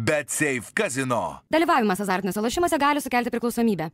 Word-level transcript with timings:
Bet 0.00 0.30
Safe 0.30 0.70
Casino. 0.76 1.40
Dalyvavimas 1.50 2.00
azartiniuose 2.00 2.40
lošimuose 2.40 2.78
gali 2.78 3.00
sukelti 3.00 3.30
priklausomybę. 3.30 3.90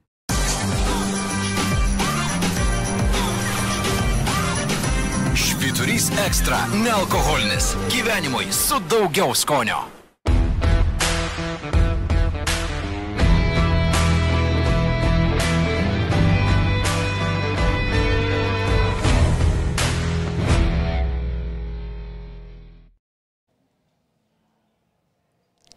Švyturys 5.34 6.10
ekstra- 6.26 6.60
nealkoholinis. 6.84 7.74
Gyvenimui 7.88 8.52
su 8.52 8.80
daugiau 8.90 9.34
skonio. 9.34 9.93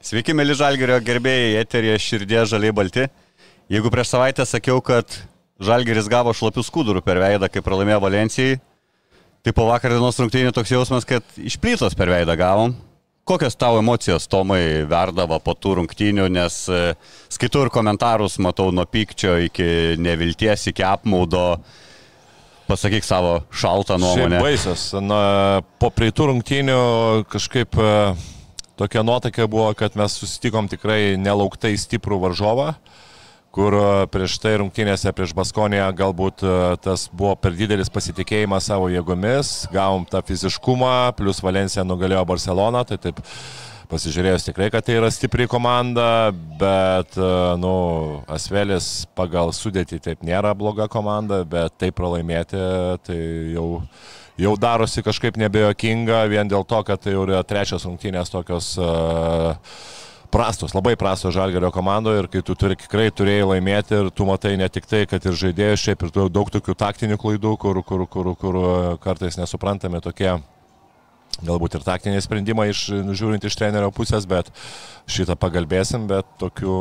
Sveiki, 0.07 0.31
mėly 0.31 0.53
Žalgerio 0.55 1.01
gerbėjai, 1.03 1.57
eterija 1.59 1.97
širdė 1.99 2.45
žaliai 2.47 2.71
balti. 2.71 3.09
Jeigu 3.67 3.89
prieš 3.91 4.13
savaitę 4.13 4.45
sakiau, 4.47 4.79
kad 4.79 5.11
Žalgeris 5.59 6.05
gavo 6.07 6.31
šlapius 6.31 6.69
skudurų 6.69 7.01
per 7.03 7.19
veidą, 7.19 7.49
kai 7.51 7.59
pralaimėjo 7.65 7.97
Valencijai, 8.05 8.53
tai 9.43 9.53
po 9.57 9.65
vakar 9.67 9.91
dienos 9.91 10.19
rungtynių 10.21 10.53
toks 10.55 10.71
jausmas, 10.71 11.07
kad 11.09 11.27
išplytos 11.35 11.97
per 11.99 12.13
veidą 12.13 12.37
gavom. 12.39 12.77
Kokios 13.27 13.59
tavo 13.59 13.81
emocijos, 13.81 14.29
Tomai, 14.31 14.85
verdavo 14.87 15.41
po 15.43 15.57
tų 15.59 15.75
rungtynių, 15.81 16.29
nes 16.37 16.61
e, 16.71 16.79
skaitau 17.27 17.65
ir 17.65 17.73
komentarus, 17.75 18.39
matau 18.39 18.69
nuo 18.71 18.87
pykčio 18.87 19.35
iki 19.49 19.99
nevilties, 19.99 20.69
iki 20.71 20.87
apmaudo. 20.87 21.57
Pasakyk 22.71 23.03
savo 23.03 23.41
šaltą 23.51 23.99
nuomonę. 23.99 24.39
Šiaip 24.39 24.47
baisas. 24.47 24.87
Na, 25.03 25.19
po 25.83 25.91
prieitų 25.91 26.31
rungtynių 26.31 26.81
kažkaip 27.31 27.75
e, 27.75 27.93
tokia 28.77 29.03
nuotaika 29.03 29.47
buvo, 29.49 29.71
kad 29.73 29.97
mes 29.97 30.15
susitikom 30.21 30.69
tikrai 30.69 31.17
nelauktai 31.17 31.73
stiprų 31.77 32.19
varžovą, 32.27 32.71
kur 33.55 33.73
e, 33.73 33.85
prieš 34.13 34.37
tai 34.43 34.57
rungtynėse 34.61 35.13
prieš 35.17 35.33
Baskoniją 35.37 35.87
galbūt 35.97 36.43
e, 36.45 36.57
tas 36.83 37.07
buvo 37.09 37.33
per 37.41 37.55
didelis 37.57 37.89
pasitikėjimas 37.93 38.69
savo 38.69 38.91
jėgomis, 38.93 39.65
gavom 39.73 40.05
tą 40.09 40.21
fiziškumą, 40.27 41.15
plus 41.17 41.41
Valencija 41.41 41.85
nugalėjo 41.87 42.25
Barceloną, 42.29 42.85
tai 42.85 42.99
taip 43.01 43.23
pasižiūrėjus 43.87 44.49
tikrai, 44.49 44.67
kad 44.69 44.83
tai 44.85 44.97
yra 44.99 45.09
stipri 45.13 45.47
komanda, 45.49 46.29
bet, 46.59 47.17
e, 47.17 47.31
nu, 47.61 47.73
Asvelis 48.29 49.07
pagal 49.17 49.53
sudėtį 49.55 50.01
taip 50.05 50.27
nėra 50.27 50.53
bloga 50.59 50.89
komanda, 50.91 51.41
bet 51.47 51.79
tai 51.81 51.89
pralaimėti, 51.95 52.61
tai 53.07 53.19
jau 53.55 53.69
jau 54.37 54.55
darosi 54.59 55.03
kažkaip 55.05 55.37
nebejokinga 55.41 56.25
vien 56.31 56.49
dėl 56.49 56.65
to, 56.67 56.81
kad 56.87 57.01
tai 57.03 57.15
jau 57.15 57.25
yra 57.27 57.43
trečios 57.47 57.85
rungtynės 57.87 58.33
tokios 58.33 58.73
uh, 58.81 59.55
prastos, 60.33 60.75
labai 60.75 60.95
prastos 60.99 61.35
žalgerio 61.35 61.71
komandoje 61.73 62.23
ir 62.23 62.27
kai 62.31 62.43
tu 62.45 62.55
turi, 62.59 62.77
tikrai 62.79 63.07
turėjai 63.15 63.47
laimėti 63.53 63.97
ir 64.01 64.11
tu 64.11 64.27
matai 64.27 64.55
ne 64.59 64.67
tik 64.69 64.85
tai, 64.89 65.05
kad 65.09 65.23
ir 65.25 65.37
žaidėjus 65.39 65.85
šiaip 65.85 66.05
ir 66.05 66.13
daug 66.33 66.51
tokių 66.53 66.75
taktinių 66.77 67.17
klaidų, 67.21 67.55
kur, 67.61 67.81
kur, 67.87 68.05
kur, 68.11 68.33
kur 68.39 68.59
kartais 69.03 69.39
nesuprantami 69.39 70.01
tokie 70.03 70.35
galbūt 71.37 71.77
ir 71.77 71.85
taktiniai 71.85 72.23
sprendimai 72.23 72.69
iš, 72.71 72.87
žiūrint 73.17 73.43
iš 73.45 73.57
trenerio 73.57 73.91
pusės, 73.93 74.25
bet 74.29 74.49
šitą 75.09 75.37
pagalbėsim, 75.39 76.07
bet 76.09 76.29
tokių 76.41 76.77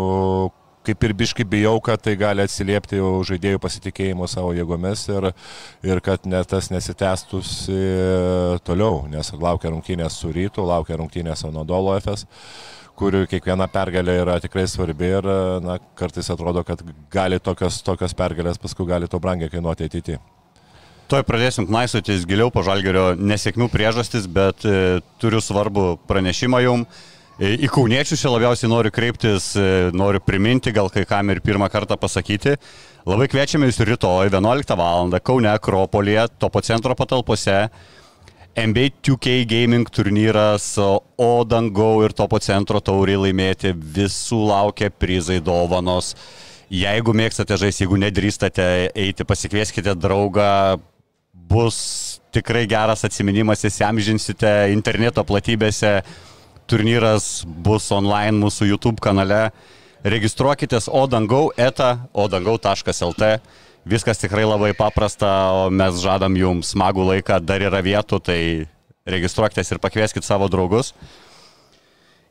kaip 0.87 1.09
ir 1.09 1.15
biški 1.19 1.47
bijau, 1.49 1.77
kad 1.85 2.03
tai 2.03 2.15
gali 2.21 2.45
atsiliepti 2.47 3.01
žaidėjų 3.31 3.61
pasitikėjimo 3.63 4.29
savo 4.31 4.53
jėgomis 4.57 5.07
ir, 5.11 5.31
ir 5.87 6.01
kad 6.05 6.27
net 6.31 6.49
tas 6.53 6.71
nesitęstųsi 6.75 7.81
toliau, 8.67 9.05
nes 9.11 9.33
laukia 9.35 9.75
rungtynės 9.75 10.21
su 10.23 10.33
rytu, 10.35 10.65
laukia 10.67 11.01
rungtynės 11.03 11.45
su 11.45 11.53
Nodolo 11.55 11.97
FS 11.99 12.27
kurių 12.97 13.27
kiekviena 13.29 13.67
pergalė 13.69 14.15
yra 14.23 14.39
tikrai 14.41 14.65
svarbi 14.71 15.11
ir 15.19 15.27
na, 15.65 15.77
kartais 15.99 16.31
atrodo, 16.33 16.63
kad 16.65 16.81
gali 17.13 17.39
tokios, 17.43 17.83
tokios 17.85 18.17
pergalės 18.17 18.61
paskui 18.63 18.89
gali 18.89 19.09
to 19.11 19.21
brangiai 19.21 19.53
kainuoti 19.53 19.91
ateityje. 19.91 20.23
Tuoj 21.07 21.23
pradėsim 21.23 21.69
knaisotis 21.69 22.25
giliau 22.27 22.51
po 22.51 22.65
žalgerio 22.67 23.13
nesėkmių 23.15 23.69
priežastis, 23.71 24.25
bet 24.27 24.65
e, 24.67 24.99
turiu 25.23 25.39
svarbų 25.45 25.93
pranešimą 26.09 26.65
jums. 26.65 27.05
Į 27.37 27.69
kauniečius 27.69 28.23
čia 28.23 28.31
labiausiai 28.33 28.71
noriu 28.73 28.89
kreiptis, 28.89 29.51
e, 29.61 29.91
noriu 29.93 30.23
priminti, 30.25 30.73
gal 30.73 30.89
kai 30.89 31.03
kam 31.05 31.29
ir 31.29 31.43
pirmą 31.45 31.69
kartą 31.69 31.99
pasakyti. 32.01 32.55
Labai 33.05 33.27
kviečiame 33.29 33.69
jūs 33.69 33.83
rytoj 33.85 34.31
11 34.33 34.73
val. 34.81 35.13
Kaune 35.21 35.51
Akropolėje, 35.53 36.31
topo 36.41 36.63
centro 36.65 36.97
patalpose. 36.97 37.69
NBA 38.57 38.89
2K 39.05 39.45
gaming 39.45 39.85
turnyras, 39.93 40.79
o 40.81 41.45
dangau 41.45 42.01
ir 42.07 42.15
topo 42.17 42.41
centro 42.41 42.81
tauriai 42.81 43.27
laimėti, 43.27 43.75
visų 43.77 44.39
laukia 44.49 44.89
prizai 44.89 45.37
dovanos. 45.45 46.15
Jeigu 46.73 47.13
mėgstate 47.13 47.59
žaisti, 47.61 47.85
jeigu 47.85 47.99
nedrįstate 48.01 48.95
eiti, 48.97 49.27
pasikvieskite 49.29 49.93
draugą, 49.93 50.81
bus 51.35 51.77
tikrai 52.33 52.65
geras 52.65 53.05
atminimas, 53.05 53.61
įsiamžinsite 53.69 54.73
interneto 54.73 55.21
platybėse, 55.21 56.01
turnyras 56.71 57.45
bus 57.47 57.89
online 57.95 58.37
mūsų 58.41 58.71
YouTube 58.73 59.03
kanale. 59.03 59.51
Registruokitės 60.07 60.91
odangau 60.93 61.49
eta 61.57 62.07
odangau.lt. 62.15 63.31
Viskas 63.87 64.19
tikrai 64.19 64.43
labai 64.47 64.73
paprasta, 64.75 65.31
o 65.55 65.71
mes 65.71 66.01
žadam 66.03 66.35
jums 66.39 66.73
smagų 66.75 67.07
laiką, 67.13 67.39
dar 67.47 67.63
yra 67.63 67.79
vietų, 67.87 68.19
tai 68.19 68.41
registruokitės 69.07 69.71
ir 69.73 69.83
pakvieskit 69.83 70.27
savo 70.27 70.49
draugus. 70.51 70.93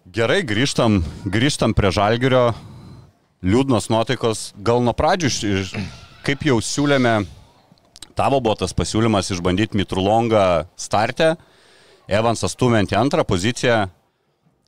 Gerai, 0.06 0.44
grįžtam, 0.44 1.00
grįžtam 1.24 1.74
prie 1.74 1.90
žalgerio. 1.96 2.50
Liūdnos 3.46 3.88
nuotaikos, 3.94 4.52
gal 4.60 4.84
nuo 4.84 4.92
pradžių, 4.98 5.64
kaip 6.26 6.44
jau 6.48 6.58
siūlėme, 6.64 7.20
tavo 8.18 8.40
buvo 8.42 8.56
tas 8.60 8.74
pasiūlymas 8.74 9.32
išbandyti 9.36 9.78
Mitrulongą 9.78 10.66
startę, 10.80 11.36
Evansas 12.06 12.54
stumint 12.54 12.92
į 12.94 13.00
antrą 13.00 13.24
poziciją. 13.26 13.86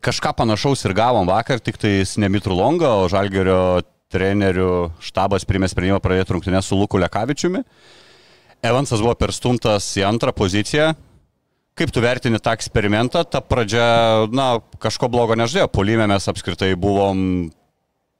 Kažką 0.07 0.31
panašaus 0.39 0.85
ir 0.87 0.93
gavom 0.95 1.27
vakar, 1.27 1.59
tik 1.59 1.75
tai 1.75 1.97
ne 2.23 2.29
Mitrulongą, 2.31 2.87
o 3.03 3.07
žalgerio 3.11 3.81
trenerių 4.07 4.93
štabas 5.03 5.43
primė 5.43 5.67
sprendimą 5.67 5.97
pradėti 5.99 6.31
rungtynę 6.31 6.61
su 6.63 6.77
Luku 6.79 7.01
Lekavičiumi. 7.01 7.59
Evansas 8.63 9.03
buvo 9.03 9.17
perstumtas 9.19 9.89
į 9.99 10.05
antrą 10.07 10.31
poziciją. 10.31 10.93
Kaip 11.77 11.91
tu 11.91 12.01
vertini 12.01 12.39
tą 12.39 12.55
eksperimentą? 12.55 13.25
Ta 13.27 13.41
pradžia, 13.43 13.83
na, 14.31 14.47
kažko 14.79 15.11
blogo 15.11 15.35
nežadėjo. 15.35 15.67
Polime 15.75 16.07
mes 16.07 16.31
apskritai 16.31 16.71
buvom 16.79 17.51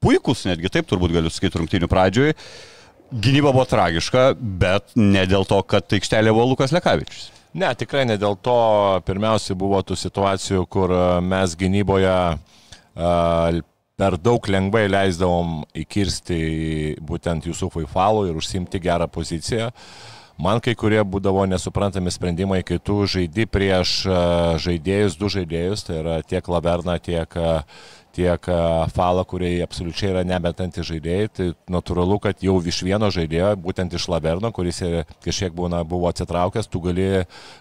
puikus, 0.03 0.43
netgi 0.49 0.73
taip 0.73 0.91
turbūt 0.91 1.15
galiu 1.15 1.31
sakyti 1.31 1.63
rungtynių 1.63 1.89
pradžioj. 1.89 2.35
Gynyba 3.15 3.55
buvo 3.55 3.63
tragiška, 3.63 4.33
bet 4.35 4.91
ne 4.99 5.23
dėl 5.23 5.47
to, 5.47 5.63
kad 5.63 5.87
aikštelė 5.87 6.35
buvo 6.35 6.51
Lukas 6.51 6.75
Lekavičius. 6.75 7.31
Ne, 7.57 7.71
tikrai 7.73 8.03
ne 8.05 8.19
dėl 8.21 8.35
to. 8.45 8.57
Pirmiausia 9.07 9.55
buvo 9.57 9.79
tų 9.81 9.97
situacijų, 9.97 10.67
kur 10.69 10.93
mes 11.25 11.55
gynyboje 11.57 12.13
uh, 12.37 13.61
per 13.97 14.17
daug 14.21 14.45
lengvai 14.45 14.85
leisdavom 14.91 15.63
įkirsti 15.77 16.37
būtent 17.01 17.47
Jusufui 17.49 17.87
Falų 17.89 18.27
ir 18.29 18.37
užsimti 18.37 18.81
gerą 18.81 19.09
poziciją. 19.09 19.71
Man 20.37 20.61
kai 20.61 20.75
kurie 20.77 20.99
būdavo 21.01 21.47
nesuprantami 21.49 22.13
sprendimai, 22.13 22.59
kai 22.61 22.77
tu 22.77 22.99
žaidi 23.09 23.47
prieš 23.49 24.03
žaidėjus, 24.61 25.15
du 25.17 25.31
žaidėjus, 25.33 25.87
tai 25.87 25.95
yra 26.03 26.19
tiek 26.21 26.45
Laverna, 26.53 26.99
tiek, 27.01 27.39
tiek 28.17 28.49
Falą, 28.95 29.23
kurie 29.29 29.53
absoliučiai 29.65 30.11
yra 30.15 30.25
nebetantys 30.27 30.89
žaidėjai, 30.89 31.31
tai 31.39 31.49
natūralu, 31.71 32.19
kad 32.23 32.43
jau 32.43 32.57
iš 32.65 32.81
vieno 32.87 33.11
žaidėjo, 33.13 33.53
būtent 33.61 33.93
iš 33.93 34.09
Laverno, 34.11 34.51
kuris 34.55 34.81
kažkiek 35.25 35.53
būna, 35.55 35.83
buvo 35.87 36.09
atsitraukęs, 36.09 36.69
tu 36.71 36.81
gali 36.83 37.09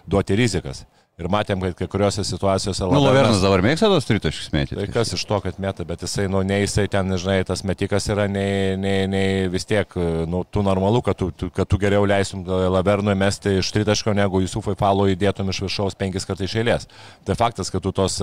duoti 0.09 0.37
rizikas. 0.39 0.85
Ir 1.17 1.25
matėm, 1.33 1.63
kad 1.65 1.73
kai 1.73 1.85
kuriuose 1.89 2.21
situacijose... 2.21 2.85
Nu, 2.93 2.99
Lavernas 3.01 3.39
dabar 3.41 3.63
mėgsta 3.65 3.87
tos 3.89 4.05
tritaškius 4.05 4.51
mėtyti. 4.53 4.75
Tai 4.77 4.83
kas 4.93 5.15
iš 5.15 5.23
to, 5.25 5.39
kad 5.41 5.55
meta, 5.57 5.81
bet 5.89 6.03
jisai, 6.05 6.27
nu, 6.29 6.43
nei 6.45 6.59
jisai 6.61 6.83
ten, 6.93 7.09
žinai, 7.17 7.39
tas 7.49 7.63
metikas 7.65 8.05
yra, 8.13 8.27
nei, 8.29 8.75
nei, 8.77 9.07
nei 9.09 9.47
vis 9.49 9.65
tiek, 9.65 9.95
nu, 10.29 10.43
tu 10.45 10.61
normalu, 10.61 11.01
kad 11.01 11.17
tu, 11.17 11.31
tu, 11.33 11.49
kad 11.49 11.65
tu 11.65 11.79
geriau 11.81 12.05
leisim 12.05 12.43
Lavernui 12.45 13.15
mesti 13.17 13.55
iš 13.63 13.71
tritaško, 13.73 14.13
negu 14.13 14.43
Jusufai 14.43 14.75
Falo 14.77 15.07
įdėtum 15.09 15.49
iš 15.49 15.63
viršaus 15.63 15.97
penkis 15.97 16.29
kartus 16.29 16.51
iš 16.51 16.59
eilės. 16.61 16.85
Tai 17.25 17.33
faktas, 17.41 17.73
kad 17.73 17.81
tu 17.81 17.89
tos, 17.97 18.19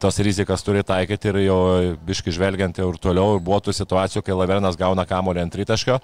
tos 0.00 0.22
rizikas 0.24 0.64
turi 0.64 0.80
taikyti 0.80 1.28
ir 1.28 1.40
jau 1.42 1.60
biški 2.08 2.32
žvelgiant 2.38 2.80
ir 2.80 3.00
toliau, 3.04 3.36
ir 3.36 3.44
buvo 3.44 3.60
tų 3.68 3.76
situacijų, 3.76 4.24
kai 4.24 4.38
Lavernas 4.40 4.80
gauna 4.80 5.04
kamolį 5.12 5.44
ant 5.44 5.56
tritaškio, 5.58 6.00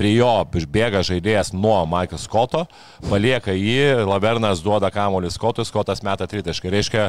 prie 0.00 0.16
jo 0.16 0.32
bėga 0.48 1.04
žaidėjas 1.04 1.52
nuo 1.52 1.82
Michael 1.84 2.24
Scotto, 2.24 2.64
palieka 3.12 3.52
jį, 3.52 4.08
Lavernas 4.08 4.64
duoda 4.64 4.88
kamolį 4.88 5.33
Skotui, 5.34 5.66
Skotas 5.68 6.04
meta 6.06 6.28
tritaškai. 6.30 6.72
Reiškia, 6.74 7.08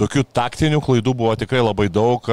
tokių 0.00 0.22
taktinių 0.32 0.80
klaidų 0.84 1.12
buvo 1.16 1.32
tikrai 1.38 1.60
labai 1.62 1.88
daug, 1.92 2.24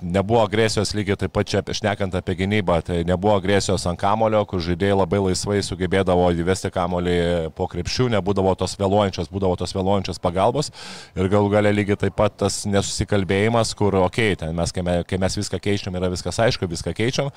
nebuvo 0.00 0.40
agresijos 0.44 0.92
lygiai 0.94 1.18
taip 1.18 1.32
pat 1.34 1.48
čia 1.50 1.62
šnekant 1.64 2.14
apie 2.18 2.36
gynybą, 2.38 2.78
tai 2.86 3.00
nebuvo 3.08 3.34
agresijos 3.38 3.86
ant 3.90 3.98
kamulio, 4.00 4.42
kur 4.48 4.62
žaidėjai 4.64 4.98
labai 5.00 5.22
laisvai 5.24 5.60
sugebėdavo 5.66 6.28
įvesti 6.42 6.70
kamulį 6.74 7.16
po 7.58 7.66
krepšių, 7.70 8.10
nebūdavo 8.16 8.54
tos 8.60 8.76
vėluojančios, 8.80 9.30
būdavo 9.32 9.58
tos 9.60 9.74
vėluojančios 9.76 10.22
pagalbos. 10.22 10.70
Ir 11.18 11.30
galų 11.32 11.50
galę 11.56 11.74
lygiai 11.74 11.98
taip 12.06 12.18
pat 12.20 12.38
tas 12.44 12.62
nesusikalbėjimas, 12.70 13.74
kur, 13.78 13.98
okei, 14.04 14.36
okay, 14.36 14.54
mes, 14.54 14.74
kai, 14.74 14.86
mes, 14.86 15.02
kai 15.10 15.18
mes 15.22 15.40
viską 15.40 15.62
keičiam, 15.62 15.98
yra 15.98 16.12
viskas 16.12 16.38
aišku, 16.46 16.70
viską 16.70 16.94
keičiam, 16.96 17.32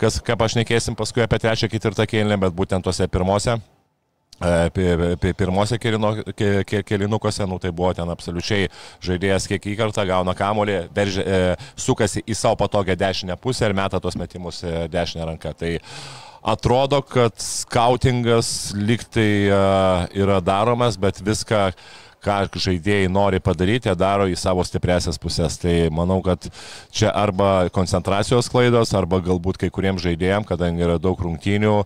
kas, 0.00 0.22
ką 0.24 0.38
pašnekėsim 0.40 0.96
paskui 0.98 1.26
apie 1.26 1.42
trečią, 1.42 1.68
ketvirtą 1.72 2.08
kėlinį, 2.08 2.40
bet 2.46 2.56
būtent 2.56 2.86
tose 2.86 3.08
pirmose 3.12 3.60
pirmose 5.36 5.78
kelinukuose, 5.78 7.46
nu, 7.46 7.58
tai 7.60 7.72
buvo 7.76 7.92
ten 7.96 8.08
absoliučiai 8.08 8.70
žaidėjas 9.04 9.48
kiek 9.50 9.68
į 9.68 9.76
kartą 9.76 10.06
gauna 10.08 10.34
kamolį, 10.36 10.78
veržia, 10.96 11.24
e, 11.24 11.70
sukasi 11.76 12.24
į 12.24 12.36
savo 12.38 12.56
patogią 12.62 12.96
dešinę 12.96 13.36
pusę 13.40 13.68
ir 13.68 13.76
meta 13.76 14.00
tos 14.00 14.16
metimus 14.16 14.62
e, 14.64 14.86
dešinę 14.88 15.28
ranką. 15.28 15.52
Tai 15.60 15.74
atrodo, 16.40 17.02
kad 17.04 17.36
skautingas 17.36 18.72
liktai 18.76 19.32
e, 19.44 19.60
yra 20.22 20.40
daromas, 20.40 20.96
bet 21.00 21.20
viską 21.20 21.70
ką 22.24 22.36
žaidėjai 22.60 23.08
nori 23.12 23.40
padaryti, 23.42 23.92
daro 23.98 24.26
į 24.30 24.36
savo 24.38 24.64
stipresias 24.66 25.18
pusės. 25.20 25.56
Tai 25.60 25.74
manau, 25.94 26.20
kad 26.24 26.48
čia 26.94 27.12
arba 27.16 27.70
koncentracijos 27.74 28.50
klaidos, 28.52 28.92
arba 28.96 29.20
galbūt 29.24 29.60
kai 29.60 29.70
kuriems 29.72 30.04
žaidėjams, 30.04 30.48
kadangi 30.48 30.84
yra 30.86 30.98
daug 31.02 31.20
rungtynių, 31.20 31.76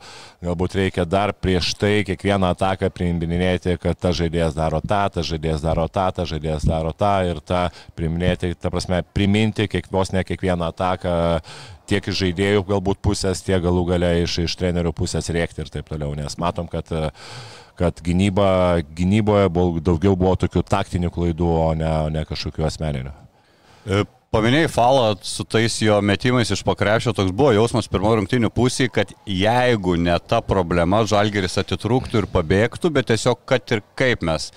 galbūt 0.45 0.79
reikia 0.81 1.07
dar 1.09 1.35
prieš 1.35 1.75
tai 1.81 2.03
kiekvieną 2.07 2.53
ataką 2.55 2.91
priiminėti, 2.95 3.79
kad 3.83 3.99
ta 4.01 4.15
žaidėjas 4.17 4.57
daro 4.59 4.83
tą, 4.85 5.05
ta 5.15 5.25
žaidėjas 5.27 5.65
daro 5.65 5.87
tą, 5.89 6.09
ta 6.17 6.27
žaidėjas 6.29 6.67
daro 6.69 6.93
tą 6.93 7.15
ir 7.31 7.41
tą 7.45 7.67
priminėti, 7.99 8.55
ta 8.59 8.73
prasme, 8.75 9.03
priminti 9.17 9.69
kiek, 9.71 9.91
vos 9.93 10.13
ne 10.15 10.25
kiekvieną 10.27 10.73
ataką 10.75 11.17
tiek 11.89 12.07
iš 12.09 12.17
žaidėjų 12.23 12.65
galbūt 12.69 13.03
pusės, 13.05 13.43
tiek 13.45 13.61
galų 13.65 13.85
gale 13.93 14.15
iš, 14.23 14.39
iš 14.47 14.55
trenerių 14.61 14.95
pusės 14.97 15.29
rėkti 15.35 15.65
ir 15.65 15.73
taip 15.73 15.91
toliau, 15.91 16.15
nes 16.17 16.39
matom, 16.41 16.69
kad 16.71 16.89
uh, 16.97 17.11
kad 17.79 17.99
gynyba, 18.07 18.81
gynyboje 18.95 19.51
buvo, 19.53 19.81
daugiau 19.83 20.19
buvo 20.19 20.35
tokių 20.39 20.63
taktinių 20.71 21.11
klaidų, 21.15 21.49
o 21.69 21.71
ne, 21.79 21.89
o 22.07 22.13
ne 22.13 22.23
kažkokių 22.29 22.67
asmeninių. 22.69 23.15
E, 23.85 24.05
paminėjai 24.35 24.71
falą 24.73 25.09
su 25.27 25.47
tais 25.47 25.77
jo 25.83 25.97
metimais 26.03 26.51
iš 26.55 26.63
pakrepšio, 26.67 27.15
toks 27.17 27.35
buvo 27.35 27.53
jausmas 27.57 27.91
pirmo 27.91 28.15
rungtinių 28.19 28.51
pusėje, 28.55 28.93
kad 28.95 29.17
jeigu 29.27 29.97
ne 30.01 30.15
ta 30.23 30.41
problema, 30.45 31.03
žalgeris 31.09 31.59
atitrūktų 31.63 32.23
ir 32.23 32.31
pabėgtų, 32.35 32.93
bet 32.95 33.11
tiesiog 33.11 33.43
kad 33.49 33.75
ir 33.75 33.85
kaip 33.99 34.23
mes 34.27 34.51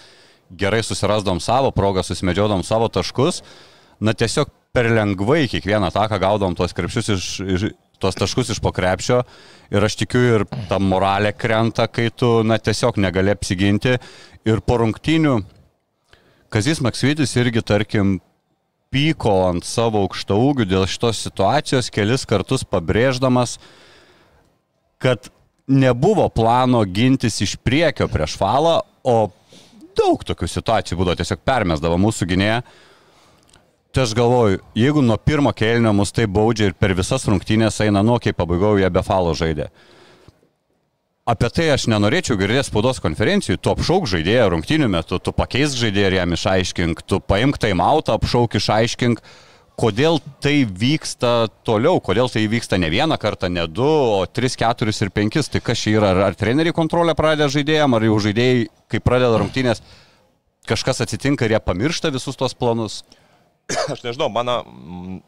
gerai 0.58 0.84
susirasdom 0.86 1.42
savo 1.44 1.74
progą, 1.76 2.06
susimedžiodom 2.06 2.64
savo 2.64 2.88
taškus, 2.94 3.42
na 4.00 4.14
tiesiog 4.14 4.54
per 4.78 4.92
lengvai 4.94 5.48
kiekvieną 5.50 5.90
ataką 5.90 6.20
gaudom 6.22 6.56
tuos 6.56 6.76
krepšius 6.78 7.10
iš, 7.16 7.28
iš, 7.42 7.68
tuos 8.02 8.18
taškus 8.18 8.54
iš 8.54 8.62
pokrepšio 8.64 9.22
ir 9.74 9.84
aš 9.84 9.98
tikiu 10.02 10.22
ir 10.22 10.46
ta 10.70 10.80
moralė 10.80 11.34
krenta, 11.38 11.88
kai 11.88 12.10
tu 12.14 12.42
na, 12.48 12.60
tiesiog 12.62 13.00
negali 13.02 13.34
apsiginti. 13.34 13.98
Ir 14.48 14.62
po 14.64 14.80
rungtynių 14.82 15.38
Kazis 16.54 16.80
Maksvitis 16.80 17.36
irgi, 17.36 17.60
tarkim, 17.66 18.20
pyko 18.94 19.34
ant 19.50 19.66
savo 19.68 20.06
aukšta 20.06 20.38
ūgių 20.40 20.68
dėl 20.70 20.86
šitos 20.88 21.20
situacijos, 21.26 21.90
kelis 21.92 22.24
kartus 22.30 22.64
pabrėždamas, 22.64 23.58
kad 25.04 25.28
nebuvo 25.68 26.30
plano 26.32 26.86
gintis 26.88 27.42
iš 27.44 27.58
priekio 27.60 28.08
prieš 28.08 28.38
falą, 28.40 28.80
o 29.04 29.28
daug 29.98 30.24
tokių 30.24 30.48
situacijų 30.48 31.00
būdavo, 31.02 31.20
tiesiog 31.20 31.44
permesdavo 31.44 31.98
mūsų 32.00 32.30
gynėją. 32.32 32.62
Tai 33.98 34.04
aš 34.04 34.12
galvoju, 34.14 34.60
jeigu 34.78 35.02
nuo 35.02 35.16
pirmo 35.18 35.50
kėlinio 35.58 35.90
mus 35.98 36.12
tai 36.14 36.28
baudžia 36.30 36.68
ir 36.70 36.74
per 36.78 36.92
visas 36.94 37.24
rungtynės 37.26 37.80
eina, 37.82 38.04
nu, 38.06 38.20
kai 38.22 38.30
pabaigau, 38.30 38.76
jie 38.78 38.92
be 38.94 39.02
falo 39.02 39.32
žaidė. 39.34 39.72
Apie 41.34 41.50
tai 41.50 41.66
aš 41.74 41.88
nenorėčiau 41.90 42.38
girdėti 42.38 42.68
spaudos 42.68 43.02
konferencijų, 43.02 43.58
tu 43.58 43.74
apšauk 43.74 44.06
žaidėją 44.12 44.52
rungtynių 44.54 44.92
metu, 44.94 45.18
tu 45.18 45.34
pakeisk 45.34 45.82
žaidėją 45.82 46.14
ir 46.14 46.18
jam 46.20 46.38
išaiškink, 46.38 47.04
tu 47.10 47.22
paimk 47.26 47.58
taimautą, 47.66 48.22
apšauk 48.22 48.62
išaiškink, 48.62 49.26
kodėl 49.82 50.22
tai 50.46 50.60
vyksta 50.70 51.36
toliau, 51.66 51.98
kodėl 51.98 52.30
tai 52.30 52.46
vyksta 52.54 52.78
ne 52.78 52.94
vieną 52.94 53.18
kartą, 53.18 53.50
ne 53.50 53.66
du, 53.66 53.90
o 54.22 54.24
tris, 54.30 54.62
keturis 54.62 55.02
ir 55.02 55.10
penkis. 55.10 55.50
Tai 55.50 55.66
kas 55.66 55.82
čia 55.82 55.98
yra, 55.98 56.14
ar, 56.14 56.28
ar 56.30 56.38
treneriai 56.38 56.84
kontrolę 56.86 57.18
pradeda 57.18 57.50
žaidėjams, 57.50 57.98
ar 57.98 58.12
jau 58.14 58.22
žaidėjai, 58.30 58.66
kai 58.94 59.02
pradeda 59.02 59.42
rungtynės, 59.42 59.82
kažkas 60.70 61.02
atsitinka 61.02 61.50
ir 61.50 61.58
jie 61.58 61.66
pamiršta 61.66 62.14
visus 62.14 62.38
tos 62.38 62.54
planus. 62.54 63.02
aš 63.94 64.04
nežinau, 64.06 64.30
mano, 64.32 64.62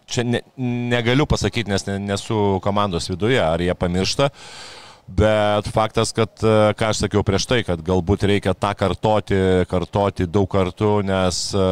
čia 0.07 0.23
ne, 0.23 0.43
negaliu 0.91 1.27
pasakyti, 1.29 1.71
nes 1.71 1.85
nesu 1.99 2.59
komandos 2.63 3.09
viduje, 3.11 3.39
ar 3.41 3.61
jie 3.61 3.75
pamiršta. 3.75 4.29
Bet 5.09 5.65
faktas, 5.73 6.13
kad, 6.13 6.35
e, 6.45 6.71
ką 6.77 6.91
aš 6.91 7.03
sakiau 7.03 7.23
prieš 7.25 7.47
tai, 7.49 7.63
kad 7.65 7.81
galbūt 7.81 8.27
reikia 8.29 8.53
tą 8.53 8.75
kartoti, 8.77 9.39
kartoti 9.69 10.27
daug 10.29 10.45
kartų, 10.51 10.99
nes, 11.07 11.47
e, 11.57 11.63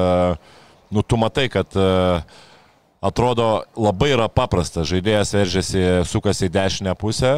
nu, 0.90 1.04
tu 1.06 1.20
matai, 1.22 1.46
kad 1.54 1.78
e, 1.78 1.92
atrodo 3.06 3.62
labai 3.78 4.10
yra 4.16 4.26
paprasta. 4.26 4.88
Žaidėjas 4.90 5.36
veržiasi, 5.38 5.84
sukasi 6.10 6.50
į 6.50 6.56
dešinę 6.58 6.98
pusę, 6.98 7.36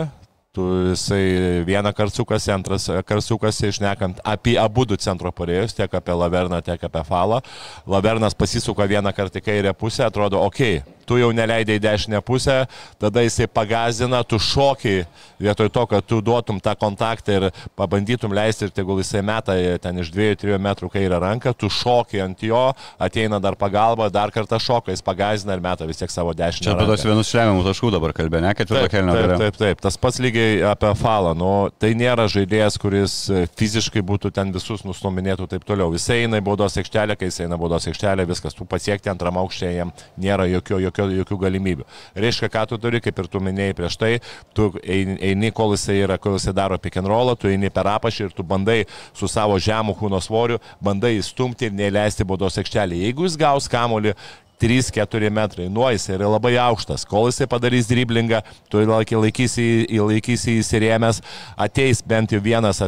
tu 0.52 0.66
jisai 0.90 1.64
vieną 1.66 1.94
kartą 1.94 2.16
sukasi, 2.16 2.52
antras 2.52 2.88
kartą 3.06 3.22
sukasi, 3.22 3.68
išnekant 3.70 4.22
apie 4.24 4.58
abu 4.60 4.86
du 4.86 4.98
centro 4.98 5.32
porėjus, 5.32 5.76
tiek 5.78 5.94
apie 5.94 6.16
Laverną, 6.16 6.62
tiek 6.66 6.84
apie 6.84 7.04
Falą. 7.06 7.42
Lavernas 7.88 8.36
pasisuka 8.36 8.88
vieną 8.90 9.14
kartą 9.14 9.40
į 9.40 9.46
kairę 9.46 9.74
pusę, 9.78 10.08
atrodo, 10.08 10.42
okei, 10.42 10.80
okay, 10.82 10.99
tu 11.10 11.18
jau 11.18 11.32
neleidai 11.34 11.80
į 11.80 11.84
dešinę 11.84 12.22
pusę, 12.26 12.62
tada 13.02 13.24
jisai 13.26 13.50
pagazina, 13.50 14.22
tu 14.24 14.38
šokiai 14.38 15.08
vietoj 15.42 15.72
to, 15.74 15.86
kad 15.90 16.06
tu 16.06 16.20
duotum 16.22 16.60
tą 16.62 16.76
kontaktą 16.78 17.38
ir 17.38 17.48
pabandytum 17.80 18.34
leisti 18.36 18.68
ir 18.68 18.74
tegul 18.76 19.00
jisai 19.02 19.24
meta 19.26 19.56
ten 19.82 20.02
iš 20.04 20.12
2-3 20.14 20.60
metrų 20.62 20.92
kairę 20.94 21.20
ranką, 21.24 21.54
tu 21.58 21.70
šokiai 21.74 22.24
ant 22.28 22.44
jo, 22.46 22.62
ateina 23.02 23.40
dar 23.42 23.58
pagalba, 23.60 24.10
dar 24.14 24.34
kartą 24.36 24.60
šoka, 24.62 24.94
jis 24.94 25.04
pagazina 25.06 25.56
ir 25.56 25.64
meta 25.64 25.88
vis 25.90 26.02
tiek 26.02 26.12
savo 26.14 26.36
dešinę. 26.38 26.68
Čia 26.68 26.76
apie 26.76 26.88
tos 26.90 27.06
vienus 27.08 27.32
lemiamų 27.34 27.66
taškų 27.70 27.92
dabar 27.96 28.14
kalbė, 28.18 28.44
ne, 28.44 28.54
ketvirto 28.58 28.92
kelnio. 28.92 29.16
Taip, 29.16 29.30
taip, 29.30 29.40
taip, 29.40 29.60
taip, 29.64 29.84
tas 29.88 29.98
pats 30.02 30.20
lygiai 30.22 30.60
apie 30.70 30.92
Falą, 31.00 31.34
nu, 31.38 31.52
tai 31.80 31.94
nėra 31.98 32.28
žaidėjas, 32.32 32.78
kuris 32.82 33.16
fiziškai 33.60 34.04
būtų 34.06 34.34
ten 34.36 34.54
visus 34.56 34.84
nustuminėtų 34.88 35.48
taip 35.54 35.66
toliau. 35.68 35.94
Jisai 35.96 36.26
eina 36.26 36.42
į 36.42 36.46
baudos 36.50 36.78
aikštelę, 36.82 37.16
kai 37.20 37.32
jisai 37.32 37.48
eina 37.48 37.58
į 37.58 37.64
baudos 37.64 37.88
aikštelę, 37.90 38.28
viskas, 38.30 38.58
tu 38.58 38.68
pasiekti 38.70 39.12
antram 39.12 39.40
aukštėje, 39.40 39.78
jam 39.80 39.94
nėra 40.20 40.50
jokio, 40.52 40.82
jokio, 40.84 40.99
jokių 41.08 41.38
galimybių. 41.46 41.88
Reiškia, 42.20 42.50
ką 42.52 42.66
tu 42.72 42.80
turi, 42.82 43.02
kaip 43.04 43.22
ir 43.22 43.30
tu 43.32 43.42
minėjai 43.44 43.78
prieš 43.78 43.98
tai, 44.02 44.12
tu 44.58 44.70
eini, 44.84 45.54
kol 45.56 45.76
jisai 45.76 46.00
yra, 46.04 46.20
kol 46.22 46.38
jisai 46.38 46.56
daro 46.58 46.78
pick 46.82 47.00
and 47.00 47.10
rollą, 47.10 47.38
tu 47.40 47.52
eini 47.52 47.72
per 47.74 47.90
apašį 47.96 48.28
ir 48.28 48.36
tu 48.36 48.44
bandai 48.44 48.84
su 49.14 49.30
savo 49.32 49.58
žemų 49.60 49.96
kūno 50.00 50.20
svoriu, 50.24 50.60
bandai 50.84 51.16
įstumti 51.20 51.70
ir 51.70 51.76
neleisti 51.78 52.28
baudos 52.28 52.60
aikštelį. 52.62 53.04
Jeigu 53.08 53.28
jis 53.28 53.40
gaus 53.40 53.70
kamolį, 53.72 54.16
3-4 54.62 55.30
metrai. 55.34 55.68
Nuo 55.72 55.90
jis 55.94 56.10
yra 56.14 56.30
labai 56.30 56.56
aukštas. 56.60 57.06
Kol 57.10 57.30
jisai 57.30 57.48
padarys 57.50 57.88
driblingą, 57.90 58.42
tu 58.72 58.82
laikysi, 58.84 59.68
laikysi 59.90 60.58
įsirėmęs, 60.60 61.22
ateis 61.60 62.04
bent 62.06 62.34
jau 62.36 62.42
vienas, 62.44 62.82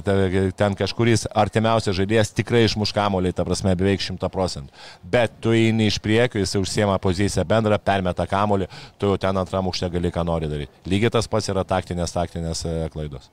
ten 0.60 0.78
kažkuris 0.78 1.28
artimiausias 1.32 1.98
žaidėjas 1.98 2.34
tikrai 2.36 2.66
išmuš 2.68 2.94
kamolį, 2.96 3.34
ta 3.36 3.46
prasme, 3.48 3.76
beveik 3.78 4.04
100 4.04 4.32
procentų. 4.34 4.84
Bet 5.04 5.40
tu 5.44 5.56
eini 5.56 5.88
iš 5.92 6.02
priekio, 6.04 6.42
jisai 6.42 6.64
užsiema 6.64 6.98
poziciją 7.02 7.46
bendrą, 7.48 7.80
permeta 7.80 8.28
kamolį, 8.28 8.70
tu 9.00 9.12
jau 9.12 9.22
ten 9.22 9.38
antram 9.38 9.72
aukšte 9.72 9.92
gali 9.94 10.12
ką 10.14 10.26
nori 10.28 10.52
daryti. 10.52 10.84
Lygiai 10.92 11.14
tas 11.14 11.30
pats 11.32 11.50
yra 11.52 11.66
taktinės, 11.68 12.16
taktinės 12.16 12.66
e, 12.68 12.76
klaidos. 12.94 13.32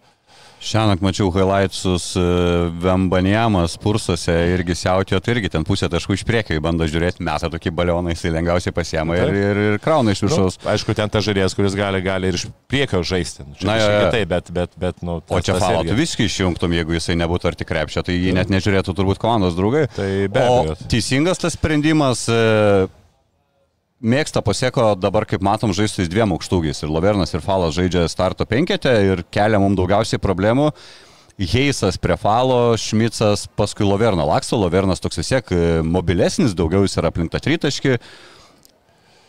Šiandien 0.59 0.99
mačiau 1.03 1.31
highlightsus 1.31 2.11
e, 2.19 2.23
Vembanjamas, 2.83 3.77
Pursuose 3.79 4.35
irgi 4.57 4.75
siautėjo, 4.81 5.21
tai 5.23 5.37
irgi 5.37 5.53
ten 5.55 5.67
pusė 5.67 5.87
taškų 5.93 6.17
iš 6.19 6.25
priekio 6.27 6.59
bando 6.65 6.87
žiūrėti, 6.91 7.23
meta 7.27 7.51
tokį 7.53 7.73
balioną, 7.79 8.11
jisai 8.15 8.33
lengviausiai 8.35 8.75
pasiema 8.75 9.17
ir, 9.21 9.31
ir, 9.39 9.61
ir 9.69 9.79
krauna 9.83 10.17
iš 10.17 10.25
viršaus. 10.27 10.59
Nu, 10.65 10.73
aišku, 10.75 10.97
ten 10.99 11.15
ta 11.15 11.23
žaidėjas, 11.23 11.55
kuris 11.59 11.79
gali, 11.79 12.03
gali 12.03 12.33
ir 12.33 12.41
iš 12.41 12.49
priekio 12.71 13.05
žaisti. 13.07 13.47
Nu, 13.47 13.55
čia 13.61 13.71
Na, 13.71 13.79
ja, 13.79 13.89
ja. 13.95 14.11
taip, 14.15 14.29
bet, 14.35 14.51
bet, 14.55 14.75
bet, 14.83 15.03
nu, 15.07 15.21
tas, 15.23 15.39
o 15.39 15.43
čia 15.47 15.59
falą 15.63 15.87
tu 15.87 15.97
viską 15.99 16.27
išjungtum, 16.27 16.75
jeigu 16.81 16.99
jisai 16.99 17.19
nebūtų 17.23 17.53
arti 17.53 17.69
krepšio, 17.69 18.03
tai 18.09 18.19
jį 18.19 18.35
net 18.41 18.51
nežiūrėtų 18.51 18.99
turbūt 18.99 19.23
komandos 19.23 19.55
draugai. 19.59 19.87
Tai 19.95 20.11
be 20.27 20.43
abejo. 20.43 20.79
Teisingas 20.91 21.39
tas 21.45 21.55
sprendimas. 21.55 22.27
E, 22.27 22.89
mėgsta 24.01 24.43
pasieko 24.45 24.93
dabar, 24.99 25.27
kaip 25.29 25.43
matom, 25.45 25.75
žaisti 25.75 26.05
su 26.05 26.13
dviem 26.13 26.33
aukštūgiais. 26.37 26.83
Ir 26.85 26.93
Lovernas 26.93 27.35
ir 27.35 27.43
Falas 27.45 27.75
žaidžia 27.77 28.07
starto 28.11 28.47
penketę 28.49 28.95
ir 29.07 29.25
kelia 29.35 29.61
mums 29.63 29.79
daugiausiai 29.79 30.23
problemų. 30.23 30.71
Heisas 31.39 31.99
prie 32.03 32.17
Falo, 32.19 32.75
Šmicas, 32.79 33.47
paskui 33.59 33.87
Loverno 33.87 34.27
laksto, 34.27 34.59
Lovernas 34.59 35.03
toks 35.03 35.21
vis 35.21 35.31
tiek 35.31 35.53
e, 35.55 35.61
mobilesnis, 35.87 36.57
daugiau 36.59 36.83
jis 36.83 36.99
yra 36.99 37.13
aplink 37.13 37.31
tą 37.31 37.39
tritaškį. 37.45 37.95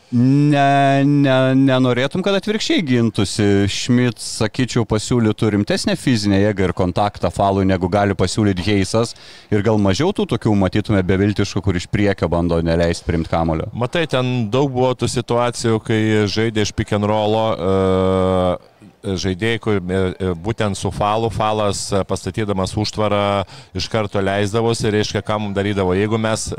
Ne, 0.09 1.03
ne, 1.05 1.33
nenorėtum, 1.53 2.23
kad 2.25 2.33
atvirkščiai 2.39 2.81
gintųsi. 2.85 3.45
Šmit, 3.69 4.17
sakyčiau, 4.23 4.81
pasiūlytų 4.89 5.51
rimtesnę 5.53 5.93
fizinę 5.99 6.39
jėgą 6.41 6.69
ir 6.69 6.73
kontaktą 6.77 7.29
falui, 7.33 7.67
negu 7.69 7.91
gali 7.93 8.17
pasiūlyti 8.17 8.65
Heisas. 8.65 9.13
Ir 9.53 9.61
gal 9.65 9.77
mažiau 9.81 10.09
tų 10.15 10.25
tokių 10.33 10.55
matytume 10.57 11.03
beviltiškų, 11.05 11.61
kur 11.61 11.77
iš 11.77 11.85
priekio 11.93 12.29
bando 12.31 12.57
neleisti 12.65 13.05
primti 13.05 13.29
kamulio. 13.29 13.69
Matai, 13.77 14.07
ten 14.09 14.49
daug 14.49 14.73
buvo 14.73 14.95
tų 14.97 15.11
situacijų, 15.13 15.77
kai 15.85 16.01
žaidė 16.25 16.65
iš 16.65 16.73
pick 16.73 16.97
and 16.97 17.05
rollo. 17.09 17.45
Uh 17.53 18.78
žaidėjai, 19.03 19.59
kur 19.63 19.79
e, 19.79 19.99
e, 20.19 20.31
būtent 20.35 20.77
su 20.77 20.91
falu, 20.91 21.29
falas 21.31 21.85
e, 21.93 22.01
pastatydamas 22.07 22.75
užtvarą 22.79 23.43
iš 23.77 23.87
karto 23.91 24.21
leisdavosi, 24.23 24.91
reiškia, 24.93 25.21
ką 25.25 25.39
mums 25.39 25.55
darydavo. 25.55 25.95
Jeigu 25.97 26.19
mes 26.21 26.49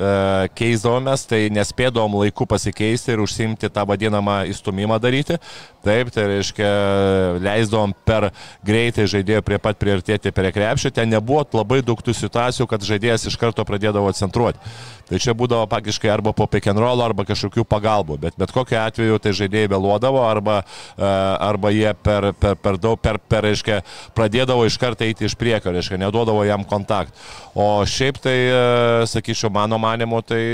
keisdavomės, 0.56 1.26
tai 1.28 1.42
nespėdavom 1.52 2.18
laiku 2.22 2.46
pasikeisti 2.48 3.14
ir 3.14 3.22
užsimti 3.24 3.70
tą 3.72 3.84
vadinamą 3.88 4.42
įstumimą 4.50 5.00
daryti. 5.02 5.38
Taip, 5.84 6.10
tai 6.12 6.26
reiškia, 6.28 6.70
leisdavom 7.40 7.94
per 8.04 8.30
greitai 8.66 9.06
žaidėjų 9.10 9.44
prie 9.46 9.60
pat 9.62 9.78
priartėti 9.80 10.32
prie 10.36 10.52
krepšio. 10.52 10.92
Ten 10.94 11.12
nebuvo 11.12 11.44
labai 11.56 11.80
daug 11.84 12.00
tų 12.04 12.14
situacijų, 12.16 12.68
kad 12.68 12.84
žaidėjas 12.84 13.28
iš 13.30 13.38
karto 13.40 13.64
pradėdavo 13.68 14.12
centruoti. 14.16 14.60
Tai 15.10 15.18
čia 15.18 15.34
būdavo 15.34 15.66
faktiškai 15.70 16.10
arba 16.12 16.30
po 16.36 16.46
roll, 16.46 17.02
arba 17.02 17.24
kažkokių 17.26 17.64
pagalbų. 17.66 18.18
Bet 18.22 18.34
bet 18.38 18.52
kokiu 18.54 18.78
atveju 18.78 19.18
tai 19.18 19.32
žaidėjai 19.34 19.70
vėluodavo, 19.72 20.22
arba, 20.22 20.62
arba 20.96 21.70
jie 21.74 21.92
per 21.94 22.30
per, 22.32 22.54
per 22.56 22.78
daug, 22.78 22.98
per, 23.00 23.18
per, 23.18 23.42
reiškia, 23.48 23.80
pradėdavo 24.14 24.66
iš 24.66 24.78
karto 24.78 25.04
eiti 25.04 25.26
iš 25.26 25.34
priekio, 25.34 25.72
reiškia, 25.74 25.98
neduodavo 25.98 26.44
jam 26.46 26.64
kontakt. 26.64 27.16
O 27.54 27.82
šiaip 27.86 28.20
tai, 28.22 28.36
e, 28.46 29.06
sakyčiau, 29.10 29.50
mano 29.50 29.78
manimu, 29.82 30.22
tai 30.22 30.44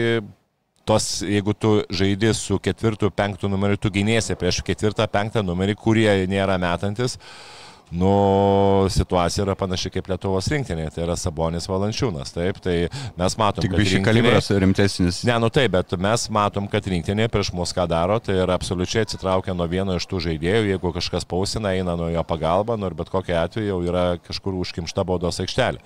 tos, 0.87 1.21
jeigu 1.27 1.53
tu 1.53 1.83
žaidži 1.91 2.33
su 2.35 2.59
ketvirtu, 2.63 3.11
penktu 3.11 3.51
numeriu, 3.53 3.77
tu 3.77 3.93
gynėsi 3.93 4.39
prieš 4.39 4.63
ketvirtą, 4.65 5.09
penktą 5.11 5.45
numerį, 5.45 5.77
kurie 5.77 6.11
nėra 6.31 6.57
metantis. 6.63 7.19
Uh, 7.19 7.57
nu, 7.91 8.87
situacija 8.91 9.45
yra 9.45 9.55
panaši 9.59 9.93
kaip 9.95 10.09
Lietuvos 10.11 10.49
rinktinė, 10.51 10.89
tai 10.95 11.05
yra 11.05 11.15
Sabonis 11.19 11.69
Valančiūnas, 11.71 12.33
taip, 12.35 12.59
tai 12.65 12.75
mes 13.19 13.37
matom, 13.39 13.63
Tik 13.63 13.77
rinktinė... 13.79 14.03
kalibras 14.09 14.51
rimtesnis. 14.51 15.21
Ne, 15.29 15.37
nu 15.43 15.51
taip, 15.55 15.71
bet 15.77 15.95
mes 16.03 16.27
matom, 16.35 16.67
kad 16.73 16.89
rinktinė 16.91 17.29
prieš 17.33 17.53
mus 17.57 17.75
ką 17.77 17.87
daro, 17.91 18.19
tai 18.19 18.41
yra 18.43 18.59
absoliučiai 18.59 19.07
atsitraukia 19.07 19.55
nuo 19.55 19.69
vieno 19.71 19.95
iš 20.01 20.09
tų 20.11 20.25
žaidėjų, 20.27 20.73
jeigu 20.73 20.93
kažkas 20.99 21.29
pausina, 21.29 21.77
eina 21.79 21.95
nuo 21.99 22.11
jo 22.11 22.27
pagalba, 22.27 22.79
nu 22.81 22.91
ir 22.91 22.99
bet 22.99 23.13
kokia 23.13 23.45
atveju 23.45 23.71
jau 23.71 23.81
yra 23.87 24.07
kažkur 24.27 24.59
užkimšta 24.65 25.07
baudos 25.07 25.39
aikštelė. 25.45 25.83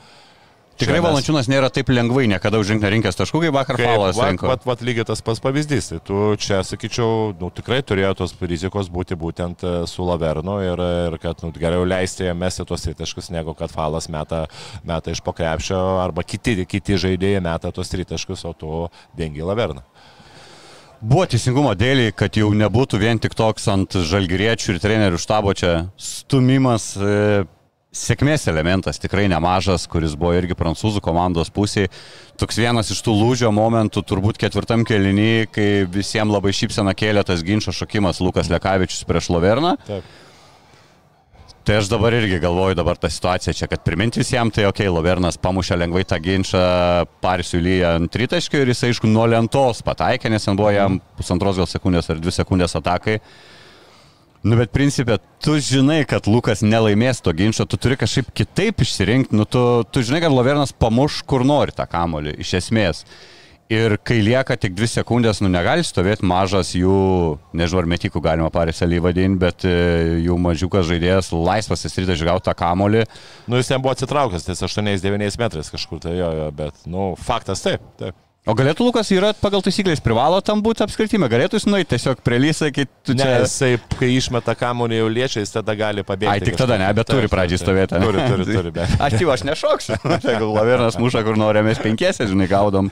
Tikrai 0.80 0.98
mes... 1.00 1.04
Valančiūnas 1.04 1.48
nėra 1.50 1.68
taip 1.72 1.90
lengvai 1.92 2.24
niekada 2.30 2.60
užrinkti 2.60 2.90
rinkęs 2.94 3.18
taškų, 3.18 3.42
kaip 3.44 3.56
vakar 3.56 3.80
Falas 3.80 4.20
rinko. 4.20 4.48
Vat, 4.50 4.64
vat 4.68 4.84
lygiai 4.86 5.06
tas 5.08 5.22
pats 5.24 5.42
pavyzdys. 5.44 5.90
Tai 5.92 5.98
tu 6.06 6.20
čia, 6.40 6.62
sakyčiau, 6.66 7.32
nu, 7.40 7.50
tikrai 7.54 7.80
turėjo 7.86 8.14
tos 8.22 8.34
rizikos 8.40 8.88
būti 8.92 9.18
būtent 9.20 9.64
e, 9.66 9.74
su 9.90 10.06
Lavernu 10.08 10.56
ir, 10.64 10.84
ir 11.10 11.18
kad 11.22 11.44
nu, 11.44 11.52
geriau 11.56 11.84
leisti 11.88 12.28
jam 12.28 12.40
mesti 12.40 12.64
tos 12.68 12.86
tritaškus, 12.86 13.30
negu 13.34 13.54
kad 13.58 13.72
Falas 13.74 14.08
meta, 14.12 14.46
meta 14.86 15.12
iš 15.12 15.20
pokrepšio 15.26 15.80
arba 16.00 16.24
kiti, 16.24 16.56
kiti 16.64 16.98
žaidėjai 17.00 17.44
meta 17.44 17.74
tos 17.76 17.92
tritaškus, 17.92 18.46
o 18.48 18.56
tu 18.56 18.80
dengi 19.18 19.44
Laverną. 19.44 19.84
Buvo 21.00 21.24
teisingumo 21.32 21.70
dėlį, 21.80 22.10
kad 22.12 22.36
jau 22.36 22.50
nebūtų 22.52 22.98
vien 23.00 23.20
tik 23.20 23.32
toks 23.36 23.70
ant 23.72 23.94
žalgyriečių 24.04 24.74
ir 24.74 24.80
trenerių 24.82 25.20
štabo 25.20 25.54
čia 25.56 25.72
stumimas. 25.96 26.92
E 27.00 27.46
sėkmės 27.90 28.46
elementas 28.50 29.00
tikrai 29.02 29.26
nemažas, 29.30 29.86
kuris 29.90 30.14
buvo 30.18 30.36
irgi 30.38 30.54
prancūzų 30.58 31.02
komandos 31.02 31.50
pusėje. 31.54 31.90
Toks 32.38 32.60
vienas 32.62 32.92
iš 32.94 33.02
tų 33.06 33.16
lūžio 33.18 33.50
momentų, 33.54 34.04
turbūt 34.06 34.38
ketvirtam 34.40 34.86
kelinį, 34.86 35.50
kai 35.50 35.68
visiems 35.90 36.32
labai 36.32 36.54
šypsena 36.56 36.94
kėlė 36.94 37.26
tas 37.26 37.42
ginčio 37.46 37.74
šokimas 37.74 38.22
Lukas 38.22 38.50
Lekavičius 38.52 39.06
prieš 39.08 39.32
Loverną. 39.34 39.76
Taip. 39.88 40.18
Tai 41.60 41.76
aš 41.76 41.90
dabar 41.92 42.14
irgi 42.16 42.38
galvoju 42.40 42.74
dabar 42.78 42.96
tą 42.96 43.10
situaciją 43.12 43.52
čia, 43.54 43.66
kad 43.68 43.82
priminti 43.84 44.22
visiems, 44.22 44.54
tai 44.56 44.64
ok, 44.70 44.80
Lovernas 44.88 45.36
pamušė 45.42 45.76
lengvai 45.82 46.06
tą 46.08 46.16
ginčą, 46.22 46.62
Parisių 47.20 47.60
lyja 47.60 47.92
ant 47.98 48.10
tritaškių 48.10 48.62
ir 48.62 48.72
jis 48.72 48.86
aišku 48.88 49.10
nuo 49.10 49.26
lentos 49.28 49.82
pataikė, 49.84 50.32
nes 50.32 50.46
ten 50.46 50.56
buvo 50.58 50.72
jam 50.72 50.96
pusantros 51.18 51.60
gal 51.60 51.68
sekundės 51.68 52.08
ar 52.10 52.22
dvi 52.22 52.32
sekundės 52.32 52.78
atakai. 52.80 53.18
Nu, 54.40 54.56
bet 54.56 54.70
principė, 54.72 55.18
tu 55.44 55.58
žinai, 55.60 56.00
kad 56.08 56.24
Lukas 56.30 56.62
nelaimės 56.64 57.18
to 57.20 57.32
ginčio, 57.36 57.66
tu 57.68 57.76
turi 57.76 57.98
kažkaip 58.00 58.30
kitaip 58.32 58.80
išsirinkti, 58.80 59.36
nu, 59.36 59.44
tu, 59.44 59.60
tu 59.92 60.00
žinai, 60.00 60.22
kad 60.24 60.32
Lovernas 60.32 60.72
pamuš 60.72 61.18
kur 61.28 61.44
nori 61.44 61.74
tą 61.76 61.84
kamolį, 61.90 62.38
iš 62.40 62.54
esmės. 62.62 63.04
Ir 63.70 63.94
kai 64.02 64.16
lieka 64.24 64.56
tik 64.58 64.72
dvi 64.74 64.88
sekundės, 64.90 65.42
nu 65.44 65.50
negali 65.52 65.84
stovėti 65.86 66.26
mažas 66.26 66.72
jų, 66.74 67.36
nežinau, 67.54 67.84
ar 67.84 67.90
metikų 67.92 68.22
galima 68.24 68.48
pariselį 68.50 69.02
vadinti, 69.04 69.38
bet 69.44 69.66
e, 69.68 69.76
jų 70.24 70.38
mažiukas 70.42 70.88
žaidėjas 70.88 71.30
laisvas 71.36 71.86
įstrita 71.86 72.16
išgauti 72.16 72.48
tą 72.48 72.56
kamolį. 72.58 73.04
Nu 73.46 73.60
jis 73.60 73.70
ten 73.70 73.84
buvo 73.84 73.92
atsitraukęs, 73.94 74.48
ties 74.48 74.64
8-9 74.66 75.38
metrais 75.44 75.70
kažkur, 75.70 76.00
tai 76.02 76.16
jo, 76.16 76.32
jo, 76.40 76.50
bet, 76.64 76.82
nu, 76.90 77.12
faktas 77.28 77.62
taip, 77.68 77.84
taip. 78.00 78.18
O 78.48 78.54
galėtų 78.56 78.86
Lukas 78.86 79.10
yra 79.12 79.34
pagal 79.36 79.60
taisyklės 79.60 80.00
privalo 80.00 80.38
tam 80.40 80.62
būti 80.64 80.80
apskritime, 80.80 81.28
galėtų 81.28 81.58
jis 81.58 81.66
nueiti 81.68 81.90
tiesiog 81.92 82.22
prie 82.24 82.38
lysą, 82.40 82.70
kai 82.72 82.86
tu 82.88 83.12
čia... 83.12 83.20
Ne, 83.20 83.34
jisai, 83.42 83.74
kai 84.00 84.08
išmeta 84.16 84.54
kamuolį 84.56 84.96
jau 85.02 85.10
liečia, 85.12 85.42
jis 85.44 85.52
tada 85.52 85.74
gali 85.76 86.04
pabėgti. 86.08 86.32
Ai, 86.32 86.40
tik 86.48 86.56
tada 86.56 86.78
ne, 86.80 86.88
bet 86.96 87.10
turi 87.12 87.28
pradžiai 87.28 87.60
stovėti. 87.60 88.00
Turi, 88.00 88.24
turi, 88.32 88.48
turi. 88.48 88.72
Bet. 88.78 88.96
Aš 88.96 89.18
tai 89.20 89.28
aš 89.36 89.44
nešoksiu. 89.50 90.00
Jeigu 90.30 90.48
Lavernas 90.54 90.96
muša, 90.96 91.20
kur 91.28 91.36
norime, 91.36 91.68
mes 91.68 91.84
penkiese, 91.84 92.24
žinai, 92.32 92.48
gaudom. 92.48 92.88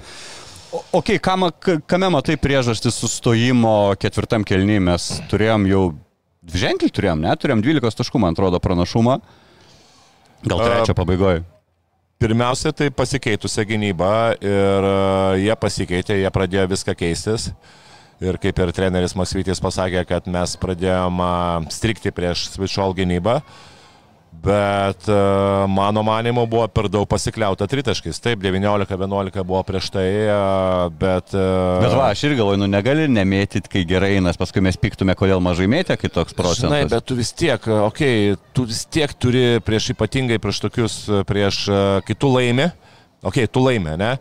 O, 0.69 0.85
ok, 1.00 1.14
kam, 1.25 1.49
kame 1.88 2.12
matai 2.12 2.37
priežastis 2.37 3.00
sustojimo 3.00 3.97
ketvirtam 3.97 4.45
kelny, 4.45 4.76
mes 4.85 5.14
turėjom 5.33 5.64
jau 5.73 5.85
dviženklį 6.45 6.93
turėjom, 6.93 7.25
ne, 7.25 7.33
turėjom 7.40 7.64
12 7.64 8.02
taškų, 8.05 8.21
man 8.21 8.37
atrodo, 8.37 8.61
pranašumą. 8.61 9.23
Gal 10.45 10.61
trečią 10.61 10.93
pabaigoje. 10.93 11.40
Pirmiausia, 12.18 12.72
tai 12.75 12.88
pasikeitusią 12.90 13.62
gynybą 13.62 14.10
ir 14.42 14.87
e, 14.88 14.94
jie 15.44 15.54
pasikeitė, 15.54 16.16
jie 16.18 16.30
pradėjo 16.34 16.64
viską 16.72 16.96
keistis. 16.98 17.52
Ir 18.18 18.34
kaip 18.42 18.58
ir 18.58 18.72
treneris 18.75 19.14
Masvytis 19.14 19.62
pasakė, 19.62 20.02
kad 20.02 20.26
mes 20.26 20.56
pradėjom 20.58 21.22
strikti 21.70 22.10
prieš 22.10 22.48
Switchall 22.50 22.96
gynybą. 22.98 23.37
Uh, 23.38 23.77
Bet 24.42 25.08
e, 25.08 25.12
mano 25.66 26.02
manimo 26.02 26.47
buvo 26.47 26.66
per 26.70 26.87
daug 26.92 27.08
pasikliauta 27.11 27.66
tritaškis. 27.66 28.20
Taip, 28.23 28.42
19-11 28.44 29.42
buvo 29.42 29.62
prieš 29.66 29.88
tai, 29.94 30.06
e, 30.06 30.37
bet... 31.00 31.35
E, 31.35 31.47
bet 31.82 31.97
va, 31.97 32.11
aš 32.12 32.23
irgi 32.28 32.38
galvoju, 32.38 32.61
nu 32.62 32.68
negali 32.70 33.08
nemėtyti, 33.11 33.73
kai 33.73 33.82
gerai 33.88 34.12
einas, 34.18 34.38
paskui 34.38 34.62
mes 34.62 34.78
piktume, 34.78 35.16
kodėl 35.18 35.42
mažai 35.42 35.66
mėtė, 35.70 35.99
kai 35.99 36.12
toks 36.12 36.38
procentas. 36.38 36.68
Žinai, 36.68 36.85
bet 36.92 37.08
tu 37.08 37.18
vis 37.18 37.32
tiek, 37.35 37.66
okei, 37.88 38.30
okay, 38.37 38.52
tu 38.54 38.68
vis 38.68 38.85
tiek 38.87 39.16
turi 39.18 39.44
prieš 39.64 39.90
ypatingai 39.97 40.38
prieš 40.42 40.62
tokius, 40.68 41.00
prieš 41.26 41.64
kitų 42.06 42.32
laimę, 42.37 42.70
okei, 43.25 43.49
okay, 43.49 43.50
tu 43.50 43.64
laimė, 43.64 43.99
ne? 43.99 44.14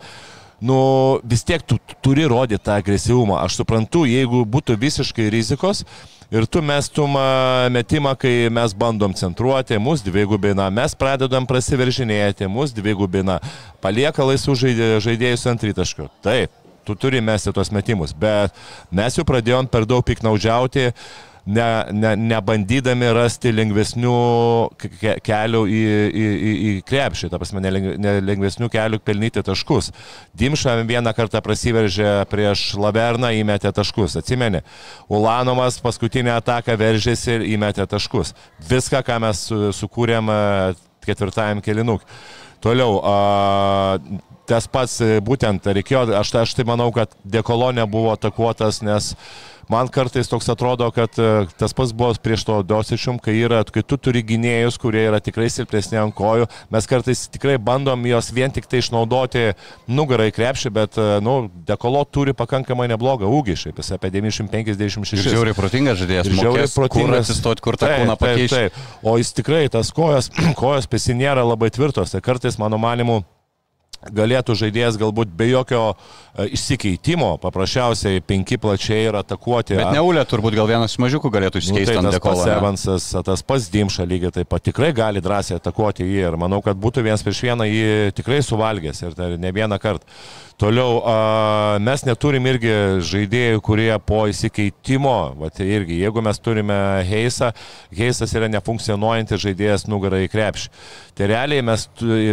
nu, 0.66 0.78
vis 1.22 1.44
tiek 1.46 1.62
tu 1.62 1.78
turi 2.02 2.24
rodyti 2.26 2.64
tą 2.66 2.80
agresyvumą. 2.82 3.44
Aš 3.44 3.60
suprantu, 3.60 4.08
jeigu 4.10 4.42
būtų 4.50 4.74
visiškai 4.82 5.28
rizikos, 5.30 5.84
uh, 5.86 6.17
Ir 6.28 6.44
tu 6.44 6.60
mestum 6.60 7.14
metimą, 7.72 8.12
kai 8.20 8.50
mes 8.52 8.74
bandom 8.76 9.14
centruoti, 9.16 9.78
mus 9.80 10.02
dvigubina, 10.04 10.66
mes 10.68 10.92
pradedam 11.00 11.46
prasiveržinėti, 11.48 12.50
mus 12.52 12.74
dvigubina, 12.76 13.38
palieka 13.80 14.26
laisvų 14.28 14.58
žaidėjus 15.06 15.48
ant 15.48 15.64
tritaškių. 15.64 16.10
Taip, 16.28 16.52
tu 16.84 16.98
turi 17.00 17.24
mesti 17.24 17.54
tos 17.56 17.72
metimus, 17.72 18.12
bet 18.12 18.52
mes 18.92 19.16
jau 19.16 19.24
pradėjom 19.28 19.72
per 19.72 19.88
daug 19.88 20.04
piknaudžiauti 20.04 20.90
ne, 21.48 21.68
ne, 21.96 22.12
nebandydami 22.20 23.10
rasti 23.16 23.54
lengvesnių 23.56 24.16
kelių 25.26 25.62
į, 25.72 25.82
į, 26.08 26.26
į, 26.28 26.54
į 26.70 26.72
krepšį, 26.88 27.30
ta 27.32 27.40
prasme, 27.40 27.64
nelengvesnių 27.64 28.70
kelių 28.74 29.00
pelnyti 29.08 29.44
taškus. 29.48 29.92
Dimša 30.38 30.78
vieną 30.88 31.14
kartą 31.18 31.42
prasiveržė 31.46 32.12
prieš 32.32 32.70
Laverną, 32.82 33.32
įmetė 33.40 33.72
taškus, 33.76 34.18
atsimeni. 34.20 34.64
Ulanovas 35.08 35.80
paskutinę 35.84 36.36
ataką 36.36 36.78
veržėsi 36.80 37.38
ir 37.38 37.48
įmetė 37.56 37.88
taškus. 37.90 38.36
Viską, 38.68 39.04
ką 39.08 39.22
mes 39.24 39.48
sukūrėm 39.80 40.34
ketvirtajam 41.08 41.64
kelinuk. 41.64 42.04
Toliau, 42.64 42.98
a, 43.06 43.98
tas 44.50 44.66
pats 44.72 44.98
būtent 45.24 45.68
reikėjo, 45.78 46.08
aš, 46.18 46.34
aš 46.42 46.56
tai 46.58 46.66
manau, 46.68 46.90
kad 46.96 47.14
dekolonė 47.28 47.86
buvo 47.90 48.16
atakuotas, 48.16 48.82
nes 48.86 49.14
man 49.70 49.90
kartais 49.92 50.30
toks 50.32 50.50
atrodo, 50.50 50.88
kad 50.96 51.20
e, 51.20 51.46
tas 51.60 51.76
pats 51.76 51.94
buvo 51.96 52.14
prieš 52.24 52.46
to 52.48 52.60
dosišum, 52.68 53.20
kai, 53.24 53.36
yra, 53.46 53.62
kai 53.64 53.84
tu 53.84 54.00
turi 54.00 54.24
gynėjus, 54.26 54.80
kurie 54.82 55.04
yra 55.10 55.20
tikrai 55.24 55.50
silpnesni 55.52 56.00
ant 56.00 56.16
kojų, 56.18 56.48
mes 56.74 56.90
kartais 56.90 57.26
tikrai 57.34 57.58
bandom 57.60 58.06
juos 58.08 58.32
vien 58.36 58.54
tik 58.54 58.70
tai 58.70 58.82
išnaudoti 58.84 59.52
nugarai 59.92 60.30
krepšį, 60.36 60.74
bet, 60.74 61.00
e, 61.00 61.20
nu, 61.24 61.38
dekolo 61.68 62.04
turi 62.10 62.36
pakankamai 62.38 62.90
neblogą 62.92 63.30
ūgį, 63.40 63.58
šiaip 63.64 63.82
jis 63.84 63.94
apie 63.98 64.12
956. 64.16 65.28
Žiauriai 65.28 65.58
protingas 65.58 66.02
žaidėjas, 66.02 66.32
žiauriai 66.32 66.72
protingas. 66.72 66.98
Kur 66.98 67.22
atsistoti, 67.22 67.66
kur 67.68 67.80
tą 67.80 67.92
kūną 67.94 68.20
pakeisti. 68.20 68.86
O 69.04 69.18
jis 69.20 69.34
tikrai, 69.38 69.66
tas 69.74 69.92
kojas, 69.96 70.32
kojas 70.62 70.90
pesi 70.90 71.18
nėra 71.18 71.46
labai 71.48 71.72
tvirtos, 71.76 72.16
tai 72.16 72.24
kartais, 72.24 72.60
mano 72.62 72.80
manimu, 72.82 73.22
galėtų 74.14 74.56
žaidėjas 74.58 74.98
galbūt 75.00 75.32
be 75.38 75.50
jokio 75.50 75.82
e, 75.94 76.48
išsikeitimo, 76.56 77.34
paprasčiausiai 77.44 78.22
penki 78.26 78.60
plačiai 78.62 79.08
ir 79.10 79.18
atakuoti. 79.20 79.78
Bet 79.80 79.94
neulė 79.96 80.24
turbūt 80.30 80.58
gal 80.58 80.70
vienas 80.70 80.94
iš 80.94 81.02
mažiukų 81.04 81.32
galėtų 81.34 81.60
Nu, 81.60 81.66
išsikeisti 81.66 81.94
tai 81.94 82.02
ant 82.02 82.12
tas 82.14 82.24
pats 82.24 82.44
ne? 82.46 82.56
Evansas, 82.58 83.08
tas 83.28 83.46
pats 83.48 83.70
Dimša 83.74 84.08
lygiai 84.10 84.34
taip 84.40 84.52
pat 84.54 84.66
tikrai 84.70 84.92
gali 84.96 85.24
drąsiai 85.24 85.60
atakuoti 85.62 86.08
jį 86.08 86.28
ir 86.30 86.40
manau, 86.40 86.62
kad 86.66 86.78
būtų 86.80 87.06
vienas 87.08 87.26
prieš 87.26 87.44
vieną 87.50 87.68
jį 87.70 87.88
tikrai 88.18 88.42
suvalgęs 88.46 89.04
ir 89.04 89.18
tai 89.18 89.34
ne 89.42 89.54
vieną 89.56 89.80
kartą. 89.82 90.06
Toliau, 90.58 91.04
a, 91.06 91.78
mes 91.78 92.02
neturim 92.02 92.48
irgi 92.50 92.72
žaidėjų, 93.06 93.60
kurie 93.62 93.92
po 94.02 94.24
įsikeitimo, 94.26 95.14
va, 95.38 95.52
tai 95.54 95.68
irgi, 95.70 96.00
jeigu 96.02 96.24
mes 96.26 96.42
turime 96.42 96.78
Heisą, 97.06 97.52
Heisas 97.94 98.34
yra 98.34 98.50
nefunkcionuojantis 98.50 99.44
žaidėjas 99.44 99.86
nugarai 99.86 100.24
į 100.26 100.32
krepšį. 100.34 100.72
Tai 101.14 101.28
realiai 101.30 101.62
mes 101.62 101.86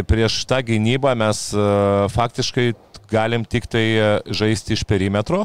prieš 0.09 0.39
tą 0.49 0.63
gynybą 0.65 1.13
mes 1.21 1.51
a, 1.53 2.07
faktiškai 2.15 2.71
galim 3.13 3.45
tik 3.45 3.69
tai 3.69 3.85
žaisti 4.33 4.73
iš 4.73 4.87
perimetro. 4.89 5.43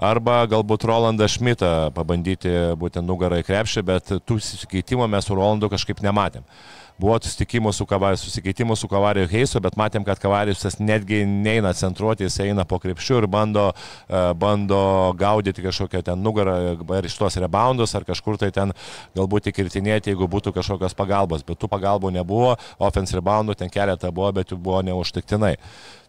Arba 0.00 0.40
galbūt 0.50 0.88
Rolandą 0.88 1.28
Šmitą 1.30 1.90
pabandyti 1.94 2.50
būtent 2.80 3.04
nugarą 3.06 3.42
į 3.42 3.44
krepšį, 3.46 3.84
bet 3.86 4.14
tų 4.24 4.40
susikeitimų 4.40 5.06
mes 5.12 5.28
su 5.28 5.36
Rolandu 5.36 5.68
kažkaip 5.70 6.00
nematėm. 6.02 6.48
Buvo 6.94 7.16
susitikimų 7.18 7.72
su 7.74 7.84
Kavariu, 7.90 8.18
susikeitimų 8.22 8.76
su 8.78 8.86
Kavariu 8.86 9.24
Heisu, 9.26 9.58
bet 9.62 9.74
matėm, 9.74 10.04
kad 10.06 10.20
Kavarius 10.22 10.76
netgi 10.78 11.24
neina 11.26 11.72
centruoti, 11.74 12.28
jis 12.28 12.36
eina 12.44 12.62
po 12.70 12.78
krepšiu 12.78 13.18
ir 13.18 13.26
bando, 13.26 13.64
e, 14.06 14.20
bando 14.38 14.78
gaudyti 15.18 15.64
kažkokią 15.64 16.04
ten 16.06 16.22
nugarą, 16.22 16.54
ar 16.94 17.08
iš 17.08 17.18
tos 17.18 17.38
reboundus, 17.42 17.96
ar 17.98 18.06
kažkur 18.06 18.38
tai 18.38 18.52
ten 18.54 18.70
galbūt 19.18 19.50
įkirtinėti, 19.50 20.14
jeigu 20.14 20.30
būtų 20.30 20.54
kažkokios 20.54 20.94
pagalbos. 20.94 21.42
Bet 21.42 21.58
tų 21.58 21.72
pagalbų 21.72 22.14
nebuvo, 22.14 22.54
offense 22.78 23.18
reboundų 23.18 23.58
ten 23.58 23.74
keletą 23.74 24.14
buvo, 24.14 24.30
bet 24.38 24.54
jų 24.54 24.62
buvo 24.62 24.84
neužtektinai. 24.86 25.56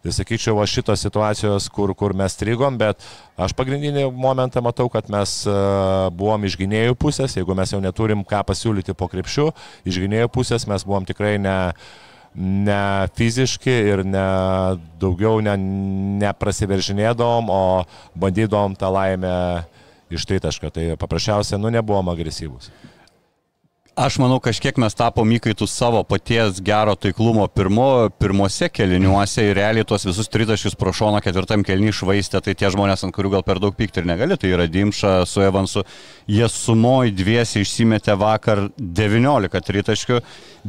Tai 0.06 0.12
sakyčiau, 0.14 0.54
va 0.54 0.64
šitos 0.70 1.00
situacijos, 1.02 1.64
kur, 1.74 1.90
kur 1.98 2.12
mes 2.14 2.30
strigom, 2.36 2.76
bet 2.78 3.02
aš 3.42 3.50
pagrindinį 3.58 4.04
momentą 4.14 4.62
matau, 4.62 4.86
kad 4.86 5.08
mes 5.10 5.32
uh, 5.50 6.06
buvom 6.14 6.46
iš 6.46 6.54
gynėjų 6.60 6.94
pusės, 6.94 7.34
jeigu 7.34 7.56
mes 7.58 7.72
jau 7.74 7.80
neturim 7.82 8.22
ką 8.22 8.44
pasiūlyti 8.46 8.94
po 8.94 9.08
krepšių, 9.10 9.48
iš 9.82 9.98
gynėjų 10.04 10.30
pusės 10.30 10.68
mes 10.70 10.86
buvom 10.86 11.08
tikrai 11.10 11.32
ne, 11.42 11.56
ne 12.38 12.80
fiziški 13.18 13.74
ir 13.90 14.04
ne, 14.06 14.26
daugiau 15.02 15.42
ne, 15.42 15.58
neprasiveržinėdom, 16.22 17.50
o 17.50 17.64
bandydom 18.14 18.78
tą 18.78 18.94
laimę 18.94 19.36
iš 20.06 20.30
tritašką. 20.30 20.70
Tai 20.70 20.90
paprasčiausiai, 21.02 21.58
nu, 21.58 21.74
nebuvom 21.74 22.14
agresyvūs. 22.14 22.70
Aš 23.96 24.18
manau, 24.20 24.36
kažkiek 24.44 24.76
mes 24.76 24.92
tapom 24.92 25.30
įkaitų 25.32 25.64
savo 25.72 26.02
paties 26.04 26.58
gero 26.60 26.92
taiklumo 27.00 27.46
pirmo, 27.48 28.10
pirmose 28.20 28.68
keliniuose 28.68 29.46
ir 29.46 29.56
realiai 29.56 29.86
tuos 29.88 30.02
visus 30.04 30.28
tritaškius 30.28 30.74
pro 30.76 30.92
šoną 30.92 31.22
ketvirtam 31.24 31.64
kelnį 31.64 31.94
išvaistė, 31.94 32.42
tai 32.44 32.52
tie 32.60 32.68
žmonės, 32.74 33.06
ant 33.06 33.16
kurių 33.16 33.30
gal 33.38 33.44
per 33.46 33.56
daug 33.62 33.72
pykti 33.72 34.02
ir 34.02 34.08
negali, 34.10 34.36
tai 34.36 34.50
yra 34.52 34.66
Dimša 34.68 35.14
su 35.24 35.40
Evansu, 35.40 35.86
jie 36.28 36.44
sumoj 36.52 37.14
dviesi 37.16 37.62
išsimetė 37.64 38.18
vakar 38.20 38.66
19 38.76 39.64
tritaškių, 39.70 40.20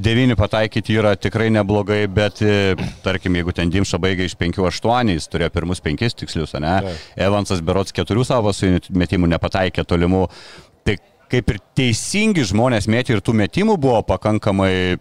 9 0.08 0.38
pataikyti 0.40 0.96
yra 0.96 1.12
tikrai 1.20 1.50
neblogai, 1.52 2.06
bet 2.08 2.40
e, 2.46 2.78
tarkim, 3.04 3.36
jeigu 3.36 3.52
ten 3.60 3.76
Dimša 3.76 4.00
baigė 4.08 4.30
iš 4.30 4.38
5-8, 4.40 5.12
jis 5.18 5.28
turėjo 5.34 5.52
pirmus 5.58 5.84
5 5.84 6.16
tikslius, 6.24 6.56
ne? 6.64 6.78
Taip. 6.88 7.12
Evansas 7.28 7.60
berots 7.60 7.92
4 7.98 8.24
savo 8.32 8.56
metimų 9.04 9.34
nepataikė 9.36 9.84
tolimų. 9.84 10.24
Kaip 11.32 11.52
ir 11.52 11.60
teisingi 11.76 12.46
žmonės 12.48 12.88
mėtė 12.88 13.18
ir 13.18 13.24
tų 13.26 13.36
metimų 13.42 13.76
buvo 13.84 14.00
pakankamai, 14.08 14.98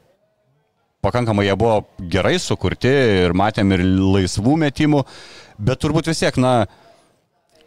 pakankamai 1.04 1.46
jie 1.46 1.54
buvo 1.58 1.84
gerai 2.12 2.34
sukurti 2.42 2.90
ir 3.26 3.36
matėm 3.36 3.74
ir 3.76 3.84
laisvų 3.84 4.56
metimų, 4.64 5.04
bet 5.62 5.82
turbūt 5.84 6.10
vis 6.10 6.24
tiek, 6.24 6.38
na, 6.42 6.66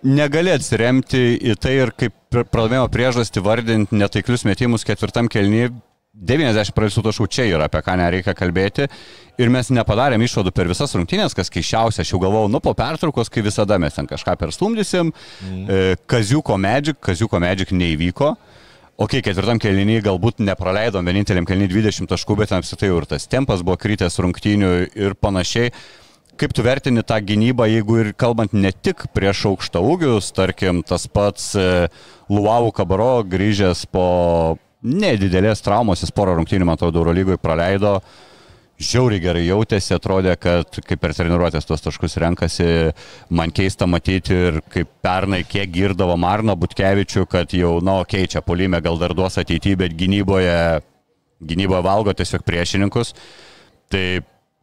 negali 0.04 0.52
atsiremti 0.52 1.22
į 1.40 1.56
tai 1.60 1.76
ir 1.82 1.94
kaip 1.96 2.16
pralaimėjo 2.52 2.90
priežastį 2.94 3.44
vardinti 3.46 4.00
netaiklius 4.00 4.46
metimus 4.48 4.88
ketvirtam 4.88 5.32
kelnyje. 5.32 5.72
90 6.18 6.74
praėjusių 6.74 7.04
taškų 7.06 7.28
čia 7.30 7.46
yra, 7.46 7.68
apie 7.70 7.82
ką 7.86 7.94
nereikia 8.00 8.34
kalbėti. 8.38 8.88
Ir 9.40 9.52
mes 9.54 9.70
nepadarėm 9.72 10.24
išvadų 10.26 10.52
per 10.56 10.68
visas 10.68 10.96
rungtynės, 10.98 11.36
kas 11.38 11.52
keiščiausia. 11.54 12.02
Aš 12.02 12.14
jau 12.16 12.20
galvojau, 12.24 12.50
nu 12.52 12.60
po 12.64 12.74
pertraukos, 12.78 13.30
kai 13.30 13.44
visada 13.46 13.78
mes 13.80 13.94
ten 13.96 14.10
kažką 14.10 14.34
perstumdysim. 14.42 15.14
Mm. 15.46 16.00
Kaziuko 16.10 16.58
Magic, 16.58 16.98
Kaziuko 17.06 17.40
Magic 17.40 17.72
neįvyko. 17.72 18.34
Ok, 19.00 19.22
ketvirtam 19.24 19.62
kelnynį 19.64 20.02
galbūt 20.04 20.42
nepraleidom 20.44 21.06
vieninteliam 21.08 21.46
kelnynį 21.48 21.72
20 21.72 22.10
taškų, 22.12 22.36
bet 22.42 22.52
apsitai 22.58 22.90
ir 22.92 23.06
tas 23.08 23.30
tempas 23.32 23.62
buvo 23.64 23.78
kritęs 23.80 24.20
rungtynių 24.20 24.72
ir 25.00 25.16
panašiai. 25.16 25.72
Kaip 26.40 26.56
tu 26.56 26.64
vertini 26.64 27.04
tą 27.04 27.20
gynybą, 27.24 27.68
jeigu 27.70 28.00
ir 28.02 28.10
kalbant 28.18 28.52
ne 28.56 28.74
tik 28.76 29.06
prieš 29.16 29.46
aukštą 29.54 29.80
ūgius, 29.84 30.34
tarkim, 30.36 30.82
tas 30.88 31.08
pats 31.12 31.54
e, 31.60 31.88
Luavų 32.32 32.74
Kabaro 32.76 33.22
grįžęs 33.28 33.86
po 33.92 34.06
nedidelės 34.86 35.64
traumos, 35.64 36.04
jis 36.04 36.14
porą 36.16 36.38
rungtynių, 36.38 36.68
man 36.68 36.78
atrodo, 36.80 37.02
Eurolygoje 37.02 37.40
praleido, 37.42 37.98
žiauriai 38.80 39.20
gerai 39.20 39.44
jautėsi, 39.44 39.92
atrodė, 39.96 40.38
kad 40.40 40.80
kaip 40.88 41.02
per 41.04 41.14
treniruotės 41.18 41.68
tuos 41.68 41.84
taškus 41.84 42.16
renkasi, 42.24 42.70
man 43.36 43.52
keista 43.52 43.88
matyti 43.90 44.38
ir 44.48 44.62
kaip 44.72 44.92
pernai 45.04 45.42
kiek 45.48 45.72
girdavo 45.74 46.16
Marno 46.20 46.56
Butkevičių, 46.60 47.26
kad 47.28 47.56
jau, 47.56 47.78
na, 47.84 48.00
nu, 48.00 48.08
keičia 48.08 48.44
polime, 48.46 48.80
gal 48.84 49.00
dar 49.02 49.16
duos 49.18 49.36
ateityje, 49.42 49.82
bet 49.84 50.00
gynyboje, 50.00 50.58
gynyboje 51.44 51.84
valgo 51.84 52.16
tiesiog 52.16 52.48
priešininkus. 52.48 53.14
Tai 53.92 54.06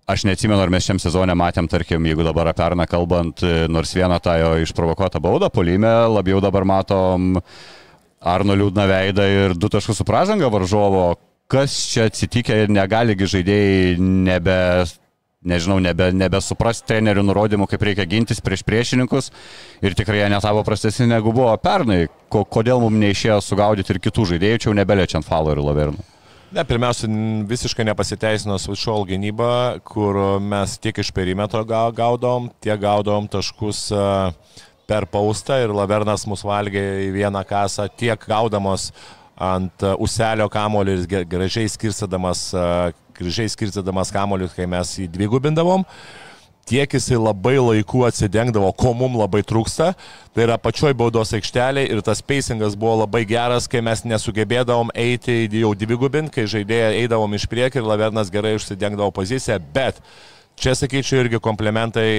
aš 0.08 0.24
neatsimenu, 0.24 0.62
ar 0.62 0.72
mes 0.72 0.86
šiam 0.86 1.00
sezonė 1.02 1.36
matėm, 1.36 1.68
tarkim, 1.68 2.08
jeigu 2.08 2.24
dabar 2.24 2.48
apie 2.52 2.64
Arną 2.64 2.86
kalbant, 2.88 3.44
nors 3.68 3.92
vieną 3.98 4.16
tą 4.24 4.38
jo 4.40 4.52
išprovokuotą 4.64 5.20
baudą 5.20 5.52
polime, 5.52 5.92
labiau 6.08 6.40
dabar 6.40 6.64
matom 6.64 7.34
Arno 8.20 8.56
liūdną 8.56 8.86
veidą 8.88 9.26
ir 9.28 9.54
du 9.56 9.68
taškus 9.72 10.00
su 10.00 10.06
pražanga 10.08 10.48
varžovo. 10.52 11.14
Kas 11.46 11.74
čia 11.92 12.08
atsitikė 12.10 12.64
ir 12.64 12.72
negaligi 12.74 13.28
žaidėjai 13.30 13.98
nebe, 14.00 14.56
nežinau, 15.46 15.76
nebe, 15.82 16.08
nebesupras 16.10 16.82
trenerių 16.82 17.22
nurodymų, 17.28 17.68
kaip 17.70 17.84
reikia 17.86 18.08
gintis 18.10 18.42
prieš 18.42 18.64
priešininkus 18.66 19.30
ir 19.84 19.94
tikrai 19.94 20.24
jie 20.24 20.32
netapo 20.32 20.64
prastesni 20.66 21.06
negu 21.06 21.30
buvo 21.36 21.54
pernai. 21.62 22.08
Ko, 22.32 22.42
kodėl 22.42 22.82
mums 22.82 22.98
neišėjo 23.04 23.38
sugaudyti 23.46 23.94
ir 23.94 24.02
kitų 24.08 24.26
žaidėjų, 24.32 24.58
čia 24.58 24.70
jau 24.72 24.78
nebeliečiant 24.80 25.28
Falo 25.28 25.54
ir 25.54 25.62
Lavernų. 25.62 26.02
Ne, 26.56 26.62
pirmiausia, 26.62 27.08
visiškai 27.50 27.84
nepasiteisino 27.88 28.54
Switchall 28.62 29.06
gynyba, 29.06 29.78
kur 29.86 30.38
mes 30.38 30.76
tiek 30.78 30.98
iš 31.02 31.10
perimetro 31.14 31.64
gaudom, 31.66 32.46
tiek 32.62 32.78
gaudom 32.80 33.26
taškus 33.30 33.88
per 34.86 35.06
paustą 35.10 35.58
ir 35.62 35.74
Lavernas 35.74 36.26
mus 36.30 36.44
valgė 36.46 36.84
į 37.06 37.10
vieną 37.16 37.42
kasą, 37.48 37.88
tiek 37.98 38.20
gaudamos 38.28 38.92
ant 39.36 39.84
uselio 40.00 40.46
kamolį 40.48 40.94
ir 40.96 41.26
gražiai 41.28 41.68
skirstydamas, 41.68 42.48
gražiai 43.18 43.50
skirstydamas 43.52 44.14
kamolį, 44.14 44.48
kai 44.54 44.68
mes 44.70 44.94
jį 45.00 45.10
dvigubindavom 45.12 45.84
tiek 46.66 46.90
jisai 46.90 47.18
labai 47.20 47.56
laiku 47.62 48.02
atsidengdavo, 48.08 48.72
ko 48.74 48.90
mums 48.98 49.18
labai 49.20 49.42
trūksta, 49.46 49.92
tai 50.34 50.46
yra 50.48 50.58
pačioj 50.58 50.96
baudos 50.98 51.30
aikštelė 51.36 51.86
ir 51.94 52.02
tas 52.02 52.22
pacingas 52.26 52.74
buvo 52.74 53.04
labai 53.04 53.22
geras, 53.28 53.68
kai 53.70 53.84
mes 53.86 54.02
nesugebėdavom 54.02 54.90
eiti 54.98 55.44
jau 55.60 55.70
dvigubint, 55.78 56.32
kai 56.34 56.48
žaidėjai 56.50 57.04
eidavom 57.04 57.38
iš 57.38 57.46
priekio 57.50 57.82
ir 57.82 57.86
Lavernas 57.86 58.32
gerai 58.34 58.56
užsidengdavo 58.58 59.14
poziciją, 59.14 59.60
bet 59.74 60.00
čia 60.58 60.74
sakyčiau 60.74 61.22
irgi 61.22 61.40
komplementai 61.42 62.10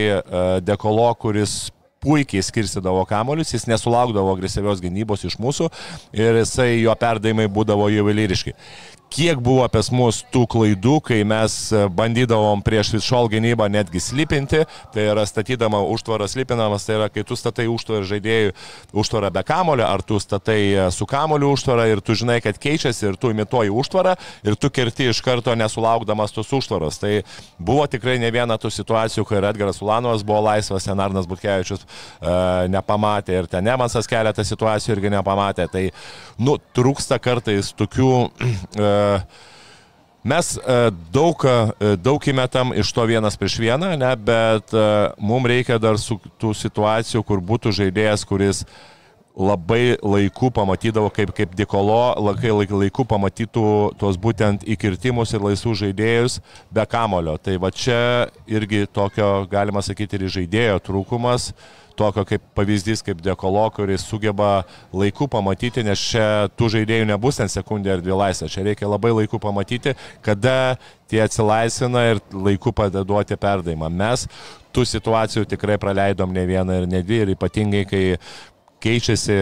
Dekolo, 0.63 1.09
kuris 1.19 1.65
puikiai 2.03 2.45
skirstydavo 2.45 3.05
kamolius, 3.09 3.53
jis 3.55 3.67
nesulaukdavo 3.69 4.35
agresyvios 4.35 4.83
gynybos 4.83 5.25
iš 5.27 5.39
mūsų 5.41 5.71
ir 6.17 6.41
jisai 6.43 6.77
jo 6.83 6.93
perdavimai 6.99 7.49
būdavo 7.51 7.89
juveliriški. 7.93 8.55
Kiek 9.07 9.39
buvo 9.39 9.61
apie 9.63 9.79
mus 9.95 10.19
tų 10.35 10.41
klaidų, 10.51 10.97
kai 10.99 11.21
mes 11.23 11.53
bandydavom 11.95 12.59
prieš 12.65 12.89
Vitšol 12.91 13.29
gynybą 13.31 13.69
netgi 13.71 14.01
slipinti, 14.03 14.65
tai 14.91 15.05
yra 15.13 15.23
statydama 15.23 15.79
užtvarą 15.93 16.27
slipinamas, 16.27 16.83
tai 16.83 16.97
yra 16.97 17.07
kai 17.07 17.23
tu 17.23 17.37
statai 17.39 17.69
užtvarą 17.71 18.03
žaidėjų 18.09 18.51
užtvarą 18.91 19.31
be 19.31 19.45
kamolio, 19.47 19.85
ar 19.87 20.03
tu 20.03 20.19
statai 20.19 20.91
su 20.91 21.07
kamoliu 21.07 21.53
užtvarą 21.55 21.87
ir 21.87 22.01
tu 22.03 22.17
žinai, 22.19 22.41
kad 22.43 22.59
keičiasi 22.59 23.07
ir 23.07 23.15
tu 23.15 23.31
imituoji 23.31 23.71
užtvarą 23.71 24.17
ir 24.43 24.59
tu 24.59 24.69
kerti 24.75 25.07
iš 25.13 25.23
karto 25.23 25.55
nesulaukdamas 25.55 26.35
tos 26.35 26.51
užtvaros. 26.59 26.99
Tai 26.99 27.13
buvo 27.57 27.87
tikrai 27.87 28.17
ne 28.19 28.33
viena 28.35 28.59
tų 28.59 28.73
situacijų, 28.75 29.23
kai 29.23 29.39
Edgaras 29.39 29.79
Ulanovas 29.79 30.27
buvo 30.27 30.43
laisvas, 30.49 30.89
ten 30.89 30.99
Arnas 30.99 31.31
Butkevičius 31.31 31.87
nepamatė 32.73 33.41
ir 33.41 33.51
ten 33.51 33.67
Nemansas 33.67 34.09
keletą 34.09 34.45
situacijų 34.47 34.95
irgi 34.95 35.13
nepamatė. 35.17 35.67
Tai, 35.71 35.83
nu, 36.41 36.57
trūksta 36.77 37.19
kartais 37.21 37.73
tokių 37.77 38.11
uh, 38.23 39.21
Mes 40.27 40.47
daug, 41.13 41.43
daug 42.03 42.25
įmetam 42.27 42.73
iš 42.75 42.89
to 42.91 43.05
vienas 43.07 43.37
prieš 43.39 43.61
vieną, 43.63 43.93
ne, 43.95 44.09
bet 44.19 44.73
mums 45.23 45.47
reikia 45.47 45.77
dar 45.79 45.95
su 46.01 46.17
tų 46.41 46.51
situacijų, 46.57 47.21
kur 47.23 47.39
būtų 47.39 47.71
žaidėjas, 47.77 48.25
kuris 48.27 48.63
labai 49.37 49.95
laiku 50.01 50.49
pamatydavo, 50.51 51.13
kaip, 51.13 51.31
kaip 51.37 51.53
Dikolo, 51.55 52.17
laikai 52.27 52.51
laik, 52.57 52.73
laiku 52.81 53.05
pamatytų 53.07 53.67
tuos 54.01 54.17
būtent 54.19 54.65
įkirtimus 54.67 55.31
ir 55.37 55.45
laisvų 55.45 55.77
žaidėjus 55.85 56.39
be 56.73 56.83
kamulio. 56.89 57.37
Tai 57.37 57.55
va 57.61 57.71
čia 57.71 58.01
irgi 58.49 58.87
tokio, 58.89 59.45
galima 59.47 59.85
sakyti, 59.85 60.17
ir 60.17 60.33
žaidėjo 60.39 60.81
trūkumas, 60.89 61.51
tokio 61.97 62.23
kaip 62.27 62.43
pavyzdys, 62.57 63.03
kaip 63.05 63.21
Dekolo, 63.25 63.65
kuris 63.75 64.05
sugeba 64.07 64.63
laiku 64.95 65.27
pamatyti, 65.31 65.83
nes 65.85 66.01
čia 66.11 66.27
tų 66.57 66.71
žaidėjų 66.77 67.07
nebus 67.09 67.41
ten 67.41 67.51
sekundė 67.51 67.95
ar 67.95 68.03
dvi 68.03 68.17
laisvė. 68.17 68.51
Čia 68.53 68.65
reikia 68.69 68.89
labai 68.89 69.13
laiku 69.15 69.41
pamatyti, 69.43 69.95
kada 70.25 70.77
tie 71.09 71.23
atsilaisvina 71.25 72.05
ir 72.13 72.21
laiku 72.33 72.73
padaduoti 72.75 73.39
perdavimą. 73.39 73.89
Mes 73.89 74.27
tų 74.75 74.85
situacijų 74.85 75.47
tikrai 75.49 75.79
praleidom 75.81 76.35
ne 76.35 76.45
vieną 76.47 76.83
ir 76.83 76.87
ne 76.91 77.01
dvi 77.05 77.23
ir 77.23 77.33
ypatingai, 77.33 77.83
kai 77.89 78.03
keičiasi 78.83 79.35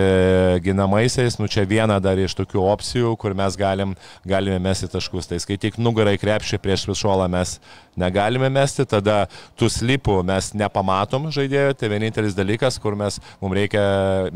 ginamaisiais, 0.63 1.37
nu 1.39 1.49
čia 1.51 1.65
viena 1.67 1.97
dar 1.99 2.19
iš 2.19 2.35
tokių 2.39 2.61
opcijų, 2.71 3.15
kur 3.19 3.35
mes 3.35 3.57
galim, 3.59 3.95
galime 4.27 4.59
mesti 4.63 4.87
taškus. 4.91 5.27
Tai 5.27 5.39
skaityk 5.43 5.79
nugarai 5.81 6.15
krepšį 6.21 6.59
prieš 6.63 6.87
višuolą 6.89 7.27
mes 7.31 7.57
negalime 7.99 8.49
mesti, 8.53 8.85
tada 8.89 9.25
tų 9.59 9.69
slipų 9.71 10.19
mes 10.27 10.51
nepamatom 10.57 11.29
žaidėjų, 11.35 11.75
tai 11.79 11.89
vienintelis 11.91 12.37
dalykas, 12.37 12.79
kur 12.81 12.97
mes, 12.99 13.19
mums 13.43 13.57
reikia, 13.57 13.83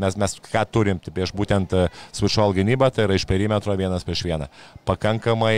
mes, 0.00 0.16
mes 0.20 0.36
ką 0.50 0.64
turim 0.72 1.00
tai 1.02 1.12
prieš 1.14 1.32
būtent 1.36 1.74
switchall 2.16 2.54
gynybą, 2.56 2.90
tai 2.94 3.06
yra 3.08 3.18
iš 3.18 3.26
perimetro 3.28 3.74
vienas 3.78 4.06
prieš 4.06 4.24
vieną. 4.26 4.50
Pakankamai, 4.88 5.54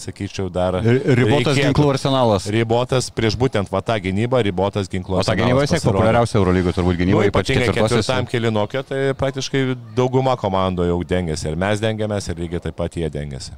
sakyčiau, 0.00 0.48
dar... 0.52 0.80
Ribotas 0.80 1.54
reikėtų, 1.54 1.66
ginklų 1.66 1.88
arsenalas. 1.94 2.48
Ribotas 2.50 3.10
prieš 3.14 3.38
būtent 3.40 3.72
va 3.72 3.82
tą 3.84 3.98
gynybą, 4.02 4.42
ribotas 4.46 4.90
ginklų 4.90 5.20
arsenalas. 5.20 5.30
O 5.30 5.34
ta 5.34 5.38
gynyba 5.40 5.64
vis 5.64 5.74
tiek 5.74 5.86
populiariausia 5.86 6.38
Eurolygoje 6.40 6.78
turbūt 6.78 7.00
gynyba, 7.00 7.18
nu, 7.18 7.26
ypač 7.30 7.54
ketvirtam 7.54 8.30
kilinokio, 8.30 8.84
tai 8.86 9.02
praktiškai 9.18 9.64
dauguma 9.96 10.36
komandų 10.40 10.90
jau 10.90 11.00
dengiasi. 11.14 11.50
Ir 11.50 11.58
mes 11.60 11.82
dengiamės, 11.82 12.30
ir 12.30 12.46
lygiai 12.46 12.68
taip 12.68 12.78
pat 12.80 12.96
jie 13.00 13.10
dengiasi. 13.12 13.56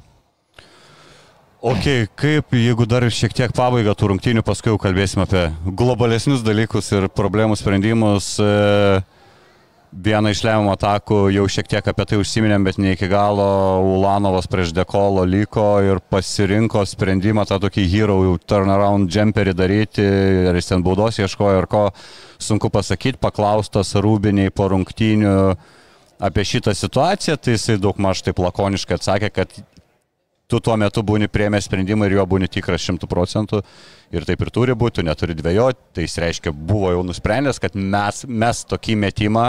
Ok, 1.63 1.85
kaip 2.19 2.51
jeigu 2.59 2.83
dar 2.83 3.05
šiek 3.07 3.31
tiek 3.31 3.53
pabaiga 3.55 3.93
tų 3.95 4.09
rungtynių, 4.11 4.41
paskui 4.43 4.73
jau 4.73 4.79
kalbėsime 4.83 5.23
apie 5.23 5.45
globalesnius 5.79 6.41
dalykus 6.43 6.89
ir 6.91 7.07
problemų 7.07 7.55
sprendimus. 7.55 8.33
E, 8.43 8.99
vieną 9.95 10.33
iš 10.35 10.41
lemiamų 10.43 10.73
atakų 10.73 11.21
jau 11.31 11.47
šiek 11.55 11.71
tiek 11.71 11.87
apie 11.87 12.07
tai 12.09 12.19
užsiminėm, 12.19 12.67
bet 12.67 12.81
ne 12.83 12.97
iki 12.97 13.07
galo 13.07 13.47
Ulanovas 13.93 14.51
prieš 14.51 14.75
Dekolo 14.75 15.23
liko 15.23 15.69
ir 15.87 16.03
pasirinko 16.11 16.83
sprendimą 16.83 17.47
tą 17.47 17.61
tokį 17.63 17.87
hero 17.95 18.19
turnaround 18.43 19.07
jumperį 19.15 19.55
daryti, 19.55 20.09
ar 20.51 20.59
jis 20.59 20.67
ten 20.73 20.83
baudos 20.83 21.23
ieškojo 21.23 21.63
ar 21.63 21.71
ko, 21.71 21.85
sunku 22.43 22.67
pasakyti, 22.75 23.23
paklaustas 23.23 23.95
Rūbiniai 23.95 24.51
po 24.51 24.67
rungtynių 24.75 25.37
apie 26.27 26.43
šitą 26.43 26.75
situaciją, 26.75 27.39
tai 27.39 27.55
jisai 27.55 27.79
daug 27.79 27.95
maž 28.03 28.19
taip 28.27 28.43
lakoniškai 28.43 28.99
atsakė, 28.99 29.31
kad 29.31 29.63
tu 30.51 30.59
tuo 30.63 30.75
metu 30.79 31.03
būni 31.05 31.29
priemę 31.31 31.61
sprendimą 31.63 32.09
ir 32.09 32.17
jo 32.19 32.25
būni 32.29 32.49
tikras 32.51 32.83
šimtų 32.85 33.09
procentų. 33.09 33.63
Ir 34.13 34.27
taip 34.27 34.43
ir 34.45 34.51
turi 34.53 34.75
būti, 34.77 34.99
tu 34.99 35.07
neturi 35.07 35.37
dvėjoti. 35.37 35.87
Tai 35.95 36.05
jis 36.05 36.19
reiškia, 36.21 36.53
buvo 36.53 36.91
jau 36.93 37.01
nusprendęs, 37.07 37.61
kad 37.63 37.75
mes, 37.77 38.23
mes 38.27 38.61
tokį 38.69 38.99
metimą, 39.07 39.47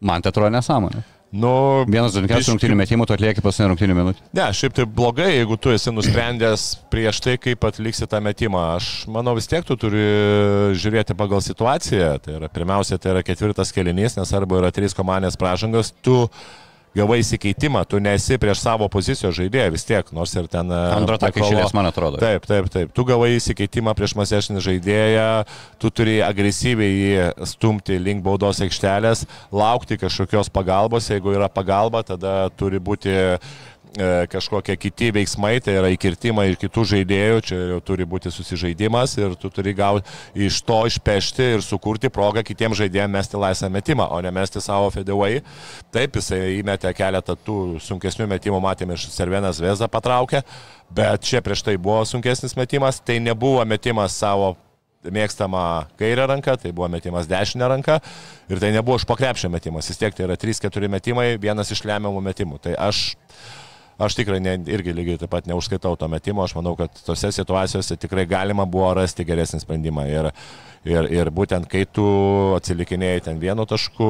man 0.00 0.24
tai 0.24 0.32
atrodo 0.32 0.54
nesąmonė. 0.56 1.04
Nu, 1.36 1.50
Vienas 1.90 2.14
dalykas 2.14 2.46
rungtinių 2.48 2.76
metimų, 2.78 3.04
tu 3.08 3.14
atlieki 3.16 3.42
paskutinį 3.42 3.72
rungtinių 3.72 3.94
minutę. 3.98 4.22
Ne, 4.36 4.44
šiaip 4.54 4.76
tai 4.76 4.84
blogai, 4.88 5.26
jeigu 5.34 5.56
tu 5.58 5.72
esi 5.74 5.90
nusprendęs 5.92 6.66
prieš 6.92 7.18
tai, 7.24 7.34
kaip 7.42 7.66
atliksi 7.66 8.06
tą 8.08 8.20
metimą. 8.24 8.62
Aš 8.76 8.90
manau 9.12 9.34
vis 9.36 9.50
tiek 9.50 9.66
tu 9.66 9.76
turi 9.80 10.04
žiūrėti 10.78 11.16
pagal 11.18 11.42
situaciją. 11.44 12.12
Tai 12.22 12.38
yra, 12.38 12.50
pirmiausia, 12.52 13.00
tai 13.02 13.16
yra 13.16 13.24
ketvirtas 13.26 13.74
kelinys, 13.74 14.16
nes 14.16 14.32
arba 14.38 14.62
yra 14.62 14.70
trys 14.74 14.94
komandės 14.96 15.36
pražangos, 15.40 15.90
tu 15.98 16.28
gavai 16.96 17.20
įsikeitimą, 17.22 17.84
tu 17.90 18.00
nesi 18.02 18.38
prieš 18.40 18.62
savo 18.64 18.88
pozicijos 18.92 19.36
žaidėją 19.36 19.74
vis 19.74 19.86
tiek, 19.88 20.12
nors 20.16 20.32
ir 20.36 20.48
ten... 20.52 20.72
Antrą 20.72 21.18
tą 21.20 21.30
išėlės, 21.34 21.74
man 21.76 21.90
atrodo. 21.90 22.20
Taip, 22.22 22.48
taip, 22.48 22.70
taip. 22.72 22.94
Tu 22.96 23.06
gavai 23.08 23.34
įsikeitimą 23.36 23.94
prieš 23.98 24.16
masesnį 24.18 24.64
žaidėją, 24.64 25.28
tu 25.82 25.92
turi 25.92 26.18
agresyviai 26.24 26.96
jį 26.96 27.46
stumti 27.52 28.00
link 28.00 28.24
baudos 28.24 28.62
aikštelės, 28.64 29.26
laukti 29.52 30.00
kažkokios 30.00 30.50
pagalbos, 30.54 31.10
jeigu 31.12 31.36
yra 31.36 31.50
pagalba, 31.52 32.04
tada 32.06 32.38
turi 32.56 32.80
būti 32.82 33.16
E, 33.16 33.38
kažkokie 34.30 34.76
kiti 34.76 35.08
veiksmai, 35.14 35.56
tai 35.64 35.76
yra 35.78 35.90
įkirtimai 35.94 36.50
ir 36.50 36.58
kitų 36.60 36.84
žaidėjų, 36.90 37.38
čia 37.48 37.60
jau 37.72 37.78
turi 37.84 38.04
būti 38.08 38.32
susižaidimas 38.32 39.16
ir 39.20 39.36
tu 39.40 39.50
turi 39.52 39.72
gauti 39.76 40.04
iš 40.46 40.60
to 40.66 40.82
išpešti 40.90 41.46
ir 41.54 41.64
sukurti 41.64 42.10
progą 42.12 42.44
kitiems 42.46 42.76
žaidėjams 42.76 43.16
mesti 43.16 43.40
laisvą 43.40 43.70
metimą, 43.72 44.08
o 44.12 44.20
ne 44.20 44.32
mesti 44.34 44.60
savo 44.60 44.90
fedeway. 44.92 45.40
Taip, 45.94 46.20
jisai 46.20 46.58
įmetė 46.58 46.92
keletą 46.96 47.38
tų 47.40 47.80
sunkesnių 47.84 48.28
metimų, 48.34 48.60
matėme 48.64 48.98
iš 48.98 49.08
Servenas 49.14 49.62
Vezą 49.62 49.88
patraukę, 49.88 50.44
bet 50.92 51.24
čia 51.24 51.40
prieš 51.44 51.64
tai 51.64 51.78
buvo 51.80 52.04
sunkesnis 52.04 52.56
metimas, 52.58 53.00
tai 53.00 53.20
nebuvo 53.22 53.64
metimas 53.64 54.16
savo 54.18 54.56
mėgstama 55.12 55.86
kairė 56.00 56.26
ranka, 56.30 56.56
tai 56.60 56.72
buvo 56.74 56.88
metimas 56.90 57.28
dešinė 57.30 57.68
ranka 57.70 58.00
ir 58.50 58.60
tai 58.62 58.72
nebuvo 58.74 58.98
iš 58.98 59.06
pakrepšio 59.08 59.50
metimas, 59.52 59.88
vis 59.90 60.00
tiek 60.00 60.14
tai 60.14 60.26
yra 60.26 60.36
3-4 60.40 60.90
metimai, 60.90 61.28
vienas 61.42 61.70
iš 61.72 61.84
lemiamų 61.86 62.22
metimų. 62.26 62.60
Tai 62.66 62.74
aš 62.88 63.14
Aš 63.98 64.18
tikrai 64.18 64.42
ne, 64.44 64.58
irgi 64.68 64.92
lygiai 64.92 65.20
taip 65.22 65.30
pat 65.32 65.46
neužskaitau 65.48 65.96
to 65.96 66.08
metimo, 66.12 66.44
aš 66.44 66.52
manau, 66.58 66.74
kad 66.76 66.92
tose 67.06 67.30
situacijose 67.32 67.96
tikrai 67.96 68.26
galima 68.28 68.66
buvo 68.68 68.90
rasti 68.98 69.24
geresnį 69.24 69.62
sprendimą. 69.62 70.04
Ir, 70.12 70.28
ir, 70.84 71.08
ir 71.14 71.30
būtent 71.32 71.68
kai 71.70 71.86
tu 71.88 72.04
atsilikinėjai 72.58 73.22
ten 73.30 73.40
vienu 73.40 73.64
tašku, 73.68 74.08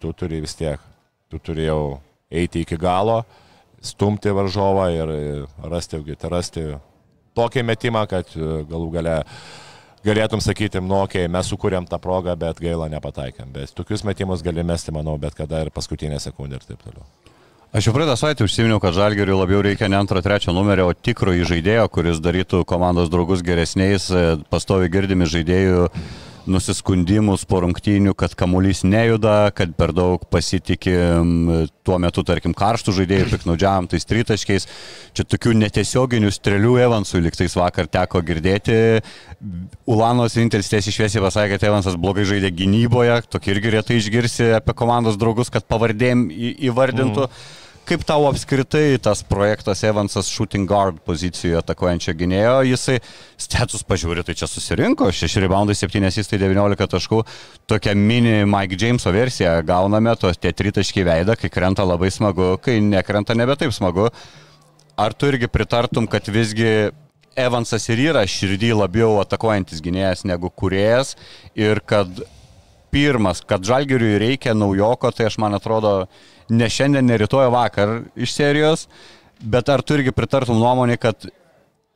tu 0.00 0.12
turi 0.16 0.40
vis 0.40 0.56
tiek, 0.56 0.80
tu 1.28 1.38
turi 1.38 1.68
jau 1.68 2.00
eiti 2.32 2.64
iki 2.64 2.78
galo, 2.80 3.20
stumti 3.84 4.32
varžovą 4.32 4.86
ir 4.94 5.12
rasti, 5.68 6.00
rasti 6.32 6.64
tokį 7.36 7.64
metimą, 7.68 8.06
kad 8.08 8.32
galų 8.70 8.88
gale 8.94 9.18
galėtum 10.04 10.40
sakyti, 10.40 10.80
nu, 10.80 11.02
okei, 11.02 11.26
okay, 11.26 11.32
mes 11.32 11.50
sukūrėm 11.52 11.88
tą 11.90 12.00
progą, 12.00 12.36
bet 12.40 12.62
gaila 12.62 12.88
nepataikėm. 12.92 13.52
Bet 13.52 13.76
tokius 13.76 14.06
metimus 14.08 14.44
gali 14.46 14.64
mesti, 14.64 14.94
manau, 14.96 15.18
bet 15.20 15.36
kada 15.36 15.60
ir 15.66 15.72
paskutinę 15.74 16.20
sekundę 16.24 16.56
ir 16.56 16.64
taip 16.70 16.80
toliau. 16.86 17.04
Aš 17.70 17.86
jau 17.86 17.92
praeitą 17.94 18.16
savaitę 18.18 18.42
užsiminiau, 18.42 18.80
kad 18.82 18.96
Žalgeriui 18.96 19.36
labiau 19.38 19.60
reikia 19.62 19.86
ne 19.86 19.94
antro, 19.94 20.18
trečio 20.18 20.50
numerio, 20.50 20.88
o 20.90 20.94
tikro 21.06 21.30
žaidėjo, 21.30 21.84
kuris 21.94 22.18
darytų 22.18 22.64
komandos 22.66 23.12
draugus 23.12 23.44
geresniais, 23.46 24.08
e, 24.10 24.40
pastovi 24.50 24.88
girdimi 24.90 25.28
žaidėjų 25.30 25.84
nusiskundimus 26.50 27.44
po 27.46 27.60
rungtynių, 27.62 28.16
kad 28.18 28.34
kamuolys 28.34 28.80
nejuda, 28.82 29.52
kad 29.54 29.76
per 29.78 29.92
daug 29.94 30.24
pasitikim 30.34 31.68
tuo 31.86 32.00
metu, 32.02 32.24
tarkim, 32.26 32.56
karštų 32.58 32.96
žaidėjų, 32.96 33.28
piknaudžiavam 33.36 33.86
tais 33.92 34.08
tritaškiais. 34.08 34.66
Čia 35.14 35.28
tokių 35.30 35.54
netiesioginių 35.60 36.34
strėlių 36.34 36.74
Evansui 36.88 37.22
liktais 37.22 37.54
vakar 37.54 37.86
teko 37.86 38.24
girdėti. 38.26 38.80
Ulanos 39.86 40.34
vienintelis 40.34 40.72
tiesiai 40.74 40.96
šviesiai 40.96 41.22
pasakė, 41.22 41.54
kad 41.54 41.70
Evansas 41.70 41.94
blogai 42.00 42.26
žaidė 42.26 42.50
gynyboje, 42.50 43.20
tokį 43.30 43.54
irgi 43.54 43.74
retai 43.78 44.02
išgirsi 44.02 44.52
apie 44.58 44.74
komandos 44.74 45.22
draugus, 45.22 45.54
kad 45.54 45.70
pavardėm 45.70 46.26
įvardintų. 46.58 47.30
Mm 47.30 47.58
kaip 47.90 48.04
tau 48.06 48.28
apskritai 48.28 49.00
tas 49.02 49.24
projektas 49.26 49.80
Evansas 49.82 50.28
shooting 50.30 50.68
guard 50.70 51.00
pozicijoje 51.02 51.58
atakuojančio 51.58 52.12
gynėjo, 52.20 52.52
jisai 52.68 53.00
status 53.40 53.82
pažiūri, 53.88 54.22
tai 54.26 54.36
čia 54.38 54.46
susirinko, 54.46 55.08
6 55.10 55.40
reboundai, 55.42 55.74
7 55.74 56.06
įstai 56.06 56.38
19 56.38 56.86
taškų, 56.94 57.20
tokia 57.70 57.96
mini 57.98 58.44
Mike 58.46 58.78
Jameso 58.78 59.10
versija. 59.14 59.56
Gauname, 59.66 60.14
tos 60.20 60.38
tie 60.38 60.54
tritaškiai 60.54 61.08
veidą, 61.08 61.34
kai 61.40 61.50
krenta 61.50 61.82
labai 61.82 62.12
smagu, 62.14 62.52
kai 62.62 62.78
nekrenta 62.84 63.34
nebe 63.34 63.58
taip 63.58 63.74
smagu. 63.74 64.06
Ar 65.00 65.16
tu 65.16 65.32
irgi 65.32 65.50
pritartum, 65.50 66.06
kad 66.10 66.30
visgi 66.30 66.92
Evansas 67.38 67.88
ir 67.90 68.04
yra 68.10 68.22
širdį 68.28 68.74
labiau 68.84 69.18
atakuojantis 69.22 69.82
gynėjas 69.82 70.22
negu 70.28 70.50
kuriejas 70.50 71.16
ir 71.58 71.82
kad 71.82 72.22
pirmas, 72.90 73.42
kad 73.46 73.64
žalgeriui 73.66 74.18
reikia 74.20 74.54
naujoko, 74.54 75.10
tai 75.14 75.26
aš 75.30 75.38
man 75.42 75.54
atrodo 75.58 76.04
ne 76.50 76.68
šiandien, 76.70 77.06
ne 77.06 77.18
rytoj, 77.22 77.48
vakar 77.54 78.00
iš 78.18 78.34
serijos, 78.36 78.86
bet 79.40 79.68
ar 79.72 79.82
tu 79.82 79.96
irgi 79.96 80.14
pritartum 80.14 80.58
nuomonį, 80.60 80.98
kad 81.00 81.28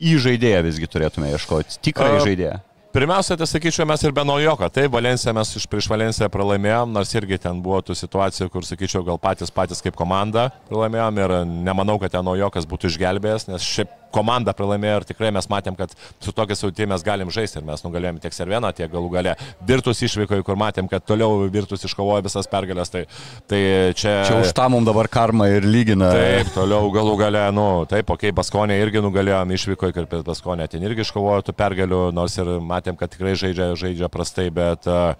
į 0.01 0.15
žaidėją 0.23 0.63
visgi 0.65 0.89
turėtume 0.91 1.33
ieškoti, 1.33 1.79
tikrai 1.85 2.15
žaidėją? 2.23 2.61
Pirmiausia, 2.95 3.35
tai 3.35 3.43
sakyčiau, 3.43 3.83
mes 3.89 3.99
ir 4.07 4.13
be 4.15 4.23
naujoko. 4.23 4.69
Taip, 4.71 4.87
Valenciją 4.93 5.33
mes 5.35 5.49
iš 5.59 5.65
prieš 5.67 5.89
Valenciją 5.91 6.29
pralaimėjom, 6.31 6.93
nors 6.95 7.09
irgi 7.11 7.41
ten 7.43 7.57
buvo 7.59 7.81
tų 7.83 7.91
situacijų, 7.99 8.47
kur, 8.53 8.63
sakyčiau, 8.63 9.01
gal 9.03 9.19
patys 9.19 9.51
patys 9.51 9.83
kaip 9.83 9.97
komanda 9.99 10.45
pralaimėjom 10.69 11.19
ir 11.19 11.33
nemanau, 11.67 11.97
kad 11.99 12.13
ten 12.15 12.23
naujokas 12.23 12.63
būtų 12.71 12.93
išgelbėjęs, 12.93 13.49
nes 13.49 13.67
šiaip 13.67 13.91
komanda 14.15 14.55
pralaimėjo 14.55 15.01
ir 15.01 15.07
tikrai 15.11 15.31
mes 15.35 15.49
matėm, 15.51 15.77
kad 15.77 15.93
su 16.23 16.33
tokia 16.35 16.57
sautie 16.57 16.87
mes 16.89 17.03
galim 17.05 17.31
žaisti 17.33 17.59
ir 17.59 17.67
mes 17.67 17.83
nugalėjome 17.85 18.23
tiek 18.23 18.35
Serveną, 18.35 18.71
tiek 18.75 18.91
galų 18.91 19.11
gale 19.13 19.35
Virtus 19.67 20.01
išvykoje, 20.07 20.45
kur 20.47 20.59
matėm, 20.59 20.89
kad 20.91 21.05
toliau 21.07 21.45
Virtus 21.51 21.85
iškovojo 21.87 22.25
visas 22.25 22.49
pergalės. 22.51 22.93
Tai, 22.93 23.03
tai 23.51 23.61
čia... 23.97 24.15
Čia 24.29 24.39
už 24.43 24.53
tą 24.55 24.69
mums 24.73 24.87
dabar 24.87 25.09
karma 25.11 25.49
ir 25.53 25.67
lygina. 25.67 26.11
Taip, 26.15 26.53
toliau 26.55 26.89
galų 26.93 27.17
gale, 27.19 27.43
nu, 27.55 27.67
taip, 27.89 28.07
okei, 28.09 28.31
okay, 28.31 28.35
Baskonė 28.35 28.79
irgi 28.81 29.03
nugalėjom 29.05 29.53
išvykoje, 29.57 29.97
kaip 29.99 30.17
Baskonė 30.27 30.69
ten 30.71 30.85
irgi 30.85 31.05
iškovojo 31.05 31.47
tų 31.49 31.57
pergalių, 31.57 32.01
nors 32.15 32.37
ir 32.41 32.55
matėm, 32.63 32.97
kad 32.99 33.13
tikrai 33.13 33.35
žaidžia, 33.39 33.73
žaidžia 33.79 34.11
prastai, 34.11 34.49
bet 34.53 34.89
uh, 34.89 35.13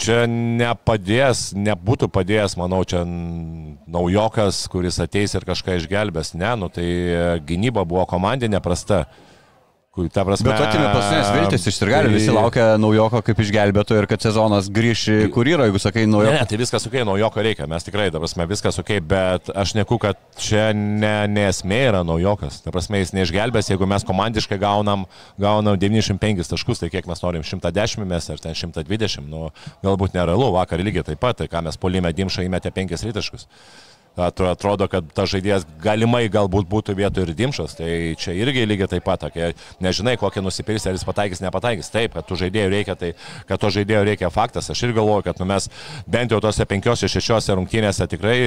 čia 0.00 0.24
nepadės, 0.30 1.50
nebūtų 1.56 2.08
padėjęs, 2.12 2.56
manau, 2.60 2.80
čia 2.88 3.02
naujokas, 3.04 4.62
kuris 4.72 5.00
ateis 5.02 5.36
ir 5.36 5.46
kažką 5.48 5.76
išgelbės. 5.80 6.34
Ne, 6.38 6.52
nu 6.60 6.70
tai 6.72 6.86
gynyba 7.46 7.84
buvo 7.88 8.06
komandinė 8.10 8.62
prasta. 8.64 9.04
Ta 9.90 10.22
prasme, 10.22 10.46
Bet 10.52 10.60
atimė 10.62 10.86
paskutinės 10.94 11.30
viltis 11.34 11.64
iš 11.66 11.78
Sirgalių, 11.80 12.06
tai- 12.12 12.14
visi 12.14 12.30
laukia 12.30 12.66
naujoko 12.78 13.20
kaip 13.26 13.40
išgelbėto 13.42 13.96
ir 13.98 14.06
kad 14.06 14.22
sezonas 14.22 14.68
grįš 14.70 15.00
į 15.10 15.32
kur 15.34 15.44
yra, 15.44 15.66
jeigu 15.66 15.80
sakai 15.82 16.06
Ne, 16.06 16.12
naujoko. 16.14 16.30
ne, 16.38 16.44
tai 16.46 16.56
viskas 16.56 16.86
ok, 16.86 16.94
naujoko 17.04 17.42
reikia, 17.42 17.66
mes 17.68 17.82
tikrai, 17.82 18.06
ta 18.12 18.20
prasme, 18.22 18.46
viskas 18.46 18.78
ok, 18.78 19.00
bet 19.02 19.50
aš 19.50 19.74
neku, 19.74 19.98
kad 19.98 20.14
čia 20.38 20.72
ne, 20.72 21.26
ne 21.26 21.48
esmė 21.50 21.80
yra 21.90 22.04
naujokas. 22.06 22.62
Ta 22.62 22.70
prasme, 22.70 23.02
jis 23.02 23.10
neišgelbės, 23.18 23.68
jeigu 23.74 23.84
mes 23.90 24.04
komandiškai 24.06 24.60
gaunam, 24.62 25.06
gaunam 25.36 25.76
95 25.76 26.46
taškus, 26.54 26.78
tai 26.78 26.88
kiek 26.88 27.06
mes 27.10 27.20
norim 27.20 27.42
110 27.42 28.06
mes 28.06 28.30
ar 28.30 28.38
ten 28.38 28.54
120, 28.54 29.26
nu, 29.28 29.50
galbūt 29.82 30.14
nerealu, 30.14 30.52
vakar 30.54 30.78
lygiai 30.78 31.02
taip 31.04 31.18
pat, 31.18 31.36
tai 31.42 31.48
ką 31.50 31.64
mes 31.64 31.76
polime 31.76 32.12
Dimšą 32.14 32.46
įmetė 32.46 32.70
5 32.70 33.02
rytaškus. 33.10 33.46
Atro- 34.16 34.50
Atrodo, 34.50 34.88
kad 34.90 35.06
ta 35.14 35.24
žaidėjas 35.28 35.64
galimai 35.82 36.24
galbūt 36.32 36.66
būtų 36.70 36.96
vietoj 36.98 37.28
ir 37.28 37.34
dimšas, 37.38 37.76
tai 37.78 37.90
čia 38.20 38.34
irgi 38.36 38.66
lygiai 38.66 38.88
taip 38.90 39.04
pat, 39.06 39.22
tokie, 39.22 39.52
nežinai, 39.80 40.16
kokią 40.20 40.42
nusipirksi, 40.44 40.90
ar 40.90 40.98
jis 40.98 41.06
pataikys, 41.08 41.42
nepataikys. 41.44 41.92
Taip, 41.94 42.16
kad 42.18 42.26
tų 42.28 42.40
žaidėjų 42.44 42.72
reikia, 42.74 42.96
tai 42.98 43.12
kad 43.48 43.60
to 43.62 43.70
žaidėjų 43.78 44.02
reikia 44.10 44.32
faktas. 44.34 44.70
Aš 44.70 44.82
ir 44.88 44.96
galvoju, 44.98 45.24
kad 45.30 45.40
nu, 45.40 45.48
mes 45.48 45.70
bent 46.10 46.34
jau 46.34 46.40
tose 46.42 46.66
penkiose, 46.68 47.08
šešiose 47.08 47.56
rungtynėse 47.56 48.10
tikrai 48.10 48.38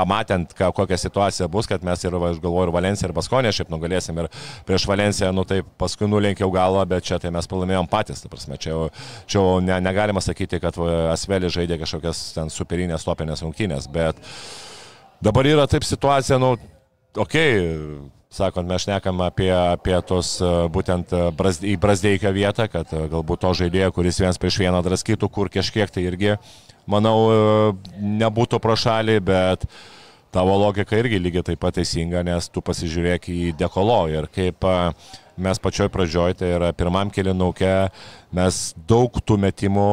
pamatant, 0.00 0.52
ką, 0.56 0.70
kokia 0.76 0.98
situacija 1.00 1.48
bus, 1.52 1.68
kad 1.70 1.84
mes 1.86 2.04
ir, 2.04 2.16
aš 2.16 2.40
galvoju, 2.42 2.68
ir 2.68 2.74
Valenciją, 2.74 3.10
ir 3.10 3.16
Baskonę 3.16 3.52
šiaip 3.54 3.72
nugalėsim. 3.72 4.20
Ir 4.22 4.30
prieš 4.68 4.86
Valenciją, 4.88 5.32
nu 5.36 5.44
tai 5.48 5.60
paskui 5.80 6.08
nulenkiau 6.10 6.50
galvą, 6.54 6.86
bet 6.88 7.06
čia 7.06 7.20
tai 7.22 7.32
mes 7.34 7.48
pralaimėjom 7.50 7.90
patys, 7.90 8.24
ta 8.24 8.30
prasme, 8.32 8.58
čia, 8.60 8.76
čia 9.30 9.44
ne, 9.64 9.76
negalima 9.84 10.22
sakyti, 10.24 10.62
kad 10.62 10.78
va, 10.80 11.12
Asvelis 11.14 11.54
žaidė 11.56 11.80
kažkokias 11.82 12.22
ten 12.38 12.52
superinės 12.52 13.04
topinės 13.06 13.44
rungtynės, 13.44 13.90
bet 13.92 14.18
dabar 15.24 15.48
yra 15.48 15.68
taip 15.70 15.84
situacija, 15.86 16.40
nu, 16.40 16.54
okei, 17.18 17.20
okay, 17.20 18.10
sakant, 18.30 18.68
mes 18.70 18.84
šnekam 18.86 19.20
apie, 19.26 19.50
apie 19.50 19.96
tos 20.06 20.36
e, 20.38 20.48
būtent 20.72 21.12
e, 21.12 21.22
brazd, 21.36 21.66
į 21.66 21.74
Brazdeiką 21.82 22.30
vietą, 22.34 22.68
kad 22.70 22.92
e, 22.94 23.04
galbūt 23.10 23.42
to 23.42 23.52
žaidėjo, 23.62 23.90
kuris 23.96 24.20
vienas 24.22 24.38
prieš 24.40 24.60
vieną 24.62 24.82
draskytų, 24.86 25.28
kur 25.34 25.50
kažkiek 25.52 25.90
tai 25.90 26.06
irgi, 26.06 26.36
manau, 26.90 27.16
e, 27.30 27.72
nebūtų 28.20 28.60
pro 28.62 28.76
šalį, 28.78 29.18
bet 29.30 29.66
tavo 30.30 30.56
logika 30.58 30.98
irgi 30.98 31.18
lygiai 31.18 31.46
taip 31.50 31.60
pat 31.62 31.78
teisinga, 31.78 32.22
nes 32.26 32.48
tu 32.52 32.62
pasižiūrėk 32.64 33.30
į 33.32 33.40
dekolo 33.58 34.04
ir 34.12 34.30
kaip 34.34 34.66
mes 35.40 35.58
pačioj 35.62 35.88
pradžioj, 35.88 36.34
tai 36.36 36.50
yra 36.52 36.68
pirmam 36.76 37.10
kilinauke, 37.12 37.88
mes 38.36 38.58
daug 38.88 39.14
tų 39.24 39.38
metimų 39.40 39.86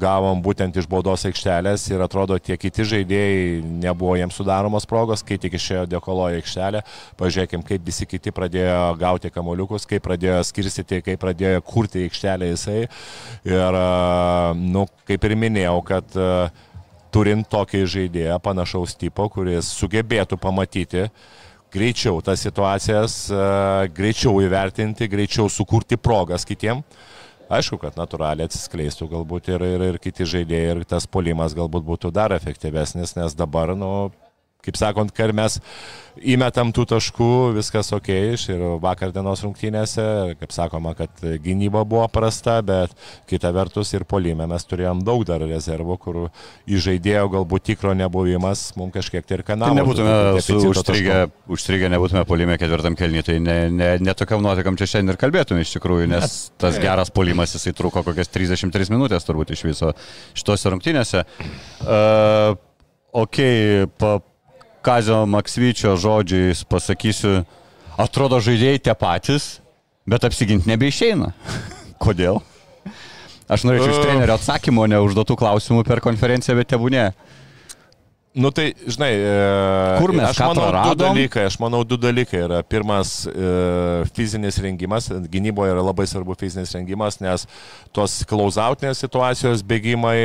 gavom 0.00 0.42
būtent 0.44 0.76
iš 0.80 0.88
baudos 0.90 1.24
aikštelės 1.28 1.86
ir 1.92 2.02
atrodo 2.04 2.38
tie 2.42 2.58
kiti 2.60 2.86
žaidėjai 2.88 3.62
nebuvo 3.84 4.16
jiems 4.18 4.36
sudaromos 4.40 4.88
progos, 4.90 5.22
kai 5.22 5.38
tik 5.40 5.54
išėjo 5.58 5.86
dekolo 5.92 6.28
į 6.32 6.40
aikštelę, 6.42 6.82
pažiūrėkim, 7.20 7.64
kaip 7.68 7.86
visi 7.86 8.08
kiti 8.10 8.34
pradėjo 8.34 8.96
gauti 9.00 9.32
kamoliukus, 9.32 9.86
kaip 9.88 10.04
pradėjo 10.04 10.42
skirstyti, 10.50 11.02
kaip 11.06 11.22
pradėjo 11.22 11.62
kurti 11.68 12.08
aikštelę 12.08 12.52
jisai. 12.52 12.80
Ir, 13.48 13.82
nu, 14.58 14.88
kaip 15.08 15.24
ir 15.28 15.38
minėjau, 15.38 15.78
kad 15.86 16.18
a, 16.18 16.48
turint 17.14 17.48
tokį 17.50 17.84
žaidėją 17.88 18.38
panašaus 18.44 18.96
tipo, 18.98 19.28
kuris 19.32 19.70
sugebėtų 19.78 20.38
pamatyti 20.40 21.08
greičiau 21.72 22.22
tas 22.24 22.40
situacijas, 22.44 23.28
e, 23.30 23.42
greičiau 23.94 24.40
įvertinti, 24.44 25.08
greičiau 25.08 25.48
sukurti 25.52 25.98
progas 26.00 26.46
kitiem. 26.48 26.82
Aišku, 27.48 27.78
kad 27.80 27.96
natūraliai 27.96 28.48
atsiskleistų 28.48 29.08
galbūt 29.08 29.48
ir, 29.54 29.64
ir, 29.64 29.84
ir 29.92 29.98
kiti 30.02 30.26
žaidėjai 30.28 30.72
ir 30.74 30.82
tas 30.88 31.06
polimas 31.08 31.56
galbūt 31.56 31.86
būtų 31.86 32.12
dar 32.12 32.34
efektyvesnis, 32.36 33.14
nes 33.16 33.36
dabar, 33.36 33.72
nu, 33.76 34.10
kaip 34.66 34.76
sakant, 34.76 35.12
kai 35.14 35.30
mes 35.36 35.58
įmetam 36.18 36.72
tų 36.74 36.82
taškų, 36.90 37.28
viskas 37.54 37.92
ok, 37.94 38.08
ir 38.50 38.62
vakar 38.82 39.12
dienos 39.14 39.44
rungtynėse, 39.44 40.04
kaip 40.40 40.54
sakoma, 40.54 40.94
kad 40.98 41.22
gynyba 41.44 41.84
buvo 41.88 42.04
prasta, 42.10 42.56
bet 42.66 42.92
kita 43.30 43.52
vertus 43.54 43.94
ir 43.94 44.02
polime 44.08 44.48
mes 44.50 44.66
turėjom 44.66 45.04
daug 45.06 45.22
dar 45.28 45.44
rezervų, 45.46 45.96
kur 46.02 46.18
į 46.66 46.80
žaidėjo 46.88 47.28
galbūt 47.36 47.68
tikro 47.70 47.94
nebuvimas 47.96 48.72
mums 48.78 48.96
kažkiek 48.98 49.26
tai 49.28 49.38
ir 49.38 49.44
Tai 49.44 49.52
kanalų. 49.52 49.78
nebūtume 49.78 50.42
su 50.42 50.58
užstrigę, 50.72 51.18
užstrigę 51.54 51.92
nebūtume 51.94 52.24
polime 52.28 52.58
ketvirtam 52.58 52.98
kelnį, 52.98 53.24
tai 53.28 53.38
ne, 53.44 53.58
ne, 53.70 53.90
ne 54.02 54.16
tokiam 54.18 54.42
nuotekam 54.42 54.78
čia 54.80 54.90
šiandien 54.90 55.14
ir 55.14 55.20
kalbėtume 55.22 55.62
iš 55.62 55.76
tikrųjų, 55.76 56.10
nes 56.10 56.38
tas 56.58 56.80
geras 56.82 57.14
polimas 57.14 57.54
jisai 57.54 57.76
truko 57.78 58.02
kokias 58.06 58.32
33 58.34 58.90
minutės 58.90 59.28
turbūt 59.28 59.54
iš 59.54 59.68
viso 59.70 59.94
šitose 60.34 60.74
rungtynėse. 60.74 61.22
Uh, 61.84 62.58
ok, 63.22 63.38
pa, 64.00 64.18
Kazio 64.84 65.24
Maksvyčio 65.26 65.96
žodžiais 66.00 66.62
pasakysiu, 66.68 67.42
atrodo 67.98 68.38
žaidėjai 68.42 68.82
tie 68.88 68.94
patys, 68.98 69.58
bet 70.08 70.24
apsiginti 70.28 70.70
nebeišeina. 70.70 71.32
Kodėl? 72.04 72.40
Aš 73.48 73.64
norėčiau 73.64 73.94
iš 73.94 74.04
trenerio 74.04 74.36
atsakymo, 74.36 74.84
neužduotų 74.92 75.34
klausimų 75.40 75.82
per 75.88 76.02
konferenciją, 76.04 76.58
bet 76.58 76.68
tebūnė. 76.74 77.08
Nu 78.38 78.50
tai, 78.54 78.68
žinai, 78.86 79.08
e, 79.16 79.30
Kur 79.98 80.12
mes 80.14 80.28
aš 80.28 80.38
manau, 80.44 80.60
du 80.60 80.66
praradom? 80.68 81.16
dalykai, 81.16 81.46
aš 81.48 81.56
manau, 81.58 81.80
du 81.82 81.96
dalykai 81.98 82.42
yra. 82.44 82.60
Pirmas, 82.62 83.22
e, 83.26 84.04
fizinis 84.14 84.60
rengimas, 84.62 85.08
gynyboje 85.32 85.72
yra 85.72 85.82
labai 85.82 86.04
svarbu 86.06 86.36
fizinis 86.38 86.74
rengimas, 86.76 87.18
nes 87.24 87.48
tos 87.96 88.20
klausautinės 88.28 89.00
situacijos, 89.02 89.64
bėgimai, 89.66 90.20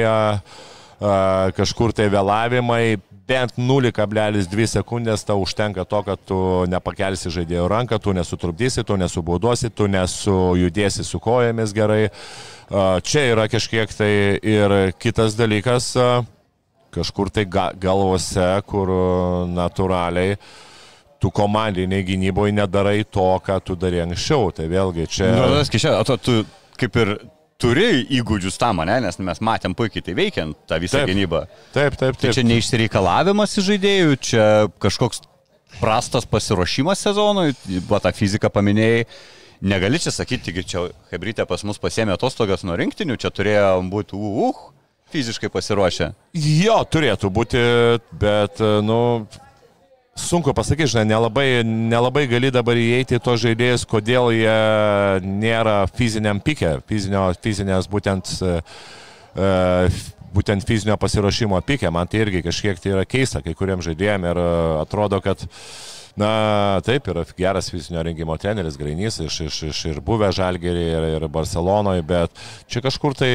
kažkur 1.58 1.96
tai 1.96 2.10
vėlavimai, 2.14 3.00
bent 3.28 3.54
0,2 3.58 4.66
sekundės 4.68 5.24
tau 5.24 5.40
užtenka 5.44 5.86
to, 5.88 6.02
kad 6.04 6.20
tu 6.28 6.38
nepakelsi 6.68 7.32
žaidėjo 7.32 7.68
ranką, 7.72 8.00
tu 8.04 8.14
nesutrukdysi, 8.16 8.84
tu 8.84 8.98
nesubaudosi, 9.00 9.70
tu 9.72 9.88
nesujudėsi 9.88 11.06
su 11.08 11.20
kojomis 11.24 11.72
gerai. 11.76 12.10
Čia 13.04 13.26
yra 13.32 13.48
kažkiek 13.52 13.92
tai 13.96 14.12
ir 14.42 14.76
kitas 15.00 15.36
dalykas. 15.40 15.94
kažkur 16.94 17.30
tai 17.34 17.46
ga, 17.50 17.72
galvose, 17.74 18.62
kur 18.70 18.88
natūraliai 19.50 20.36
tu 21.18 21.32
komandiniai 21.34 22.04
gynyboje 22.06 22.52
nedarai 22.54 23.04
to, 23.10 23.24
ką 23.42 23.56
tu 23.66 23.76
darė 23.80 24.04
anksčiau. 24.04 24.52
Tai 24.54 24.68
vėlgi 24.70 25.08
čia... 25.10 25.32
Nu, 25.34 25.48
tas 25.58 25.72
kišė, 25.74 25.94
o 25.98 26.04
tu- 26.04 26.18
tu 26.22 26.36
kaip 26.78 27.00
ir 27.02 27.14
turi 27.64 28.04
įgūdžius 28.20 28.60
tam, 28.60 28.82
ne? 28.88 28.98
nes 29.06 29.20
mes 29.24 29.44
matėm 29.44 29.76
puikiai 29.78 30.04
tai 30.06 30.16
veikiant 30.18 30.58
tą 30.70 30.80
visą 30.84 31.02
Taip. 31.02 31.12
gynybą. 31.12 31.46
Taip, 31.76 31.96
taip, 32.00 32.18
Tai 32.18 32.28
taip. 32.28 32.36
čia 32.36 32.44
neišsireikalavimas 32.48 33.56
iš 33.60 33.70
žaidėjų, 33.72 34.18
čia 34.30 34.48
kažkoks 34.84 35.24
prastas 35.80 36.28
pasiruošimas 36.30 37.02
sezonui, 37.08 37.56
va 37.90 38.02
tą 38.04 38.14
fiziką 38.16 38.52
paminėjai. 38.54 39.08
Negali 39.64 40.00
čia 40.04 40.12
sakyti, 40.12 40.52
kad 40.52 40.68
čia 40.68 40.88
Hebrytė 41.14 41.46
pas 41.48 41.62
mus 41.64 41.80
pasėmė 41.80 42.18
atostogas 42.18 42.66
nuo 42.68 42.76
rinktinių, 42.76 43.16
čia 43.16 43.32
turėjo 43.32 43.78
būti 43.88 44.18
uh, 44.20 44.42
uh, 44.50 44.64
fiziškai 45.14 45.48
pasiruošę. 45.54 46.10
Jo, 46.36 46.82
turėtų 46.90 47.30
būti, 47.32 47.62
bet, 48.20 48.60
nu, 48.84 49.00
sunku 50.16 50.54
pasakyti, 50.54 50.92
žinai, 50.94 51.06
nelabai, 51.10 51.48
nelabai 51.66 52.26
gali 52.30 52.52
dabar 52.54 52.78
įeiti 52.78 53.20
to 53.24 53.36
žaidėjus, 53.40 53.86
kodėl 53.90 54.32
jie 54.36 54.58
nėra 55.26 55.84
fiziniam 55.94 56.42
pike, 56.44 56.78
fizinio, 56.90 57.26
fizinės 57.44 57.90
būtent, 57.90 58.36
e, 58.46 58.60
e, 59.34 59.50
būtent 60.34 60.68
fizinio 60.70 60.98
pasiruošimo 61.02 61.62
pike. 61.66 61.90
Man 61.94 62.10
tai 62.10 62.24
irgi 62.28 62.44
kažkiek 62.46 62.80
tai 62.82 62.94
yra 62.94 63.08
keista 63.10 63.42
kai 63.46 63.56
kuriems 63.58 63.90
žaidėjams 63.90 64.32
ir 64.34 64.44
e, 64.44 64.54
atrodo, 64.84 65.22
kad 65.24 65.48
Na, 66.14 66.78
taip, 66.86 67.08
yra 67.10 67.24
geras 67.34 67.72
fizinio 67.74 68.04
rengimo 68.06 68.36
treneris 68.38 68.76
Grainys 68.78 69.16
iš, 69.24 69.40
iš, 69.48 69.56
iš 69.72 69.80
ir 69.90 70.02
buvę 70.06 70.28
Žalgerį, 70.30 70.84
ir, 70.92 71.06
ir 71.16 71.24
Barcelonoje, 71.26 72.04
bet 72.06 72.44
čia 72.70 72.84
kažkur 72.86 73.16
tai 73.18 73.32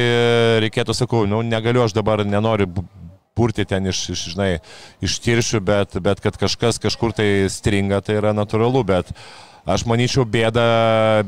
reikėtų, 0.63 0.95
sakau, 0.95 1.25
nu, 1.27 1.41
negaliu 1.43 1.83
aš 1.83 1.97
dabar, 1.97 2.23
nenoriu 2.23 2.69
purti 3.39 3.63
ten 3.67 3.87
iš, 3.87 4.03
iš, 4.11 4.25
žinai, 4.33 4.51
iš 5.05 5.19
tiršių, 5.23 5.63
bet, 5.63 5.99
bet 6.03 6.19
kad 6.23 6.39
kažkas 6.39 6.81
kažkur 6.83 7.15
tai 7.15 7.29
stringa, 7.51 8.01
tai 8.03 8.19
yra 8.19 8.35
natūralu, 8.35 8.83
bet 8.91 9.13
aš 9.69 9.85
manyčiau 9.89 10.25
bėda, 10.27 10.63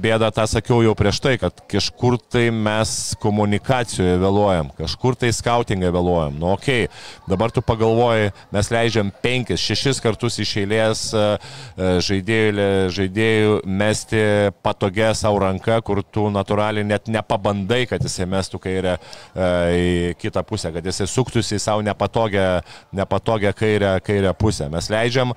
bėda 0.02 0.32
tą 0.34 0.46
sakiau 0.50 0.82
jau 0.86 0.94
prieš 0.98 1.20
tai, 1.24 1.36
kad 1.42 1.62
kažkur 1.70 2.18
tai 2.32 2.48
mes 2.54 2.92
komunikacijoje 3.22 4.18
vėluojam, 4.22 4.72
kažkur 4.78 5.18
tai 5.20 5.32
skautingai 5.36 5.92
vėluojam. 5.94 6.38
Nu, 6.42 6.52
okei, 6.56 6.88
okay, 6.88 7.30
dabar 7.30 7.54
tu 7.54 7.64
pagalvoji, 7.66 8.32
mes 8.54 8.72
leidžiam 8.74 9.12
penkis, 9.24 9.62
šešis 9.62 10.02
kartus 10.04 10.40
iš 10.42 10.56
eilės 10.64 11.04
e, 11.14 11.26
e, 11.26 11.92
žaidėjų, 12.08 12.70
žaidėjų 12.98 13.58
mesti 13.82 14.24
patogę 14.66 15.12
savo 15.18 15.44
ranką, 15.46 15.82
kur 15.86 16.02
tu 16.04 16.28
natūraliai 16.34 16.88
net 16.88 17.12
nepabandai, 17.12 17.84
kad 17.90 18.02
jisai 18.06 18.30
mestų 18.32 18.62
kairę 18.64 18.96
e, 18.98 19.52
į 19.82 19.92
kitą 20.22 20.46
pusę, 20.48 20.74
kad 20.74 20.88
jisai 20.88 21.10
suktųsi 21.10 21.58
į 21.60 21.62
savo 21.62 21.86
nepatogią, 21.86 22.48
nepatogią 22.98 23.54
kairę, 23.58 23.96
kairę 24.06 24.34
pusę. 24.38 24.70
Mes 24.72 24.90
leidžiam 24.92 25.36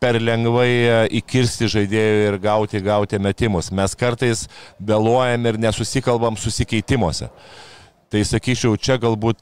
per 0.00 0.16
lengvai 0.20 0.70
e, 0.70 0.98
įkirsti 1.20 1.68
žaidėjų 1.70 2.28
ir 2.30 2.38
gauti, 2.42 2.80
gauti 2.84 3.20
metimus. 3.20 3.70
Mes 3.74 3.96
kartais 3.98 4.46
vėluojam 4.80 5.50
ir 5.50 5.60
nesusikalbam 5.68 6.38
susikeitimuose. 6.40 7.28
Tai 8.10 8.22
sakyčiau, 8.26 8.78
čia 8.80 8.96
galbūt 9.00 9.38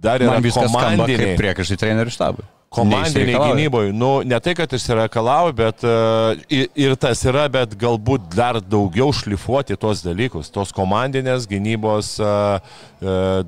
dar 0.00 0.22
yra 0.24 0.40
komandiniai. 0.40 1.36
priekaištai 1.38 1.78
trenerių 1.80 2.12
štabui. 2.12 2.48
Komandiniai 2.70 3.34
gynyboje, 3.34 3.90
nu, 3.98 4.10
ne 4.22 4.38
tai, 4.38 4.52
kad 4.54 4.70
išsireikalauja, 4.76 5.54
bet 5.58 5.80
uh, 5.82 6.38
ir, 6.54 6.68
ir 6.78 6.92
tas 7.02 7.18
yra, 7.26 7.48
bet 7.50 7.72
galbūt 7.74 8.28
dar 8.30 8.60
daugiau 8.62 9.10
šlifuoti 9.10 9.74
tos 9.74 10.04
dalykus, 10.04 10.52
tos 10.54 10.70
komandinės 10.76 11.48
gynybos 11.50 12.12
uh, 12.22 12.62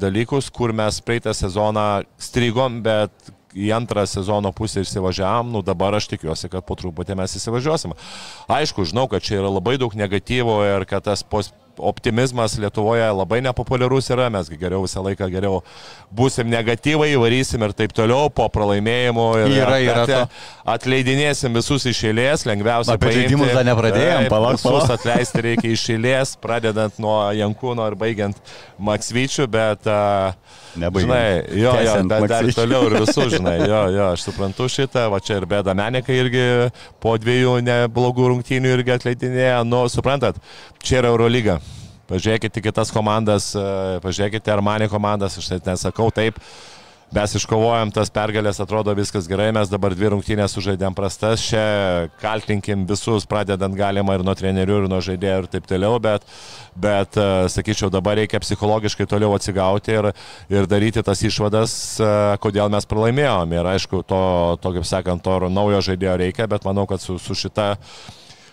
dalykus, 0.02 0.50
kur 0.50 0.74
mes 0.74 0.98
praeitą 1.06 1.36
sezoną 1.38 1.86
strigom, 2.18 2.80
bet 2.82 3.30
į 3.54 3.72
antrą 3.76 4.04
sezono 4.08 4.52
pusę 4.56 4.84
išsivažiavam, 4.84 5.50
nu 5.52 5.62
dabar 5.64 5.96
aš 5.98 6.08
tikiuosi, 6.14 6.50
kad 6.52 6.64
po 6.66 6.76
truputį 6.78 7.16
mes 7.18 7.36
įsivažiuosim. 7.38 7.96
Aišku, 8.52 8.86
žinau, 8.88 9.08
kad 9.12 9.24
čia 9.24 9.40
yra 9.40 9.52
labai 9.52 9.78
daug 9.80 9.94
negatyvo 9.98 10.62
ir 10.66 10.86
kad 10.88 11.04
tas 11.08 11.22
pos 11.22 11.52
optimizmas 11.78 12.58
Lietuvoje 12.58 13.06
labai 13.12 13.40
nepopuliarus 13.40 14.10
yra, 14.12 14.28
mes 14.32 14.50
geriau 14.50 14.84
visą 14.84 15.02
laiką 15.04 15.28
geriau 15.32 15.62
būsim 16.14 16.50
negatyvai, 16.52 17.10
varysim 17.20 17.64
ir 17.64 17.74
taip 17.76 17.94
toliau 17.96 18.30
po 18.34 18.48
pralaimėjimo 18.52 19.26
ir 19.40 19.56
Yra, 19.56 19.78
yra 19.80 20.04
to. 20.08 20.20
Atleidinėsim 20.68 21.54
visus 21.56 21.86
iš 21.90 22.02
eilės, 22.10 22.46
lengviausia. 22.48 22.94
Apie 22.96 23.12
žaidimus 23.16 23.52
dar 23.54 23.66
nepradėjom, 23.66 24.28
palauk, 24.32 24.60
Visus 24.62 24.92
atleisti 24.94 25.42
reikia 25.48 25.72
iš 25.74 25.88
eilės, 25.96 26.34
pradedant 26.42 26.98
nuo 27.02 27.16
Jankūno 27.34 27.86
ir 27.90 27.98
baigiant 27.98 28.54
Maksvyčių, 28.82 29.48
bet... 29.52 29.90
Nebaigėm. 30.72 31.10
Žinai, 31.10 31.58
jo, 31.60 31.72
jo, 31.84 31.94
dar, 32.08 32.24
dar 32.30 32.46
toliau 32.56 32.86
ir 32.88 32.94
visų, 33.02 33.26
žinai, 33.34 33.58
jo, 33.60 33.82
jo, 33.92 34.06
aš 34.14 34.24
suprantu 34.24 34.70
šitą, 34.72 35.04
va 35.12 35.20
čia 35.20 35.36
ir 35.42 35.46
bėda 35.50 35.74
Menikai 35.76 36.16
irgi 36.16 36.46
po 37.02 37.12
dviejų 37.20 37.58
neblogų 37.66 38.30
rungtynių 38.32 38.72
irgi 38.78 38.96
atleidinėja, 38.96 39.60
nu, 39.68 39.84
suprantat, 39.92 40.40
čia 40.80 41.02
yra 41.02 41.12
Eurolyga. 41.12 41.58
Pažiūrėkite 42.08 42.60
kitas 42.64 42.90
komandas, 42.92 43.52
e, 43.56 43.62
pažiūrėkite 44.04 44.52
Armani 44.52 44.88
komandas, 44.92 45.36
aš 45.38 45.52
tai 45.52 45.60
nesakau 45.70 46.10
taip, 46.12 46.40
mes 47.12 47.34
iškovojom 47.36 47.92
tas 47.92 48.10
pergalės, 48.12 48.60
atrodo 48.62 48.94
viskas 48.96 49.26
gerai, 49.28 49.50
mes 49.54 49.70
dabar 49.70 49.92
dvi 49.96 50.12
rungtynės 50.14 50.54
sužaidėm 50.56 50.96
prastas, 50.96 51.44
čia 51.44 52.08
kaltinkim 52.22 52.86
visus, 52.88 53.26
pradedant 53.28 53.76
galima 53.76 54.16
ir 54.16 54.24
nuo 54.24 54.34
trenerių, 54.38 54.78
ir 54.82 54.88
nuo 54.90 55.00
žaidėjų 55.04 55.42
ir 55.44 55.50
taip 55.52 55.68
toliau, 55.68 55.98
bet, 56.02 56.24
bet 56.72 57.20
e, 57.20 57.28
sakyčiau, 57.52 57.92
dabar 57.92 58.16
reikia 58.20 58.40
psichologiškai 58.42 59.06
toliau 59.10 59.36
atsigauti 59.36 59.96
ir, 59.98 60.10
ir 60.52 60.68
daryti 60.70 61.04
tas 61.04 61.20
išvadas, 61.28 61.76
e, 62.00 62.10
kodėl 62.42 62.72
mes 62.72 62.88
pralaimėjom. 62.88 63.56
Ir 63.60 63.70
aišku, 63.74 64.02
to, 64.08 64.24
to 64.64 64.74
kaip 64.78 64.88
sakant, 64.88 65.24
to 65.24 65.52
naujo 65.52 65.84
žaidėjo 65.84 66.18
reikia, 66.24 66.48
bet 66.48 66.64
manau, 66.68 66.88
kad 66.88 67.04
su, 67.04 67.20
su, 67.20 67.36
šita, 67.36 67.74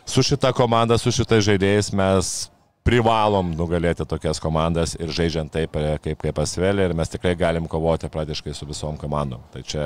su 0.03 0.25
šita 0.33 0.51
komanda, 0.57 0.99
su 0.99 1.15
šitais 1.15 1.47
žaidėjais 1.47 1.93
mes 1.95 2.49
privalom 2.89 3.51
nugalėti 3.53 4.05
tokias 4.09 4.39
komandas 4.41 4.95
ir 4.97 5.11
žaidžiant 5.13 5.51
taip, 5.53 5.75
e, 5.77 5.91
kaip, 6.01 6.17
kaip 6.23 6.35
pasvelė 6.39 6.87
ir 6.89 6.95
mes 6.97 7.11
tikrai 7.13 7.35
galim 7.37 7.67
kovoti 7.69 8.09
praktiškai 8.09 8.55
su 8.57 8.65
visom 8.69 8.97
komandom. 8.97 9.43
Tai 9.53 9.61
čia, 9.61 9.85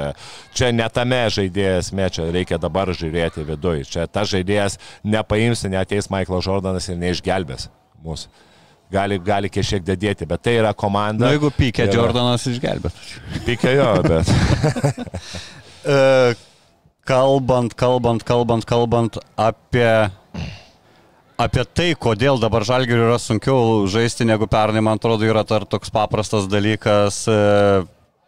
čia 0.55 0.71
ne 0.71 0.87
tame 0.93 1.19
žaidėjas, 1.35 1.91
me 1.95 2.07
čia 2.13 2.29
reikia 2.31 2.59
dabar 2.63 2.93
žiūrėti 2.95 3.43
viduje. 3.47 3.83
Čia 3.91 4.07
ta 4.07 4.23
žaidėjas 4.29 4.79
nepaims, 5.03 5.65
neteis 5.67 6.07
Michael 6.13 6.41
Jordanas 6.45 6.87
ir 6.93 6.97
neišgelbės 7.03 7.67
mūsų. 8.05 8.31
Gali, 8.93 9.17
gali 9.25 9.49
kažkiek 9.49 9.81
dėdėti, 9.87 10.27
bet 10.29 10.43
tai 10.45 10.51
yra 10.59 10.69
komanda. 10.77 11.25
Na, 11.25 11.31
Nu, 11.31 11.37
jeigu 11.37 11.49
pykė 11.55 11.87
Yra- 11.87 11.95
Jordanas 11.97 12.43
išgelbėt. 12.51 12.99
Pykė 13.47 13.75
jo, 13.79 13.91
bet. 14.05 14.29
E, 15.83 15.95
kalbant, 17.03 17.73
kalbant, 17.75 18.21
kalbant, 18.23 18.63
kalbant 18.69 19.17
apie, 19.35 19.89
apie 21.37 21.63
tai, 21.65 21.89
kodėl 21.99 22.39
dabar 22.41 22.65
žalgiriui 22.67 23.07
yra 23.07 23.17
sunkiau 23.21 23.83
žaisti 23.89 24.27
negu 24.27 24.47
pernai, 24.49 24.83
man 24.85 24.99
atrodo, 24.99 25.25
yra 25.27 25.43
dar 25.47 25.65
toks 25.69 25.93
paprastas 25.93 26.49
dalykas. 26.51 27.25
E, 27.27 27.83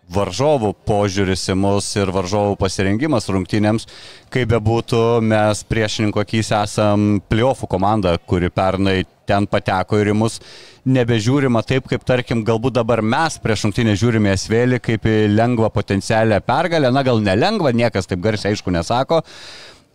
Varžovų 0.06 0.76
požiūris 0.86 1.48
į 1.50 1.56
mus 1.58 1.88
ir 1.98 2.12
varžovų 2.14 2.60
pasirengimas 2.62 3.26
rungtynėms, 3.26 3.88
kaip 4.30 4.52
bebūtų, 4.52 5.00
mes 5.26 5.64
priešininko 5.66 6.22
akys 6.22 6.52
esam 6.54 7.16
pliofų 7.26 7.66
komanda, 7.72 8.14
kuri 8.30 8.52
pernai 8.54 9.00
ten 9.26 9.48
pateko 9.50 9.98
ir 9.98 10.12
į 10.12 10.16
mus 10.20 10.38
nebežiūrima 10.86 11.64
taip, 11.66 11.88
kaip 11.90 12.06
tarkim, 12.06 12.44
galbūt 12.46 12.78
dabar 12.78 13.02
mes 13.02 13.40
prieš 13.42 13.66
rungtynę 13.66 13.98
žiūrime 13.98 14.30
esvėlį 14.36 14.78
kaip 14.86 15.10
į 15.10 15.16
lengvą 15.34 15.72
potencialią 15.74 16.38
pergalę, 16.46 16.94
na 16.94 17.02
gal 17.02 17.26
nelengvą, 17.26 17.74
niekas 17.74 18.06
taip 18.06 18.22
garsiai 18.22 18.54
aišku 18.54 18.70
nesako, 18.78 19.24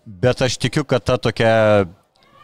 bet 0.05 0.43
aš 0.43 0.59
tikiu, 0.59 0.83
kad 0.83 1.07
ta 1.07 1.21
tokia 1.23 1.87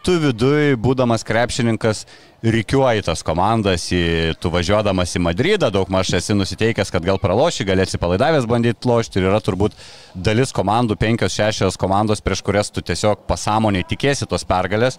tu 0.07 0.15
viduj, 0.23 0.77
būdamas 0.79 1.25
krepšininkas, 1.27 2.05
reikiuoji 2.45 3.03
tas 3.03 3.23
komandas, 3.27 3.89
į, 3.91 4.37
tu 4.39 4.47
važiuodamas 4.53 5.15
į 5.17 5.21
Madridą, 5.25 5.67
daug 5.73 5.89
maž 5.91 6.13
esi 6.15 6.35
nusiteikęs, 6.37 6.93
kad 6.93 7.03
gal 7.03 7.19
praloši, 7.19 7.65
gali 7.67 7.83
atsipalaidavęs 7.83 8.47
bandyti 8.47 8.87
lošti 8.87 9.19
ir 9.19 9.27
yra 9.27 9.41
turbūt 9.43 9.75
dalis 10.15 10.53
komandų, 10.55 10.95
penkios, 11.01 11.35
šešios 11.35 11.75
komandos, 11.81 12.23
prieš 12.23 12.43
kurias 12.45 12.71
tu 12.71 12.83
tiesiog 12.87 13.25
pasąmoniai 13.27 13.87
tikėsi 13.89 14.29
tos 14.31 14.47
pergalės. 14.47 14.95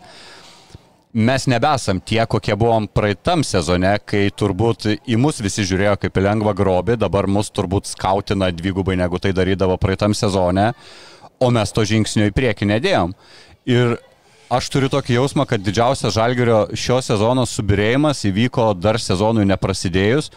Mes 1.17 1.47
nebesam 1.49 2.03
tie, 2.05 2.21
kokie 2.29 2.53
buvom 2.61 2.85
praeitam 2.93 3.41
sezone, 3.47 3.95
kai 4.05 4.27
turbūt 4.29 4.91
į 5.09 5.17
mus 5.17 5.41
visi 5.41 5.65
žiūrėjo 5.65 5.95
kaip 6.03 6.21
į 6.21 6.27
lengvą 6.27 6.53
grobį, 6.59 6.99
dabar 7.01 7.31
mus 7.33 7.49
turbūt 7.49 7.89
skautina 7.89 8.51
dvigubai 8.53 8.99
negu 9.01 9.17
tai 9.17 9.33
darydavo 9.33 9.81
praeitam 9.81 10.13
sezone, 10.13 10.75
o 11.41 11.49
mes 11.55 11.73
to 11.73 11.87
žingsnio 11.89 12.29
į 12.29 12.37
priekį 12.37 12.69
nedėjom. 12.75 13.17
Ir 13.69 13.97
aš 14.53 14.69
turiu 14.73 14.89
tokį 14.93 15.19
jausmą, 15.19 15.45
kad 15.49 15.63
didžiausias 15.65 16.17
žalgerio 16.17 16.67
šio 16.77 17.01
sezono 17.05 17.45
subirėjimas 17.49 18.25
įvyko 18.29 18.73
dar 18.79 19.01
sezonui 19.03 19.47
neprasidėjus. 19.49 20.33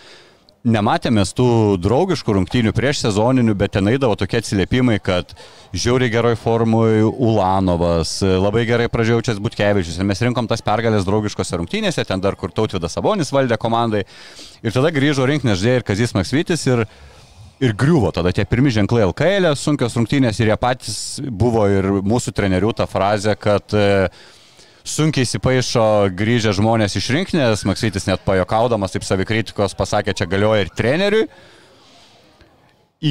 Nematėme 0.62 1.24
tų 1.26 1.80
draugiškų 1.82 2.36
rungtynių 2.38 2.72
prieš 2.78 3.00
sezoninių, 3.08 3.56
bet 3.58 3.72
ten 3.74 3.88
eidavo 3.90 4.14
tokie 4.20 4.38
atsiliepimai, 4.38 5.00
kad 5.02 5.32
žiauriai 5.74 6.12
geroj 6.14 6.36
formui 6.38 7.02
Ulanovas, 7.02 8.20
labai 8.22 8.68
gerai 8.70 8.86
pradžiaučias 8.94 9.42
Butkevičius. 9.42 9.98
Ir 9.98 10.06
mes 10.06 10.22
rinkom 10.22 10.46
tas 10.52 10.62
pergalės 10.62 11.08
draugiškose 11.08 11.58
rungtynėse, 11.58 12.06
ten 12.06 12.22
dar 12.22 12.38
kur 12.38 12.54
Tautvidas 12.54 12.94
Sabonis 12.94 13.34
valdė 13.34 13.58
komandai. 13.58 14.04
Ir 14.62 14.76
tada 14.76 14.94
grįžo 14.94 15.26
rinkinės 15.26 15.64
žaidėjai 15.64 15.82
ir 15.82 15.88
Kazis 15.88 16.14
Maksvitis 16.14 16.68
ir, 16.70 16.86
ir 17.62 17.76
griuvo 17.78 18.10
tada 18.12 18.34
tie 18.34 18.46
pirmi 18.50 18.74
ženklai 18.74 19.06
LKL, 19.06 19.52
sunkios 19.60 19.96
rungtynės 19.98 20.40
ir 20.42 20.50
jie 20.50 20.58
patys 20.60 20.98
buvo 21.22 21.68
ir 21.70 21.88
mūsų 22.02 22.34
trenerių 22.34 22.74
ta 22.80 22.88
frazė, 22.90 23.36
kad 23.38 23.76
e, 23.78 24.10
sunkiai 24.82 25.28
įsipaišo 25.28 25.86
grįžę 26.18 26.56
žmonės 26.58 26.98
iš 26.98 27.12
rinkinės, 27.14 27.66
Maksytis 27.70 28.10
net 28.10 28.26
pajokaudamas, 28.26 28.96
taip 28.96 29.06
savikritikos 29.06 29.78
pasakė, 29.78 30.18
čia 30.18 30.30
galioja 30.30 30.66
ir 30.66 30.74
treneriui. 30.74 31.28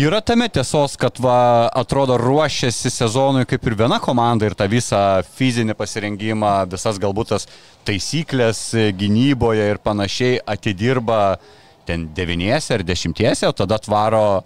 Yra 0.01 0.21
tame 0.23 0.47
tiesos, 0.47 0.93
kad 0.99 1.17
va, 1.19 1.67
atrodo 1.75 2.15
ruošiasi 2.19 2.93
sezonui 2.95 3.47
kaip 3.51 3.65
ir 3.67 3.75
viena 3.79 3.99
komanda 4.03 4.47
ir 4.47 4.55
tą 4.55 4.69
visą 4.71 5.01
fizinį 5.35 5.75
pasirengimą, 5.79 6.53
visas 6.71 6.99
galbūt 7.03 7.33
tas 7.33 7.49
taisyklės 7.87 8.69
gynyboje 8.99 9.67
ir 9.73 9.83
panašiai 9.83 10.39
atidirba 10.47 11.41
ten 11.89 12.09
devyniese 12.17 12.77
ar 12.77 12.85
dešimtiese, 12.87 13.49
o 13.49 13.57
tada 13.57 13.79
tvaro 13.83 14.43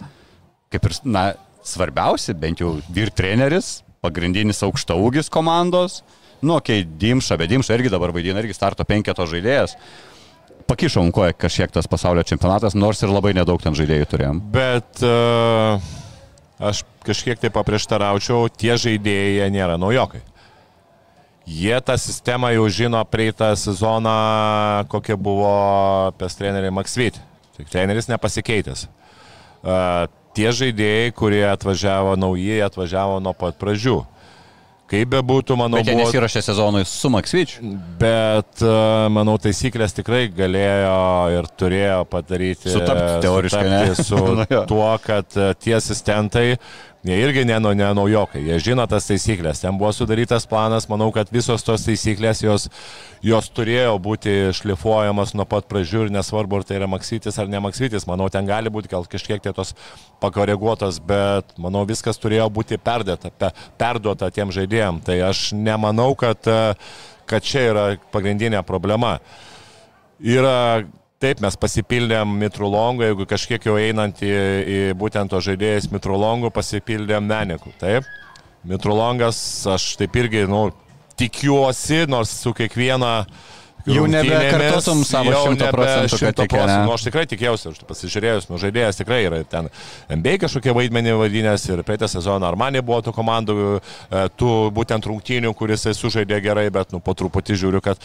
kaip 0.73 0.89
ir, 0.89 0.97
na, 1.07 1.25
svarbiausi, 1.65 2.35
bent 2.37 2.61
jau 2.61 2.75
vyr 2.93 3.11
treneris, 3.15 3.79
pagrindinis 4.05 4.61
aukšta 4.65 4.97
ūgis 4.99 5.31
komandos. 5.33 6.01
Nu, 6.41 6.57
kai 6.59 6.81
okay, 6.83 6.89
Dimša, 7.01 7.39
bet 7.41 7.49
Dimša 7.49 7.77
irgi 7.77 7.93
dabar 7.93 8.13
vaidina, 8.13 8.41
irgi 8.43 8.57
starto 8.57 8.85
penketo 8.85 9.25
žaidėjas. 9.29 9.77
Pakišom 10.69 11.11
koją 11.13 11.33
kažkiek 11.37 11.73
tas 11.73 11.87
pasaulio 11.89 12.25
čempionatas, 12.25 12.75
nors 12.77 13.01
ir 13.05 13.13
labai 13.13 13.35
nedaug 13.37 13.61
ten 13.61 13.77
žaidėjų 13.77 14.07
turėjom. 14.11 14.41
Bet 14.53 15.03
uh, 15.05 15.81
aš 16.59 16.83
kažkiek 17.05 17.41
tai 17.41 17.53
paprieštaraučiau, 17.53 18.49
tie 18.49 18.73
žaidėjai 18.81 19.51
nėra 19.53 19.77
naujokai. 19.81 20.21
Jie 21.45 21.77
tą 21.85 21.93
sistemą 22.01 22.49
jau 22.55 22.65
žino 22.73 23.03
praeitą 23.05 23.51
sezoną, 23.59 24.15
kokia 24.89 25.17
buvo 25.17 25.53
pes 26.17 26.37
treneriai 26.39 26.73
Maksvit. 26.73 27.19
Tik 27.57 27.69
treneris 27.69 28.09
nepasikeitęs. 28.09 28.87
Uh, 29.65 30.09
tie 30.35 30.51
žaidėjai, 30.51 31.13
kurie 31.15 31.45
atvažiavo 31.47 32.17
nauji, 32.19 32.59
atvažiavo 32.65 33.21
nuo 33.23 33.33
pat 33.37 33.57
pradžių. 33.61 34.01
Kaip 34.85 35.09
be 35.09 35.19
būtų, 35.25 35.55
manau, 35.57 35.79
Bet 35.79 35.87
jie 35.89 35.95
buvo... 35.95 36.05
nesirašė 36.05 36.41
sezonui 36.45 36.83
su 36.85 37.09
Maksvič. 37.09 37.55
Bet, 37.97 38.61
e, 38.61 38.73
manau, 39.09 39.33
taisyklės 39.41 39.95
tikrai 39.97 40.27
galėjo 40.29 40.99
ir 41.33 41.47
turėjo 41.57 42.03
padaryti. 42.11 42.69
Sutapt 42.69 43.23
teoriškai, 43.25 43.63
ne? 43.71 43.79
sutapti 43.97 44.05
Su 44.05 44.19
Nu 44.43 44.61
tuo, 44.69 44.91
kad 45.01 45.39
e, 45.41 45.47
tie 45.57 45.73
asistentai, 45.79 46.45
jie 47.05 47.17
irgi 47.21 47.43
ne, 47.45 47.59
ne 47.77 47.87
naujokai, 47.93 48.41
jie 48.47 48.57
žino 48.71 48.85
tas 48.89 49.05
taisyklės. 49.05 49.61
Ten 49.61 49.77
buvo 49.77 49.91
sudarytas 49.93 50.47
planas, 50.49 50.87
manau, 50.89 51.11
kad 51.13 51.29
visos 51.33 51.63
tos 51.65 51.85
taisyklės 51.85 52.41
jos, 52.41 52.65
jos 53.25 53.49
turėjo 53.53 53.93
būti 54.01 54.33
šlifuojamas 54.57 55.35
nuo 55.37 55.45
pat 55.49 55.69
pradžių 55.69 56.07
ir 56.07 56.13
nesvarbu, 56.15 56.59
ar 56.59 56.67
tai 56.67 56.79
yra 56.79 56.89
maksytis 56.89 57.37
ar 57.41 57.51
ne 57.51 57.61
maksytis. 57.61 58.07
Manau, 58.09 58.31
ten 58.33 58.49
gali 58.49 58.73
būti 58.73 58.89
gal 58.91 59.05
kažkiek 59.09 59.43
tai 59.43 59.53
tos 59.53 59.75
pakoreguotos, 60.23 60.99
bet 61.05 61.53
manau, 61.61 61.85
viskas 61.85 62.19
turėjo 62.21 62.49
būti 62.53 62.81
perdėta, 62.81 63.29
pe, 63.29 63.53
perduota 63.77 64.31
tiem 64.33 64.53
žaidėjim. 64.55 65.03
Tai 65.05 65.19
aš 65.29 65.51
nemanau, 65.53 66.11
kad, 66.17 66.41
e, 66.49 66.75
kad 67.29 67.45
čia 67.45 67.69
yra 67.69 67.87
pagrindinė 68.13 68.65
problema. 68.65 69.19
Yra 70.19 70.85
Taip, 71.23 71.39
mes 71.39 71.55
pasipildėm 71.55 72.33
Mitrulongų, 72.41 73.05
jeigu 73.07 73.25
kažkiek 73.29 73.63
jau 73.69 73.77
einant 73.79 74.19
į, 74.19 74.31
į 74.67 74.79
būtent 74.99 75.31
to 75.31 75.39
žaidėjas 75.39 75.87
Mitrulongų, 75.93 76.51
pasipildėm 76.51 77.23
Menikų. 77.29 77.71
Taip, 77.79 78.09
Mitrulongas, 78.67 79.39
aš 79.71 79.93
taip 80.01 80.17
irgi, 80.19 80.43
nu, 80.51 80.67
tikiuosi, 81.15 82.03
nors 82.11 82.33
su 82.41 82.51
kiekviena 82.57 83.13
Jau 83.85 84.05
nebekartotum 84.09 85.03
savo 85.05 85.29
jau 85.29 85.43
100 85.53 85.67
procentų, 85.73 86.17
kad 86.17 86.21
100 86.21 86.31
tikė, 86.39 86.45
ne? 86.45 86.49
procentų. 86.49 86.85
Nu, 86.87 86.93
aš 86.95 87.03
tikrai 87.05 87.23
tikėjausi, 87.29 87.67
aš 87.69 87.83
pasižiūrėjus, 87.85 88.47
nu, 88.49 88.57
žaidėjas 88.61 88.97
tikrai 88.97 89.19
yra 89.27 89.41
ten 89.49 89.69
MBA 90.09 90.39
kažkokie 90.41 90.73
vaidmenį 90.73 91.13
vadinęs 91.19 91.67
ir 91.69 91.83
praeitą 91.85 92.09
sezoną 92.09 92.49
Armanė 92.49 92.81
buvo 92.85 93.03
tų 93.05 93.13
komandų, 93.13 93.57
e, 93.77 94.23
tų 94.41 94.55
būtent 94.73 95.05
rungtynių, 95.05 95.53
kuris 95.57 95.85
sužaidė 95.99 96.41
gerai, 96.41 96.65
bet 96.73 96.95
nu, 96.95 97.01
po 97.03 97.13
truputį 97.17 97.59
žiūriu, 97.61 97.83
kad, 97.85 98.01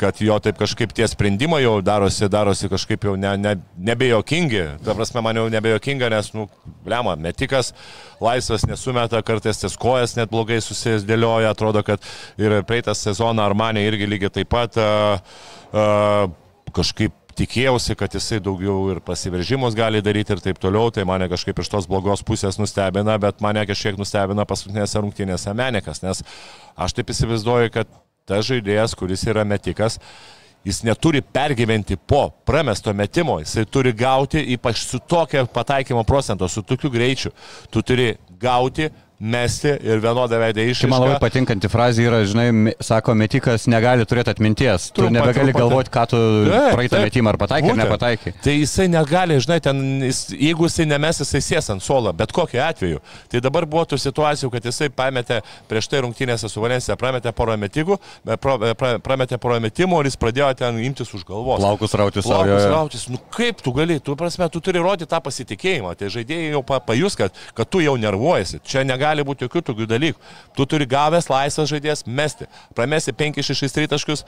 kad 0.00 0.20
jo 0.20 0.36
taip 0.44 0.60
kažkaip 0.60 0.92
tie 0.92 1.08
sprendimai 1.08 1.62
jau 1.64 1.78
darosi, 1.80 2.28
darosi 2.28 2.68
kažkaip 2.72 3.08
jau 3.08 3.16
ne, 3.16 3.32
ne, 3.40 3.56
nebejokingi. 3.88 4.66
Ta 4.84 4.96
prasme, 4.98 5.24
man 5.24 5.40
jau 5.40 5.48
nebejokinga, 5.52 6.12
nes, 6.12 6.32
nu, 6.36 6.48
blema, 6.84 7.16
metikas 7.16 7.72
laisvas 8.22 8.66
nesumeta, 8.68 9.22
kartais 9.26 9.58
ties 9.58 9.74
kojas 9.80 10.14
net 10.18 10.30
blogai 10.30 10.60
susidėlioja, 10.62 11.50
atrodo, 11.56 11.82
kad 11.86 12.04
ir 12.38 12.60
praeitą 12.68 12.94
sezoną 12.94 13.42
Armanė 13.48 13.82
irgi 13.88 14.06
lygiai 14.06 14.30
taip 14.36 14.52
pat 14.52 14.78
uh, 14.78 15.21
kažkaip 16.72 17.16
tikėjausi, 17.38 17.96
kad 17.98 18.12
jisai 18.12 18.40
daugiau 18.44 18.90
ir 18.92 19.00
pasiveržimus 19.04 19.76
gali 19.76 20.02
daryti 20.04 20.34
ir 20.34 20.42
taip 20.44 20.60
toliau, 20.60 20.92
tai 20.92 21.06
mane 21.08 21.28
kažkaip 21.32 21.62
iš 21.62 21.70
tos 21.72 21.88
blogos 21.88 22.24
pusės 22.26 22.58
nustebina, 22.60 23.16
bet 23.20 23.40
mane 23.44 23.64
kažkiek 23.68 23.96
nustebina 24.00 24.44
paskutinėse 24.48 25.00
rungtynėse 25.00 25.54
Menikas, 25.56 26.02
nes 26.04 26.22
aš 26.76 26.96
taip 26.98 27.12
įsivaizduoju, 27.14 27.72
kad 27.72 27.90
tas 28.28 28.46
žaidėjas, 28.46 28.94
kuris 28.98 29.24
yra 29.26 29.46
metikas, 29.48 29.98
jis 30.66 30.82
neturi 30.86 31.22
pergyventi 31.24 31.96
po 31.96 32.28
pramesto 32.46 32.92
metimo, 32.94 33.40
jisai 33.42 33.64
turi 33.66 33.94
gauti, 33.96 34.44
ypač 34.54 34.84
su 34.84 35.00
tokia 35.00 35.46
pataikymo 35.50 36.04
procento, 36.06 36.48
su 36.48 36.62
tokiu 36.62 36.92
greičiu, 36.92 37.32
tu 37.70 37.82
turi 37.82 38.12
gauti, 38.42 38.90
mesti 39.22 39.70
ir 39.78 40.00
vienodą 40.02 40.38
veidą 40.42 40.64
Čia 40.74 40.88
man 40.90 41.04
labai 41.04 41.18
patinkanti 41.22 41.68
frazė 41.70 42.06
yra, 42.08 42.22
žinai, 42.26 42.74
sako, 42.82 43.14
metikas 43.18 43.68
negali 43.70 44.06
turėti 44.08 44.32
atminties. 44.32 44.88
Tu 44.90 45.02
Trumpa, 45.02 45.14
nebegali 45.14 45.52
trumpa, 45.52 45.62
galvoti, 45.62 45.92
ką 45.94 46.04
tu 46.10 46.20
Taip, 46.48 46.74
praeitą 46.74 47.02
metimą 47.04 47.32
ar 47.32 47.38
pataikai 47.38 47.70
ar 47.70 47.78
nepataikai. 47.78 48.32
Tai 48.42 48.54
jisai 48.56 48.88
negali, 48.90 49.36
žinai, 49.44 49.58
ten, 49.62 49.82
jeigu 50.08 50.66
jisai 50.66 50.88
nemes, 50.90 51.22
jisai 51.22 51.42
sės 51.44 51.70
ant 51.74 51.84
suolo, 51.84 52.10
bet 52.16 52.34
kokiu 52.34 52.62
atveju. 52.64 53.02
Tai 53.30 53.42
dabar 53.44 53.66
buvo 53.70 53.84
tų 53.92 54.00
situacijų, 54.02 54.50
kad 54.56 54.66
jisai 54.66 54.90
pametė 54.90 55.38
prieš 55.70 55.90
tai 55.92 56.02
rungtynėse 56.02 56.50
su 56.50 56.62
Valencija, 56.62 56.98
prametė 56.98 57.34
porą 57.36 57.54
metikų, 57.62 57.98
prametė 59.06 59.38
porą 59.42 59.60
metimų 59.62 60.02
ir 60.02 60.10
jis 60.10 60.18
pradėjo 60.18 60.50
ten 60.64 60.82
imtis 60.82 61.14
už 61.14 61.26
galvos. 61.28 61.62
Plaukus 61.62 61.94
rauti 61.98 62.24
savo. 62.24 62.48
Jo. 62.50 62.58
rautis, 62.72 63.06
nu 63.12 63.20
kaip 63.34 63.62
tu 63.62 63.74
gali, 63.76 64.00
tu 64.02 64.16
prasme, 64.18 64.48
tu 64.50 64.62
turi 64.64 64.82
rodyti 64.82 65.10
tą 65.10 65.22
pasitikėjimą, 65.22 65.94
tai 65.98 66.10
žaidėjai 66.12 66.52
jau 66.56 66.64
pa, 66.66 66.80
pajus, 66.82 67.16
kad, 67.18 67.38
kad 67.56 67.70
tu 67.70 67.82
jau 67.84 67.94
nervuojasi, 68.00 68.62
čia 68.66 68.82
negali 68.88 69.11
būti 69.20 69.44
jokių 69.44 69.60
tokių 69.68 69.86
dalykų. 69.90 70.32
Tu 70.56 70.66
turi 70.72 70.88
gavęs 70.88 71.28
laisvas 71.28 71.68
žaidėjas 71.68 72.06
mesti, 72.08 72.48
pramesi 72.72 73.12
5-6 73.12 73.76
tritaškius, 73.76 74.24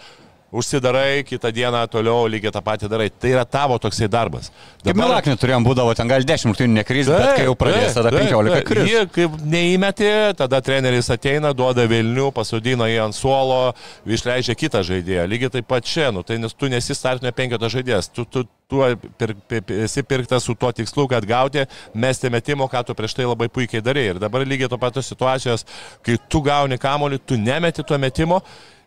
užsidarai, 0.54 1.24
kitą 1.26 1.50
dieną 1.54 1.82
toliau 1.90 2.28
lygiai 2.30 2.52
tą 2.54 2.62
patį 2.64 2.88
darai. 2.90 3.08
Tai 3.10 3.30
yra 3.32 3.44
tavo 3.44 3.78
toksai 3.82 4.08
darbas. 4.10 4.50
Kaip 4.84 4.98
Milaknį 4.98 5.36
turėjom 5.40 5.66
būdavo, 5.66 5.94
ten 5.98 6.10
gal 6.10 6.24
10 6.26 6.48
rungtynių 6.50 6.78
nekris, 6.78 7.10
bet 7.10 7.40
kai 7.40 7.46
jau 7.48 7.56
pradės, 7.58 7.96
tada 7.96 8.12
15 8.14 8.66
kris. 8.68 8.90
Jie 8.90 9.04
kaip 9.14 9.38
neįmeti, 9.54 10.10
tada 10.38 10.60
treneris 10.64 11.10
ateina, 11.14 11.54
duoda 11.56 11.86
Vilnių, 11.90 12.30
pasodina 12.36 12.88
jį 12.90 13.00
ant 13.08 13.18
suolo, 13.18 13.62
išleidžia 14.06 14.56
kitą 14.58 14.84
žaidėją. 14.86 15.26
Lygiai 15.30 15.54
taip 15.58 15.70
pat 15.70 15.88
čia, 15.88 16.10
nu, 16.14 16.22
tai 16.26 16.38
nes 16.42 16.54
tu 16.54 16.70
nesi 16.70 16.94
startinio 16.96 17.34
penkioto 17.34 17.70
žaidėjas. 17.72 18.10
Tu, 18.14 18.26
tu, 18.30 18.44
tu 18.70 18.82
pir, 19.18 19.34
pir, 19.48 19.64
esi 19.84 20.04
pirktas 20.06 20.46
su 20.46 20.54
tuo 20.54 20.70
tikslu, 20.72 21.08
kad 21.10 21.26
gauti, 21.28 21.66
mesti 21.94 22.30
metimo, 22.30 22.68
ką 22.70 22.84
tu 22.86 22.96
prieš 22.96 23.16
tai 23.18 23.26
labai 23.26 23.50
puikiai 23.52 23.82
darai. 23.84 24.06
Ir 24.12 24.22
dabar 24.22 24.46
lygiai 24.46 24.70
to 24.70 24.78
patos 24.80 25.10
situacijos, 25.10 25.66
kai 26.04 26.18
tu 26.28 26.42
gauni 26.44 26.78
kamolį, 26.80 27.20
tu 27.26 27.40
nemeti 27.40 27.84
to 27.86 27.98
metimo. 27.98 28.42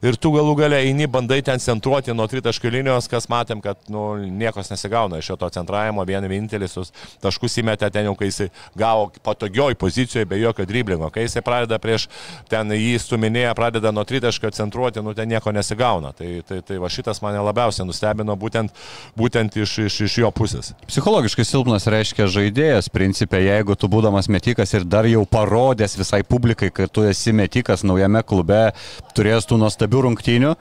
Ir 0.05 0.17
tu 0.21 0.29
galų 0.29 0.53
gale 0.59 0.77
eini, 0.85 1.07
bandai 1.09 1.39
ten 1.41 1.57
centruoti 1.61 2.13
nuo 2.13 2.27
tritaškių 2.29 2.69
linijos, 2.75 3.07
kas 3.09 3.25
matėm, 3.31 3.63
kad 3.65 3.79
nu, 3.89 4.03
niekas 4.29 4.69
nesigauna 4.69 5.17
iš 5.17 5.31
šito 5.31 5.49
centravimo, 5.55 6.03
vien 6.05 6.25
vienintelis 6.29 6.75
tus 6.77 6.91
taškus 7.23 7.57
įmetė 7.63 7.89
ten 7.93 8.05
jau, 8.05 8.13
kai 8.17 8.29
jisai 8.29 8.49
gavo 8.77 9.07
patogioj 9.25 9.73
pozicijoje 9.81 10.27
be 10.29 10.37
jokio 10.37 10.67
driblingo. 10.69 11.09
Kai 11.13 11.25
jisai 11.25 11.41
pradeda 11.45 11.79
prieš 11.81 12.05
ten 12.51 12.69
jį 12.75 12.93
stuminėję, 13.01 13.55
pradeda 13.57 13.91
nuo 13.95 14.03
tritaškio 14.05 14.51
centruoti, 14.53 15.01
nu 15.01 15.15
ten 15.17 15.31
nieko 15.33 15.53
nesigauna. 15.55 16.13
Tai, 16.17 16.29
tai, 16.45 16.61
tai 16.67 16.77
va 16.83 16.91
šitas 16.93 17.23
mane 17.25 17.41
labiausiai 17.41 17.87
nustebino 17.89 18.37
būtent, 18.37 18.77
būtent 19.17 19.57
iš, 19.57 19.75
iš, 19.87 19.99
iš 20.05 20.19
jo 20.21 20.31
pusės. 20.35 20.75
Psichologiškai 20.85 21.47
silpnas 21.47 21.89
reiškia 21.89 22.29
žaidėjas, 22.37 22.91
principė, 22.93 23.41
jeigu 23.47 23.73
tu 23.73 23.89
būdamas 23.89 24.29
metikas 24.29 24.77
ir 24.77 24.85
dar 24.85 25.09
jau 25.09 25.25
parodęs 25.25 25.97
visai 25.97 26.21
publikai, 26.21 26.69
kad 26.69 26.93
tu 26.93 27.07
esi 27.09 27.33
metikas 27.33 27.81
naujame 27.87 28.21
klube, 28.27 28.61
turėjęs 29.17 29.49
tų 29.49 29.61
nuostabių 29.65 29.86
rungtynių. 29.95 30.53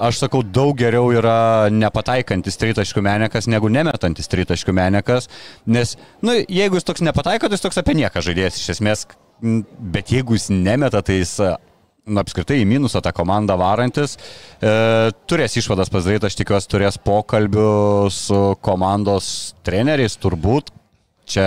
Aš 0.00 0.22
sakau, 0.22 0.40
daug 0.40 0.72
geriau 0.80 1.10
yra 1.12 1.68
nepataikantis 1.68 2.56
tritaškių 2.56 3.02
menekas 3.04 3.50
negu 3.52 3.68
nemetantis 3.68 4.30
tritaškių 4.32 4.72
menekas, 4.72 5.28
nes, 5.68 5.98
na, 6.22 6.30
nu, 6.30 6.36
jeigu 6.48 6.78
jis 6.78 6.88
toks 6.88 7.04
nepataiko, 7.04 7.50
tai 7.50 7.58
jis 7.58 7.66
toks 7.66 7.80
apie 7.82 7.98
nieką 7.98 8.22
žaidėjas 8.24 8.56
iš 8.62 8.70
esmės, 8.78 9.04
bet 9.92 10.14
jeigu 10.14 10.38
jis 10.38 10.48
nemeta, 10.54 11.02
tai 11.04 11.18
jis 11.18 11.34
na, 11.40 12.24
apskritai 12.24 12.62
į 12.62 12.68
minusą 12.68 13.02
tą 13.04 13.12
komandą 13.16 13.58
varantis. 13.60 14.16
E, 14.16 14.72
turės 15.28 15.56
išvadas 15.60 15.92
pasidaryti, 15.92 16.30
aš 16.30 16.38
tikiuosi, 16.40 16.70
turės 16.72 16.96
pokalbių 17.04 17.70
su 18.14 18.40
komandos 18.64 19.30
treneriais, 19.66 20.16
turbūt. 20.20 20.72
Čia, 21.30 21.46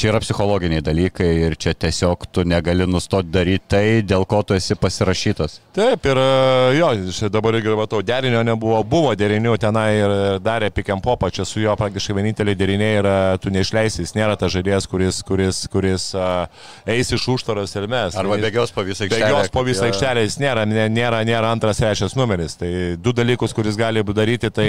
čia 0.00 0.08
yra 0.12 0.20
psichologiniai 0.22 0.80
dalykai 0.84 1.28
ir 1.46 1.56
čia 1.60 1.74
tiesiog 1.76 2.24
tu 2.32 2.44
negali 2.48 2.86
nustoti 2.88 3.28
daryti 3.34 3.66
tai, 3.68 3.84
dėl 4.06 4.24
ko 4.28 4.40
tu 4.46 4.56
esi 4.56 4.76
pasirašytas. 4.80 5.58
Taip, 5.76 6.06
ir 6.08 6.18
e, 6.18 6.78
jo, 6.78 6.88
dabar 7.30 7.58
irgi 7.58 7.74
matau, 7.76 8.00
derinio 8.06 8.40
nebuvo, 8.46 8.80
buvo 8.88 9.12
derinių 9.18 9.52
tenai 9.60 9.88
ir 9.98 10.14
darė 10.42 10.70
pikiam 10.74 11.02
popą, 11.04 11.28
čia 11.34 11.44
su 11.46 11.60
juo 11.62 11.74
praktiškai 11.78 12.16
vieninteliai 12.16 12.56
deriniai 12.58 12.96
yra, 13.02 13.16
tu 13.42 13.52
neišleisi, 13.52 14.02
jis 14.06 14.16
nėra 14.16 14.38
tas 14.40 14.54
žaidėjas, 14.56 14.88
kuris, 14.90 15.20
kuris, 15.28 15.60
kuris 15.70 16.08
uh, 16.16 16.46
eis 16.88 17.12
iš 17.14 17.28
užtaros 17.34 17.76
ir 17.76 17.86
mes. 17.92 18.16
Arba 18.18 18.40
bėgios 18.40 18.72
po 18.74 18.84
visą 18.88 19.04
aikštelę. 19.06 19.26
Bėgios 19.28 19.52
po 19.54 19.64
visą 19.68 19.86
aikštelę 19.90 20.24
jis 20.24 20.38
nėra, 20.42 20.64
nė- 20.70 20.88
nėra, 20.96 21.20
nėra 21.28 21.52
antras, 21.52 21.80
trečias 21.82 22.16
numeris. 22.18 22.56
Tai 22.60 22.70
du 22.98 23.12
dalykus, 23.16 23.54
kuris 23.56 23.76
gali 23.78 24.02
daryti, 24.16 24.50
tai 24.54 24.68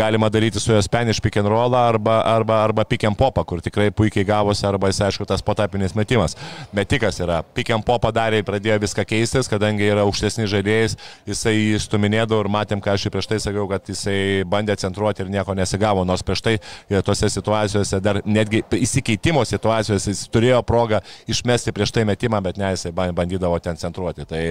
galima 0.00 0.30
daryti 0.32 0.62
su 0.62 0.72
juo 0.72 0.80
Spanish 0.84 1.20
pick 1.24 1.36
and 1.42 1.50
roll 1.50 1.74
arba, 1.74 2.20
arba, 2.30 2.62
arba 2.64 2.84
pick 2.88 3.04
and 3.04 3.18
popą, 3.18 3.44
kur 3.44 3.63
tikrai 3.64 3.90
puikiai 3.94 4.26
gavosi, 4.28 4.64
arba 4.68 4.90
jis 4.92 5.02
aišku 5.08 5.26
tas 5.28 5.42
potapinis 5.44 5.96
metimas. 5.98 6.36
Metikas 6.76 7.20
yra, 7.24 7.42
pick 7.56 7.72
and 7.74 7.84
popą 7.86 8.12
darė, 8.14 8.42
pradėjo 8.46 8.78
viską 8.84 9.04
keistis, 9.08 9.50
kadangi 9.50 9.88
yra 9.88 10.04
aukštesnis 10.06 10.50
žaidėjas, 10.52 10.96
jisai 11.28 11.56
stuminėdavo 11.82 12.44
ir 12.44 12.50
matėm, 12.52 12.82
ką 12.84 12.94
aš 12.94 13.08
prieš 13.12 13.30
tai 13.30 13.40
sakiau, 13.42 13.66
kad 13.70 13.88
jisai 13.90 14.44
bandė 14.48 14.76
centruoti 14.80 15.24
ir 15.24 15.32
nieko 15.32 15.54
nesigavo, 15.56 16.04
nors 16.08 16.24
prieš 16.26 16.44
tai 16.44 16.56
e, 16.58 17.02
tose 17.04 17.30
situacijose, 17.32 18.00
dar 18.04 18.20
netgi 18.24 18.64
įsikeitimo 18.78 19.44
situacijose 19.48 20.12
jis 20.12 20.24
turėjo 20.32 20.60
progą 20.66 21.00
išmesti 21.30 21.72
prieš 21.74 21.92
tai 21.94 22.04
metimą, 22.08 22.40
bet 22.44 22.58
ne, 22.60 22.72
jisai 22.74 22.92
ban- 22.96 23.14
bandydavo 23.16 23.58
ten 23.62 23.78
centruoti. 23.80 24.26
Tai 24.28 24.42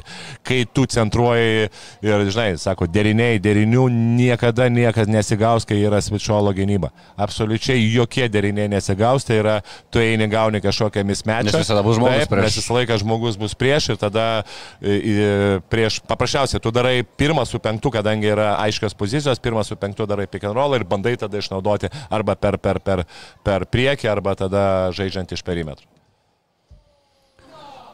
kai 0.46 0.64
tu 0.74 0.86
centruoji 0.90 1.70
ir, 2.04 2.26
žinai, 2.34 2.54
sako, 2.62 2.88
deriniai, 2.90 3.42
derinių 3.44 3.88
niekada 3.92 4.70
niekas 4.74 5.10
nesigaus, 5.12 5.68
kai 5.70 5.80
yra 5.84 6.02
svičiolo 6.04 6.54
gynyba. 6.56 6.92
Absoliučiai 7.18 7.82
jokie 7.94 8.28
deriniai 8.32 8.70
nesigaus, 8.72 9.03
tai 9.28 9.40
yra, 9.42 9.56
tu 9.94 10.02
eini 10.02 10.28
gauni 10.32 10.62
kažkokią 10.64 11.04
mismečą. 11.08 11.48
Nes 11.50 11.58
visada 11.60 11.84
bus 11.86 12.00
žmogus 12.00 12.24
Taip, 12.24 12.34
prieš. 12.34 12.46
Nes 12.48 12.60
visą 12.62 12.78
laiką 12.80 13.00
žmogus 13.04 13.40
bus 13.40 13.56
prieš 13.60 13.92
ir 13.94 14.02
tada 14.02 14.28
i, 14.82 14.96
i, 14.96 15.16
prieš, 15.72 16.00
paprasčiausiai, 16.10 16.64
tu 16.64 16.74
darai 16.74 17.02
pirmą 17.04 17.46
su 17.50 17.62
penktu, 17.64 17.94
kadangi 17.94 18.32
yra 18.34 18.54
aiškios 18.64 18.98
pozicijos, 19.00 19.42
pirmą 19.44 19.66
su 19.68 19.78
penktu 19.80 20.08
darai 20.10 20.28
pick 20.32 20.48
and 20.48 20.58
roll 20.58 20.78
ir 20.78 20.88
bandai 20.88 21.16
tada 21.20 21.42
išnaudoti 21.42 21.92
arba 22.10 22.38
per, 22.40 22.60
per, 22.62 22.82
per, 22.84 23.06
per 23.44 23.68
priekį, 23.70 24.10
arba 24.12 24.38
tada 24.40 24.64
žaidžiant 24.96 25.36
iš 25.36 25.46
perimetrų. 25.46 25.90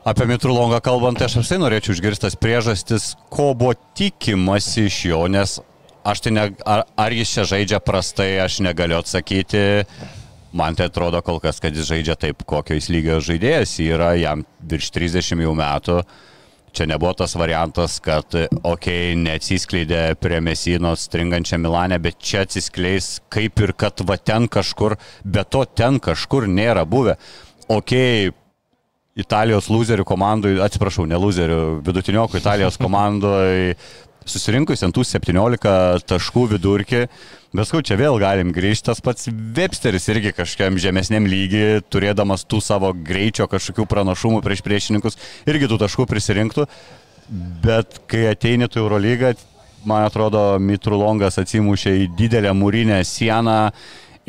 Apie 0.07 0.25
Mitrulongą 0.25 0.79
kalbant, 0.81 1.19
tai 1.19 1.27
aš 1.27 1.41
apsai 1.41 1.57
norėčiau 1.59 1.91
išgirstas 1.93 2.37
priežastis, 2.39 3.11
ko 3.29 3.51
buvo 3.57 3.75
tikimasi 3.99 4.85
iš 4.87 4.99
jo, 5.11 5.25
nes 5.27 5.57
aš 6.07 6.23
tai 6.23 6.31
ne, 6.33 6.45
ar, 6.63 6.85
ar 6.97 7.15
jis 7.15 7.33
čia 7.35 7.45
žaidžia 7.51 7.81
prastai, 7.83 8.31
aš 8.41 8.61
negaliu 8.63 8.99
atsakyti. 8.99 9.83
Man 10.51 10.75
tai 10.75 10.87
atrodo 10.89 11.21
kol 11.21 11.37
kas, 11.43 11.59
kad 11.61 11.75
jis 11.75 11.85
žaidžia 11.89 12.15
taip, 12.17 12.41
kokio 12.49 12.77
jis 12.77 12.89
lygio 12.89 13.19
žaidėjas 13.21 13.75
yra, 13.85 14.15
jam 14.17 14.41
virš 14.71 14.89
30 14.95 15.45
jau 15.45 15.53
metų. 15.57 15.99
Čia 16.73 16.85
nebuvo 16.85 17.15
tas 17.17 17.33
variantas, 17.37 17.97
kad, 18.01 18.29
okei, 18.29 18.65
okay, 18.71 19.13
neatsiskleidė 19.17 20.01
prie 20.21 20.37
Mesino 20.45 20.91
stringančią 20.97 21.57
Milanę, 21.61 21.97
bet 22.01 22.19
čia 22.21 22.43
atsiskleis 22.45 23.15
kaip 23.33 23.61
ir 23.65 23.73
kad 23.73 24.01
va 24.05 24.19
ten 24.21 24.45
kažkur, 24.45 24.97
bet 25.25 25.49
to 25.53 25.63
ten 25.65 25.97
kažkur 26.01 26.45
nėra 26.49 26.85
buvę. 26.85 27.17
Okei, 27.69 28.29
okay, 28.29 28.37
Italijos 29.19 29.67
loserių 29.69 30.05
komandai, 30.07 30.53
atsiprašau, 30.63 31.07
ne 31.09 31.17
loserių, 31.19 31.81
vidutiniokų 31.85 32.39
Italijos 32.39 32.77
komandai 32.79 33.75
susirinkus 34.29 34.83
ant 34.85 34.95
tų 34.95 35.03
17 35.07 36.05
taškų 36.07 36.45
vidurkį, 36.53 37.03
bet 37.53 37.69
skau, 37.69 37.81
čia 37.85 37.97
vėl 37.99 38.19
galim 38.21 38.53
grįžti, 38.55 38.87
tas 38.89 39.01
pats 39.03 39.29
Websteris 39.29 40.09
irgi 40.13 40.33
kažkiam 40.37 40.77
žemesniam 40.81 41.27
lygiai, 41.29 41.83
turėdamas 41.89 42.45
tų 42.49 42.61
savo 42.63 42.91
greičio 42.93 43.49
kažkokių 43.49 43.87
pranašumų 43.89 44.41
prieš 44.45 44.63
priešininkus, 44.65 45.19
irgi 45.49 45.69
tų 45.71 45.79
taškų 45.83 46.07
prisirinktų, 46.09 46.67
bet 47.65 48.01
kai 48.09 48.27
ateini 48.31 48.69
tu 48.69 48.83
Eurolygą, 48.83 49.33
man 49.87 50.05
atrodo, 50.07 50.43
Mitrulongas 50.61 51.39
atsimušė 51.41 51.95
į 52.03 52.11
didelę 52.19 52.53
mūrinę 52.57 52.99
sieną 53.07 53.61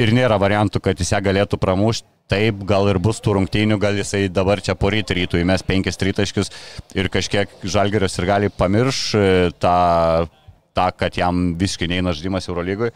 ir 0.00 0.14
nėra 0.16 0.38
variantų, 0.40 0.82
kad 0.84 1.00
jis 1.00 1.14
ją 1.14 1.22
galėtų 1.30 1.60
pramušti. 1.60 2.08
Taip, 2.30 2.60
gal 2.62 2.86
ir 2.86 3.00
bus 3.02 3.18
tų 3.18 3.32
rungtynių, 3.34 3.74
gal 3.82 3.96
jisai 3.98 4.28
dabar 4.30 4.60
čia 4.62 4.76
poryt 4.78 5.10
rytų 5.10 5.40
įmes 5.40 5.64
penkis 5.66 5.98
tritaškius 5.98 6.52
ir 6.94 7.08
kažkiek 7.10 7.50
žalgerios 7.66 8.14
ir 8.20 8.28
gali 8.28 8.50
pamirš 8.54 9.00
e, 9.18 9.22
tą, 9.58 9.72
tą, 10.80 10.90
kad 10.96 11.18
jam 11.20 11.50
visiškai 11.60 11.90
neina 11.92 12.16
žaidimas 12.16 12.48
Eurolygui. 12.48 12.90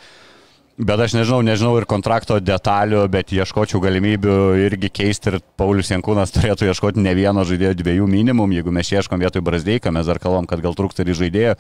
Bet 0.74 0.98
aš 0.98 1.12
nežinau, 1.14 1.38
nežinau 1.46 1.76
ir 1.78 1.84
kontrakto 1.86 2.40
detalių, 2.42 3.04
bet 3.06 3.30
ieškočiau 3.30 3.78
galimybių 3.78 4.38
irgi 4.64 4.88
keisti 4.90 5.30
ir 5.30 5.36
Paulius 5.54 5.92
Jankūnas 5.92 6.34
turėtų 6.34 6.66
ieškoti 6.66 7.04
ne 7.04 7.12
vieno 7.14 7.44
žaidėjo, 7.46 7.76
dviejų 7.78 8.08
minimum, 8.10 8.50
jeigu 8.56 8.74
mes 8.74 8.90
ieškom 8.90 9.22
vietoj 9.22 9.44
Brasdeiką, 9.46 9.92
mes 9.94 10.10
dar 10.10 10.18
kalbam, 10.18 10.48
kad 10.50 10.64
gal 10.64 10.74
trūksta 10.74 11.06
ir 11.06 11.14
žaidėjo, 11.14 11.54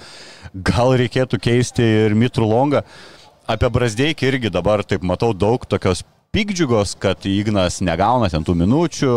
gal 0.66 0.96
reikėtų 0.98 1.38
keisti 1.46 1.86
ir 2.08 2.18
Mitrų 2.18 2.50
Longą. 2.50 2.82
Apie 3.46 3.70
Brasdeikį 3.70 4.32
irgi 4.32 4.50
dabar 4.50 4.82
taip 4.82 5.06
matau 5.06 5.30
daug 5.30 5.62
tokios 5.62 6.02
pikdžiugos, 6.34 6.96
kad 6.98 7.22
Ignas 7.30 7.78
negauna 7.86 8.32
ten 8.32 8.42
tų 8.42 8.58
minučių, 8.64 9.14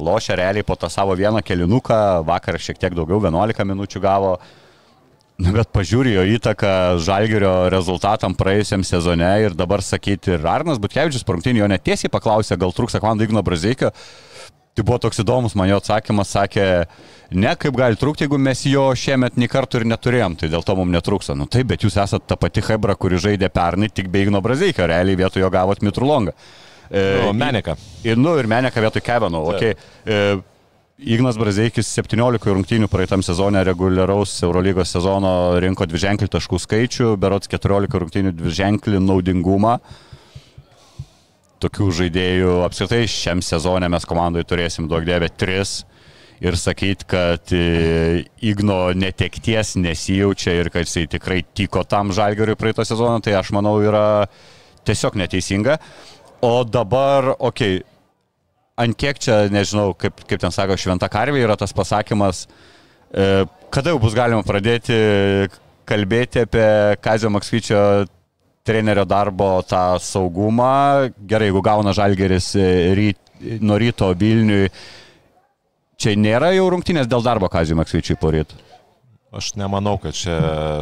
lošia 0.00 0.40
realiai 0.40 0.64
po 0.64 0.80
tą 0.80 0.88
savo 0.88 1.12
vieną 1.20 1.44
kelinuką, 1.44 2.24
vakar 2.24 2.56
šiek 2.56 2.80
tiek 2.80 2.96
daugiau, 2.96 3.20
11 3.20 3.68
minučių 3.74 4.00
gavo. 4.08 4.38
Na, 5.34 5.50
bet 5.50 5.72
pažiūrė 5.74 6.12
jo 6.14 6.24
įtaką 6.36 6.72
Žalgerio 7.02 7.54
rezultatam 7.72 8.36
praėjusiam 8.38 8.84
sezone 8.86 9.30
ir 9.42 9.56
dabar 9.58 9.82
sakyti, 9.82 10.36
ir 10.36 10.46
Arnas 10.46 10.78
Butkevičius 10.78 11.26
parungtinį 11.26 11.64
jo 11.64 11.70
netiesiai 11.72 12.12
paklausė, 12.12 12.58
gal 12.60 12.70
trūksta 12.74 13.00
komandai 13.02 13.26
Igno 13.26 13.42
Brazeikio. 13.42 13.90
Tai 14.74 14.82
buvo 14.86 14.98
toks 15.02 15.20
įdomus, 15.22 15.56
man 15.58 15.68
jo 15.70 15.78
atsakymas 15.78 16.32
sakė, 16.34 16.64
ne 17.34 17.50
kaip 17.58 17.74
gali 17.78 17.98
trūkti, 17.98 18.26
jeigu 18.26 18.38
mes 18.42 18.62
jo 18.66 18.88
šiemet 18.98 19.36
nei 19.38 19.50
kartų 19.50 19.82
ir 19.82 19.88
neturėjom, 19.90 20.38
tai 20.38 20.50
dėl 20.50 20.66
to 20.66 20.74
mums 20.78 20.94
netrūksta. 20.96 21.36
Nu 21.38 21.46
taip, 21.50 21.68
bet 21.70 21.86
jūs 21.86 21.98
esate 22.02 22.26
ta 22.30 22.38
pati 22.38 22.62
Hebra, 22.66 22.94
kuri 22.98 23.18
žaidė 23.22 23.50
pernai, 23.54 23.90
tik 23.90 24.10
be 24.10 24.22
Igno 24.26 24.42
Brazeikio, 24.42 24.86
realiai 24.90 25.18
vietoj 25.18 25.46
jo 25.46 25.50
gavot 25.54 25.82
Mitrulongą. 25.82 26.34
E, 26.90 27.04
nu, 27.22 27.30
Meneka. 27.38 27.78
Ir, 28.06 28.18
nu, 28.18 28.34
ir 28.38 28.50
Meneka 28.50 28.82
vietoj 28.82 29.02
Kevino. 29.02 29.44
Okay. 29.54 29.78
E, 30.06 30.20
Ignas 30.94 31.34
Brazeikis 31.34 31.88
17 31.90 32.52
rungtynių 32.54 32.86
praeitam 32.86 33.22
sezone 33.26 33.64
reguliaraus 33.66 34.30
Eurolygos 34.46 34.92
sezono 34.94 35.58
rinko 35.58 35.88
dviženklį 35.90 36.28
taškų 36.30 36.58
skaičių, 36.62 37.08
berots 37.18 37.50
14 37.50 37.98
rungtynių 37.98 38.30
dviženklį 38.38 39.00
naudingumą. 39.02 39.80
Tokių 41.58 41.88
žaidėjų 41.98 42.52
apskritai 42.62 43.08
šiam 43.10 43.42
sezone 43.42 43.88
mes 43.90 44.06
komandoje 44.06 44.46
turėsim 44.46 44.86
daug 44.86 45.02
dievę 45.08 45.32
3 45.34 45.64
ir 46.46 46.58
sakyti, 46.62 47.08
kad 47.10 47.50
e, 47.50 48.22
Igno 48.46 48.92
netekties 48.94 49.74
nesijaučia 49.80 50.54
ir 50.60 50.70
kad 50.70 50.86
jisai 50.86 51.08
tikrai 51.10 51.40
tiko 51.58 51.82
tam 51.82 52.14
žalgeriui 52.14 52.54
praeitą 52.60 52.86
sezoną, 52.86 53.18
tai 53.18 53.34
aš 53.40 53.50
manau 53.56 53.80
yra 53.82 54.28
tiesiog 54.86 55.18
neteisinga. 55.18 55.80
O 56.44 56.62
dabar, 56.62 57.32
okei, 57.34 57.80
okay, 57.80 57.93
ant 58.80 58.96
kiek 58.98 59.20
čia, 59.22 59.44
nežinau, 59.52 59.92
kaip, 59.98 60.24
kaip 60.28 60.42
ten 60.42 60.54
sako, 60.54 60.78
šventa 60.80 61.08
karvė 61.12 61.44
yra 61.44 61.56
tas 61.58 61.74
pasakymas, 61.76 62.44
e, 63.14 63.44
kada 63.74 63.94
jau 63.94 64.00
bus 64.02 64.16
galima 64.16 64.44
pradėti 64.46 64.96
kalbėti 65.88 66.44
apie 66.44 66.66
Kazio 67.04 67.30
Maksvyčio 67.32 67.80
trenerio 68.64 69.04
darbo 69.04 69.58
tą 69.68 69.98
saugumą. 70.00 71.10
Gerai, 71.28 71.50
jeigu 71.50 71.62
gauna 71.64 71.92
žalgeris 71.96 72.54
e, 72.56 72.68
ryt, 72.96 73.20
nuo 73.60 73.78
ryto 73.80 74.08
Vilniui, 74.16 74.70
čia 76.00 76.14
nėra 76.18 76.54
jau 76.56 76.70
rungtynės 76.72 77.10
dėl 77.10 77.24
darbo 77.26 77.50
Kazio 77.52 77.76
Maksvyčiui 77.78 78.18
poryt. 78.20 78.54
Aš 79.34 79.56
nemanau, 79.58 79.96
kad 79.98 80.14
čia 80.14 80.36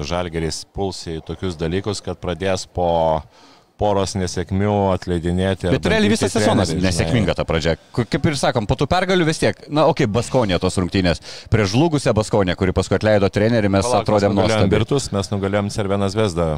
žalgeris 0.04 0.66
puls 0.76 1.00
į 1.08 1.22
tokius 1.24 1.56
dalykus, 1.56 2.02
kad 2.04 2.20
pradės 2.20 2.66
po 2.68 3.22
poros 3.82 4.14
nesėkmių 4.18 4.76
atleidinėti. 4.94 5.70
Bet 5.74 5.88
realiai 5.90 6.12
visas 6.14 6.34
sezonas 6.34 6.70
nesėkminga 6.76 7.34
ta 7.38 7.46
pradžia. 7.48 7.74
Kaip 7.98 8.30
ir 8.30 8.38
sakom, 8.38 8.68
po 8.70 8.78
tų 8.78 8.86
pergalių 8.92 9.26
vis 9.26 9.42
tiek, 9.42 9.58
na, 9.68 9.88
okei, 9.90 10.06
okay, 10.06 10.12
Baskonė 10.12 10.60
tos 10.62 10.78
rungtynės. 10.78 11.22
Prieš 11.52 11.74
žlugusią 11.74 12.14
Baskonę, 12.16 12.56
kuri 12.58 12.74
paskui 12.76 13.00
atleido 13.00 13.30
trenerį, 13.32 13.72
mes 13.72 13.88
Palauk, 13.88 14.06
atrodėm 14.06 14.38
nuostabiai. 14.38 14.72
Birtus, 14.76 15.10
mes 15.14 15.34
nugalėjom 15.34 15.74
Cervenas 15.74 16.16
Vesdą 16.18 16.54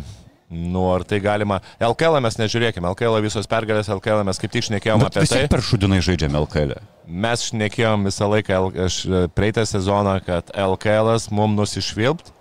Nu, 0.48 0.92
ar 0.92 1.02
tai 1.02 1.18
galima. 1.24 1.58
LKL 1.80 2.20
mes 2.22 2.36
nežiūrėkime, 2.38 2.86
LKL 2.92 3.22
visos 3.24 3.48
pergalės, 3.50 3.88
LKL 3.90 4.26
mes 4.28 4.38
kaip 4.38 4.52
tik 4.52 4.66
šnekėjom 4.68 5.02
Bet 5.02 5.16
apie 5.16 5.30
tai. 5.30 5.40
per 5.50 5.64
šudinai 5.64 6.02
žaidžiame 6.04 6.36
LKL. 6.44 6.76
Mes 7.08 7.46
šnekėjom 7.48 8.04
visą 8.06 8.28
laiką, 8.28 8.60
aš 8.86 8.98
praeitą 9.34 9.64
sezoną, 9.68 10.18
kad 10.26 10.52
LKL 10.52 11.16
mums 11.32 11.58
nusišvilpt 11.58 12.32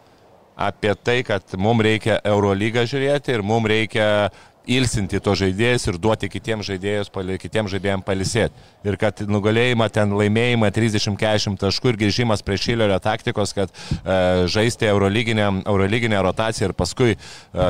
apie 0.60 0.94
tai, 1.00 1.22
kad 1.26 1.56
mums 1.58 1.82
reikia 1.86 2.20
Eurolygą 2.28 2.84
žiūrėti 2.90 3.34
ir 3.34 3.42
mums 3.42 3.72
reikia 3.72 4.08
ilsinti 4.70 5.20
to 5.24 5.34
žaidėjus 5.38 5.88
ir 5.90 5.98
duoti 6.02 6.30
kitiems 6.32 6.68
žaidėjus, 6.68 7.12
kitiems 7.42 7.72
žaidėjams 7.74 8.06
palisėti. 8.08 8.68
Ir 8.88 8.98
kad 9.00 9.22
nugalėjimą 9.28 9.88
ten 9.94 10.14
laimėjimą 10.16 10.70
30-40 10.76 11.60
taškų 11.62 11.94
ir 11.94 12.00
grįžimas 12.04 12.44
prie 12.46 12.58
Šilerio 12.60 13.00
taktikos, 13.04 13.54
kad 13.56 13.72
e, 13.72 14.18
žaisti 14.52 14.88
Eurolyginę, 14.92 15.50
Eurolyginę 15.64 16.22
rotaciją 16.24 16.72
ir 16.72 16.76
paskui 16.78 17.16
e, 17.16 17.18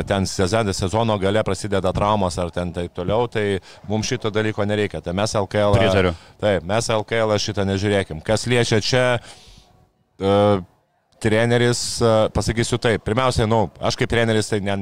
ten 0.09 0.27
sezono, 0.29 0.73
sezono 0.73 1.17
gale 1.21 1.43
prasideda 1.45 1.93
traumos 1.93 2.37
ar 2.41 2.51
ten 2.53 2.73
taip 2.75 2.93
toliau, 2.97 3.29
tai 3.31 3.61
mums 3.89 4.09
šito 4.09 4.33
dalyko 4.33 4.65
nereikia. 4.65 5.01
Tai 5.01 5.15
mes 5.17 5.37
LKL... 5.37 5.79
Pritariu. 5.79 6.13
Taip, 6.41 6.67
mes 6.69 6.91
LKL 6.97 7.37
šitą 7.41 7.65
nežiūrėkim. 7.69 8.21
Kas 8.25 8.45
liečia 8.49 8.81
čia... 8.83 9.07
E, 10.21 10.37
treneris, 11.23 11.79
pasakysiu 12.35 12.77
taip, 12.83 13.05
pirmiausia, 13.07 13.47
nu, 13.49 13.65
aš 13.79 13.97
kaip 13.99 14.11
treneris 14.11 14.51
tai 14.51 14.59
ne, 14.65 14.75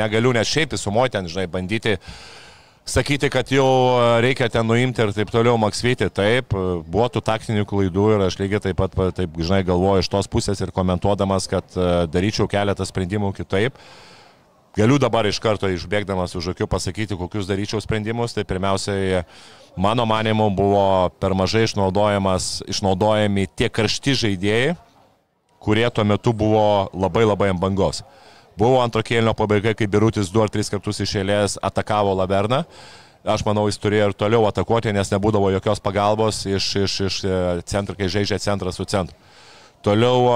negaliu 0.00 0.32
net 0.36 0.48
šiaip 0.48 0.74
įsumuoti, 0.76 1.16
ten, 1.18 1.30
žinai, 1.30 1.46
bandyti 1.52 1.96
sakyti, 2.86 3.30
kad 3.30 3.50
jau 3.50 3.66
reikia 4.22 4.48
ten 4.52 4.66
nuimti 4.66 5.02
ir 5.02 5.12
taip 5.14 5.30
toliau 5.34 5.58
maksvyti. 5.58 6.08
Taip, 6.14 6.54
buvo 6.86 7.08
tų 7.10 7.22
taktinių 7.26 7.66
klaidų 7.68 8.08
ir 8.14 8.26
aš 8.28 8.38
lygiai 8.40 8.62
taip 8.68 8.78
pat, 8.78 8.94
taip, 9.16 9.38
žinai, 9.42 9.64
galvoju 9.66 10.04
iš 10.04 10.10
tos 10.12 10.30
pusės 10.30 10.62
ir 10.62 10.74
komentuodamas, 10.74 11.48
kad 11.50 11.78
daryčiau 12.12 12.46
keletą 12.50 12.86
sprendimų 12.86 13.32
kitaip. 13.36 13.78
Galiu 14.76 14.98
dabar 15.00 15.24
iš 15.24 15.40
karto 15.40 15.70
išbėgdamas 15.72 16.34
už 16.36 16.52
akių 16.52 16.66
pasakyti, 16.68 17.16
kokius 17.16 17.48
daryčiau 17.48 17.80
sprendimus. 17.80 18.36
Tai 18.36 18.44
pirmiausiai, 18.44 19.22
mano 19.80 20.04
manimu, 20.06 20.50
buvo 20.54 21.08
per 21.16 21.32
mažai 21.34 21.64
išnaudojami 21.64 23.48
tie 23.56 23.70
karšti 23.72 24.14
žaidėjai, 24.20 24.76
kurie 25.66 25.88
tuo 25.90 26.04
metu 26.06 26.32
buvo 26.32 26.86
labai 26.94 27.24
labai 27.26 27.50
ant 27.50 27.60
bangos. 27.60 28.04
Buvo 28.56 28.78
antro 28.80 29.02
kėlinio 29.04 29.34
pabaiga, 29.36 29.74
kai 29.76 29.88
Birutis 29.90 30.30
du 30.32 30.40
ar 30.40 30.52
tris 30.52 30.70
kartus 30.72 31.02
iš 31.02 31.16
eilės 31.20 31.58
atakavo 31.66 32.14
Laverną. 32.16 32.62
Aš 33.26 33.42
manau, 33.42 33.66
jis 33.66 33.80
turėjo 33.82 34.12
ir 34.12 34.14
toliau 34.14 34.46
atakuoti, 34.46 34.94
nes 34.94 35.10
nebūdavo 35.10 35.50
jokios 35.56 35.82
pagalbos 35.82 36.44
iš, 36.46 36.68
iš, 36.84 36.94
iš 37.08 37.16
e, 37.26 37.38
centro, 37.66 37.96
kai 37.98 38.06
žaidžia 38.06 38.38
centrą 38.38 38.70
su 38.72 38.86
centru. 38.86 39.18
Toliau, 39.86 40.26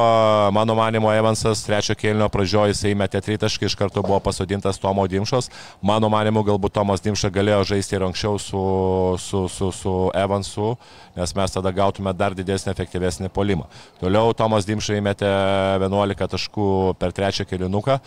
mano 0.53 0.76
manimo, 0.78 1.11
Evansas 1.11 1.64
trečio 1.66 1.96
kėlinio 1.98 2.28
pradžioje 2.30 2.70
jisai 2.70 2.92
metė 2.94 3.18
tritaškį, 3.18 3.66
iš 3.66 3.74
karto 3.74 4.05
buvo 4.07 4.20
pasodintas 4.22 4.78
Tomo 4.78 5.03
Dimšos. 5.11 5.48
Mano 5.82 6.07
manimo, 6.07 6.44
galbūt 6.46 6.76
Tomas 6.76 7.03
Dimša 7.03 7.32
galėjo 7.34 7.64
žaisti 7.72 7.96
ir 7.98 8.05
anksčiau 8.07 8.38
su, 8.38 8.61
su, 9.18 9.40
su, 9.51 9.72
su 9.74 9.94
Evansu, 10.14 10.76
nes 11.18 11.34
mes 11.34 11.57
tada 11.57 11.72
gautume 11.74 12.12
dar 12.14 12.36
didesnį, 12.38 12.70
efektyvesnį 12.70 13.32
polimą. 13.34 13.66
Toliau 13.98 14.30
Tomas 14.38 14.68
Dimša 14.70 15.01
įmetė 15.01 15.32
11 15.82 16.30
taškų 16.36 16.68
per 17.03 17.11
trečią 17.18 17.48
kėlinuką 17.51 17.98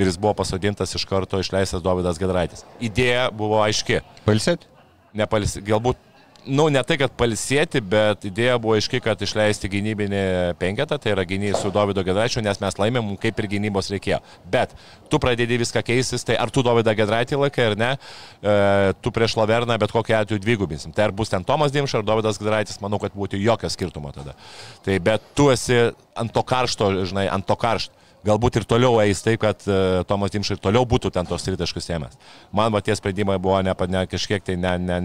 ir 0.00 0.08
jis 0.08 0.16
buvo 0.16 0.32
pasodintas 0.40 0.96
iš 0.96 1.04
karto 1.04 1.42
išleistas 1.44 1.84
Dovydas 1.84 2.16
Gedraitis. 2.16 2.64
Idėja 2.80 3.28
buvo 3.28 3.60
aiški. 3.60 4.00
Palsėti? 4.24 4.72
Nepalsėti. 5.20 5.66
Galbūt 5.68 6.00
nu, 6.46 6.66
ne 6.72 6.80
tai, 6.86 6.96
kad 7.00 7.12
palsėti, 7.18 7.80
bet 7.84 8.26
idėja 8.26 8.56
buvo 8.62 8.74
aiški, 8.76 9.00
kad 9.04 9.20
išleisti 9.22 9.70
gynybinį 9.72 10.22
penketą, 10.60 10.98
tai 11.00 11.14
yra 11.14 11.24
gynėjai 11.28 11.60
su 11.60 11.70
Davido 11.74 12.04
Gedraičiu, 12.06 12.42
nes 12.44 12.60
mes 12.62 12.78
laimėm, 12.80 13.12
kaip 13.22 13.38
ir 13.38 13.48
gynybos 13.54 13.90
reikėjo. 13.92 14.18
Bet 14.52 14.74
tu 15.12 15.20
pradedi 15.22 15.60
viską 15.62 15.84
keistis, 15.86 16.26
tai 16.26 16.36
ar 16.40 16.52
tu 16.54 16.64
Davidą 16.66 16.94
Gedraitį 16.98 17.40
laikai 17.44 17.68
ar 17.70 17.78
ne, 17.78 17.90
e, 17.94 18.56
tu 19.04 19.14
prieš 19.14 19.36
Laverną 19.38 19.78
bet 19.80 19.94
kokiu 19.94 20.18
atveju 20.18 20.42
dvigubinsim. 20.42 20.94
Tai 20.96 21.08
ar 21.08 21.16
bus 21.16 21.32
ten 21.32 21.46
Tomas 21.46 21.74
Dimša 21.74 22.02
ar 22.02 22.08
Davidas 22.10 22.40
Gedraitis, 22.42 22.80
manau, 22.82 23.00
kad 23.02 23.14
būtų 23.16 23.40
jokio 23.42 23.70
skirtumo 23.72 24.12
tada. 24.14 24.36
Tai 24.84 24.98
bet 25.04 25.32
tu 25.38 25.50
esi 25.54 25.84
ant 26.18 26.32
to 26.34 26.42
karšto, 26.46 26.94
žinai, 27.06 27.28
ant 27.32 27.46
to 27.46 27.58
karšto. 27.58 28.01
Galbūt 28.26 28.60
ir 28.60 28.66
toliau 28.68 28.98
eis 29.02 29.22
taip, 29.24 29.40
kad 29.42 29.64
uh, 29.68 30.02
Tomas 30.08 30.32
Dimšai 30.34 30.56
ir 30.56 30.62
toliau 30.62 30.86
būtų 30.88 31.10
ten 31.14 31.28
tos 31.28 31.44
tritaškus 31.46 31.90
ėmęs. 31.96 32.18
Man 32.54 32.72
va 32.74 32.82
tie 32.84 32.94
sprendimai 32.98 33.38
buvo 33.42 33.58
ne, 33.64 33.74
ne, 33.92 34.04
kažkiek 34.10 34.44
tai 34.46 34.56
ne, 34.60 34.74
ne, 34.78 34.98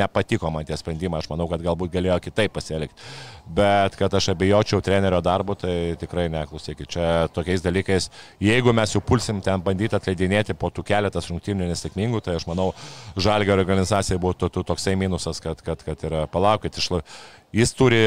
nepatiko 0.00 0.50
man 0.52 0.66
tie 0.68 0.78
sprendimai, 0.80 1.20
aš 1.20 1.30
manau, 1.32 1.48
kad 1.50 1.62
galbūt 1.64 1.92
galėjo 1.94 2.18
kitaip 2.24 2.54
pasielgti. 2.56 2.96
Bet 3.50 3.96
kad 3.98 4.14
aš 4.14 4.30
abejočiau 4.34 4.82
trenerio 4.84 5.18
darbu, 5.24 5.56
tai 5.58 5.74
tikrai 6.00 6.28
neklausykit. 6.32 6.88
Čia 6.90 7.06
tokiais 7.34 7.64
dalykais, 7.64 8.08
jeigu 8.42 8.74
mes 8.76 8.94
jau 8.94 9.02
pulsim 9.04 9.40
ten 9.44 9.62
bandyti 9.64 9.98
atleidinėti 9.98 10.54
po 10.58 10.70
tų 10.70 10.84
keletas 10.86 11.28
rungtynių 11.30 11.68
nesėkmingų, 11.72 12.22
tai 12.24 12.38
aš 12.38 12.46
manau, 12.50 12.70
žalgio 13.18 13.56
organizacijai 13.58 14.20
būtų 14.22 14.52
toksai 14.62 14.94
minusas, 15.00 15.42
kad, 15.42 15.60
kad, 15.66 15.82
kad 15.86 16.06
yra 16.06 16.24
palaukit, 16.30 16.78
išla, 16.78 17.02
Jis 17.50 17.72
turi, 17.74 17.98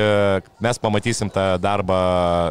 mes 0.63 0.79
pamatysim 0.79 1.29
tą 1.33 1.57
darbą, 1.59 1.97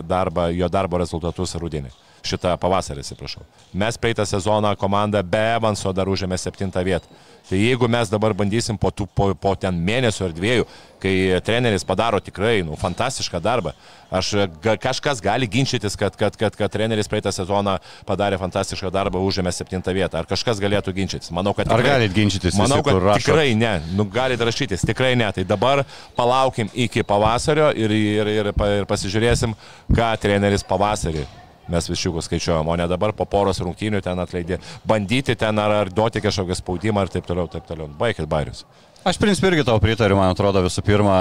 darbą 0.04 0.50
jo 0.52 0.68
darbo 0.68 1.00
rezultatus 1.00 1.56
rūdienį. 1.56 1.92
Šitą 2.22 2.54
pavasarį, 2.62 3.02
atsiprašau. 3.02 3.42
Mes 3.74 3.98
praeitą 3.98 4.26
sezoną 4.28 4.76
komandą 4.78 5.22
be 5.26 5.42
Evanso 5.56 5.90
dar 5.96 6.06
užėmė 6.06 6.38
septintą 6.38 6.84
vietą. 6.86 7.10
Tai 7.48 7.58
jeigu 7.58 7.88
mes 7.90 8.08
dabar 8.08 8.32
bandysim 8.38 8.78
po, 8.78 8.92
tų, 8.94 9.08
po, 9.10 9.26
po 9.34 9.50
ten 9.58 9.74
mėnesio 9.74 10.28
ar 10.28 10.34
dviejų, 10.36 10.66
kai 11.02 11.14
treneris 11.42 11.82
padaro 11.84 12.20
tikrai 12.22 12.60
nu, 12.62 12.76
fantastišką 12.78 13.40
darbą, 13.42 13.72
aš, 14.14 14.30
ga, 14.62 14.76
kažkas 14.78 15.18
gali 15.24 15.48
ginčytis, 15.50 15.98
kad, 15.98 16.14
kad, 16.16 16.38
kad, 16.38 16.54
kad 16.56 16.72
treneris 16.72 17.10
praeitą 17.10 17.32
sezoną 17.34 17.74
padarė 18.06 18.38
fantastišką 18.38 18.92
darbą, 18.94 19.24
užėmė 19.26 19.50
septintą 19.52 19.90
vietą. 19.96 20.22
Ar 20.22 20.30
kažkas 20.30 20.62
galėtų 20.62 20.94
ginčytis? 21.00 21.34
Manau, 21.34 21.56
kad 21.58 21.66
tikrai, 21.66 21.82
Ar 21.82 21.98
galit 21.98 22.14
ginčytis? 22.14 22.56
Manau, 22.62 22.78
kad 22.86 23.10
tikrai 23.18 23.50
ne. 23.58 23.74
Nu, 23.98 24.06
galit 24.06 24.40
rašytis, 24.40 24.86
tikrai 24.86 25.16
ne. 25.18 25.28
Tai 25.34 25.44
dabar 25.48 25.82
palaukim 26.16 26.70
iki 26.72 27.02
pavasario 27.02 27.72
ir, 27.74 27.90
ir, 27.90 28.34
ir, 28.38 28.54
ir 28.54 28.90
pasižiūrėsim, 28.90 29.58
ką 29.90 30.14
treneris 30.22 30.62
pavasarį 30.70 31.26
mes 31.70 31.90
višiukus 31.90 32.26
skaičiuojam, 32.26 32.68
o 32.68 32.76
ne 32.78 32.88
dabar 32.90 33.14
po 33.16 33.26
poros 33.28 33.60
rungtynių 33.62 34.02
ten 34.02 34.18
atleidė, 34.22 34.58
bandyti 34.88 35.36
ten 35.38 35.60
ar, 35.62 35.76
ar 35.84 35.92
duoti 35.92 36.22
kažkokią 36.24 36.58
spaudimą 36.58 37.06
ir 37.06 37.12
taip 37.14 37.28
toliau, 37.28 37.50
taip 37.50 37.68
toliau. 37.68 37.90
Baikit 37.98 38.26
bairius. 38.30 38.64
Aš 39.06 39.18
principį 39.18 39.52
irgi 39.52 39.66
tau 39.66 39.80
pritariu, 39.82 40.18
man 40.18 40.34
atrodo 40.34 40.62
visų 40.62 40.84
pirma, 40.86 41.16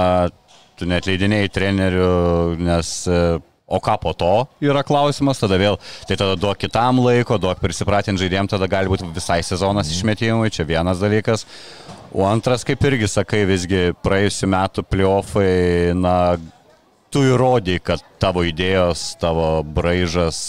tu 0.78 0.86
net 0.88 1.06
leidinėjai 1.08 1.50
trenerių, 1.50 2.12
nes 2.62 2.92
o 3.72 3.80
ką 3.80 3.96
po 4.02 4.12
to 4.12 4.32
yra 4.62 4.82
klausimas, 4.84 5.40
tada 5.40 5.56
vėl, 5.60 5.78
tai 6.08 6.18
tada 6.20 6.36
duok 6.36 6.60
kitam 6.60 7.00
laiko, 7.02 7.38
duok 7.40 7.62
prisipratinti 7.62 8.20
žaidėjim, 8.20 8.50
tada 8.52 8.68
gali 8.70 8.92
būti 8.92 9.08
visai 9.14 9.40
sezonas 9.46 9.88
mm. 9.88 9.96
išmetimui, 9.96 10.52
čia 10.52 10.68
vienas 10.68 11.00
dalykas. 11.00 11.46
O 12.12 12.26
antras, 12.28 12.66
kaip 12.68 12.82
irgi 12.84 13.08
sakai, 13.08 13.46
visgi 13.48 13.94
praėjusiu 14.04 14.50
metu 14.52 14.84
playoffai, 14.84 15.94
na, 15.96 16.36
tu 17.12 17.22
įrodai, 17.28 17.78
kad 17.84 18.02
tavo 18.22 18.44
idėjos, 18.48 19.12
tavo 19.20 19.60
braižas, 19.62 20.40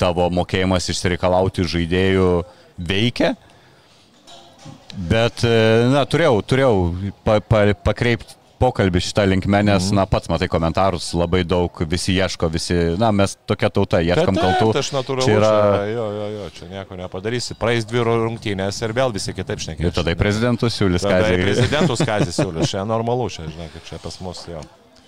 tavo 0.00 0.28
mokėjimas 0.34 0.90
išsireikalauti 0.92 1.66
žaidėjų 1.74 2.30
veikia. 2.78 3.34
Bet, 4.94 5.42
e, 5.42 5.58
na, 5.90 6.04
turėjau, 6.06 6.38
turėjau 6.46 6.74
pa, 7.26 7.40
pa, 7.42 7.66
pakreipti 7.86 8.36
pokalbį 8.62 9.00
šitą 9.02 9.24
linkmę, 9.28 9.60
nes, 9.66 9.88
mm. 9.90 9.98
na, 9.98 10.04
pats 10.08 10.30
matai 10.30 10.46
komentarus, 10.48 11.08
labai 11.18 11.42
daug, 11.46 11.80
visi 11.90 12.14
ieško, 12.14 12.48
visi, 12.54 12.76
na, 13.00 13.10
mes 13.16 13.34
tokia 13.48 13.70
tauta, 13.74 14.00
ieškam 14.04 14.38
kaltų. 14.38 14.70
Tai 14.76 14.84
aš 14.84 14.92
natūralu, 14.94 15.26
čia 15.26 15.34
yra... 15.40 15.50
Čia, 15.50 15.90
jo, 15.90 16.06
jo, 16.18 16.28
jo, 16.36 16.46
čia 16.58 16.70
nieko 16.70 17.00
nepadarysi. 17.00 17.58
Praeis 17.60 17.88
dvi 17.90 18.06
rungtynės 18.06 18.78
ir 18.86 18.94
vėl 18.96 19.12
visi 19.16 19.34
kitaip 19.36 19.66
šnekės. 19.66 19.90
Ir 19.90 19.98
tada 19.98 20.14
prezidentus 20.18 20.78
siūlys 20.78 21.04
kazį. 21.04 21.42
Prezidentus 21.42 22.06
kazį 22.06 22.34
siūlys, 22.38 22.70
čia 22.70 22.86
normalu, 22.88 23.28
čia, 23.34 23.50
žinai, 23.50 23.68
čia 23.90 24.00
pas 24.02 24.22
mus 24.24 24.46
jo. 24.48 24.62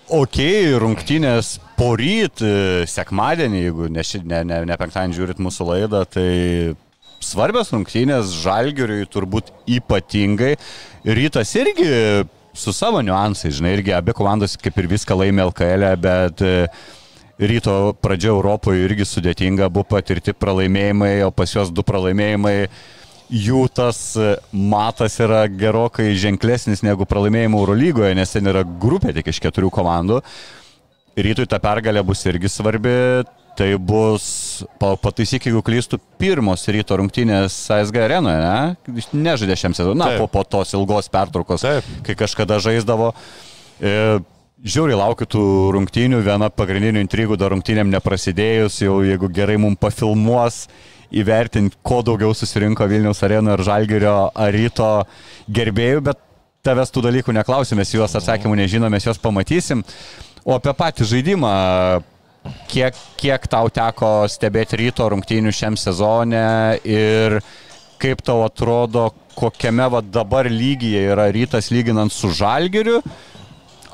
Ok, 0.07 0.39
rungtynės 0.79 1.57
poryt, 1.75 2.39
e, 2.39 2.85
sekmadienį, 2.87 3.63
jeigu 3.65 3.89
ne, 3.91 4.05
ne, 4.23 4.43
ne, 4.47 4.59
ne 4.71 4.77
penktadienį 4.79 5.17
žiūrit 5.17 5.41
mūsų 5.43 5.65
laidą, 5.67 6.05
tai 6.07 6.77
svarbios 7.19 7.73
rungtynės 7.75 8.31
žalgiriui 8.45 9.09
turbūt 9.11 9.51
ypatingai. 9.67 10.53
Rytas 11.11 11.51
irgi 11.59 11.89
su 12.55 12.71
savo 12.71 13.01
niuansais, 13.03 13.57
žinai, 13.59 13.75
irgi 13.81 13.97
abi 13.97 14.15
komandos 14.15 14.55
kaip 14.63 14.79
ir 14.79 14.87
viską 14.95 15.19
laimė 15.25 15.49
LKL, 15.49 15.89
e, 15.91 15.99
bet 16.07 16.47
ryto 17.51 17.77
pradžia 17.99 18.31
Europoje 18.31 18.87
irgi 18.87 19.09
sudėtinga, 19.11 19.67
buvo 19.75 19.89
patirti 19.97 20.37
pralaimėjimai, 20.39 21.17
o 21.27 21.35
pas 21.35 21.51
juos 21.51 21.75
du 21.75 21.83
pralaimėjimai 21.83 22.61
jų 23.31 23.65
tas 23.75 23.99
e, 24.19 24.35
matas 24.53 25.19
yra 25.23 25.47
gerokai 25.51 26.13
ženklesnis 26.19 26.85
negu 26.87 27.07
pralaimėjimų 27.09 27.63
Eurolygoje, 27.63 28.15
nes 28.19 28.35
ten 28.35 28.47
yra 28.51 28.63
grupė 28.65 29.15
tik 29.17 29.33
iš 29.33 29.41
keturių 29.45 29.73
komandų. 29.75 30.21
Rytui 31.17 31.49
ta 31.49 31.59
pergalė 31.63 32.05
bus 32.07 32.27
irgi 32.29 32.51
svarbi. 32.53 32.95
Tai 33.57 33.71
bus, 33.81 34.25
pataisyk, 34.77 35.47
jeigu 35.49 35.63
klystų, 35.65 35.97
pirmos 36.21 36.67
ryto 36.69 36.99
rungtynės 37.01 37.55
ASG 37.73 37.97
arenoje, 38.05 38.43
ne? 38.45 38.99
Nežaidė 39.17 39.57
šiam 39.57 39.73
sezonui, 39.73 39.97
na, 39.97 40.11
po, 40.21 40.27
po 40.29 40.43
tos 40.45 40.75
ilgos 40.77 41.09
pertraukos, 41.09 41.65
Taip. 41.65 41.89
kai 42.05 42.19
kažkada 42.21 42.59
žaisdavo. 42.61 43.15
E, 43.81 43.95
Žiūri, 44.57 44.95
laukiu 44.97 45.27
tų 45.29 45.41
rungtynių, 45.77 46.23
viena 46.25 46.49
pagrindinių 46.49 47.03
intrigų 47.05 47.37
dar 47.37 47.53
rungtynėm 47.53 47.91
neprasidėjus, 47.93 48.79
jau 48.81 48.95
jeigu 49.05 49.29
gerai 49.33 49.59
mums 49.61 49.77
pafilmuos, 49.81 50.63
įvertinti, 51.15 51.79
ko 51.87 52.03
daugiau 52.07 52.35
susirinko 52.35 52.87
Vilniaus 52.91 53.23
areno 53.27 53.55
ir 53.57 53.65
Žalgirio 53.67 54.17
ar 54.35 54.55
ryto 54.55 54.91
gerbėjų, 55.53 56.05
bet 56.09 56.23
tavęs 56.67 56.91
tų 56.91 57.05
dalykų 57.07 57.35
neklausimės, 57.37 57.95
juos 57.95 58.17
atsakymų 58.19 58.59
nežinomės, 58.63 59.07
juos 59.07 59.23
pamatysim. 59.23 59.85
O 60.47 60.55
apie 60.57 60.73
patį 60.79 61.07
žaidimą, 61.11 61.53
kiek, 62.71 62.99
kiek 63.21 63.47
tau 63.51 63.71
teko 63.73 64.11
stebėti 64.31 64.81
ryto 64.83 65.09
rungtynių 65.13 65.55
šiam 65.55 65.79
sezone 65.79 66.43
ir 66.87 67.41
kaip 68.03 68.21
tau 68.27 68.45
atrodo, 68.47 69.09
kokiame 69.37 69.89
va 69.93 70.03
dabar 70.03 70.49
lygyje 70.51 71.07
yra 71.13 71.31
rytas 71.33 71.71
lyginant 71.75 72.13
su 72.13 72.33
žalgiriu. 72.35 73.01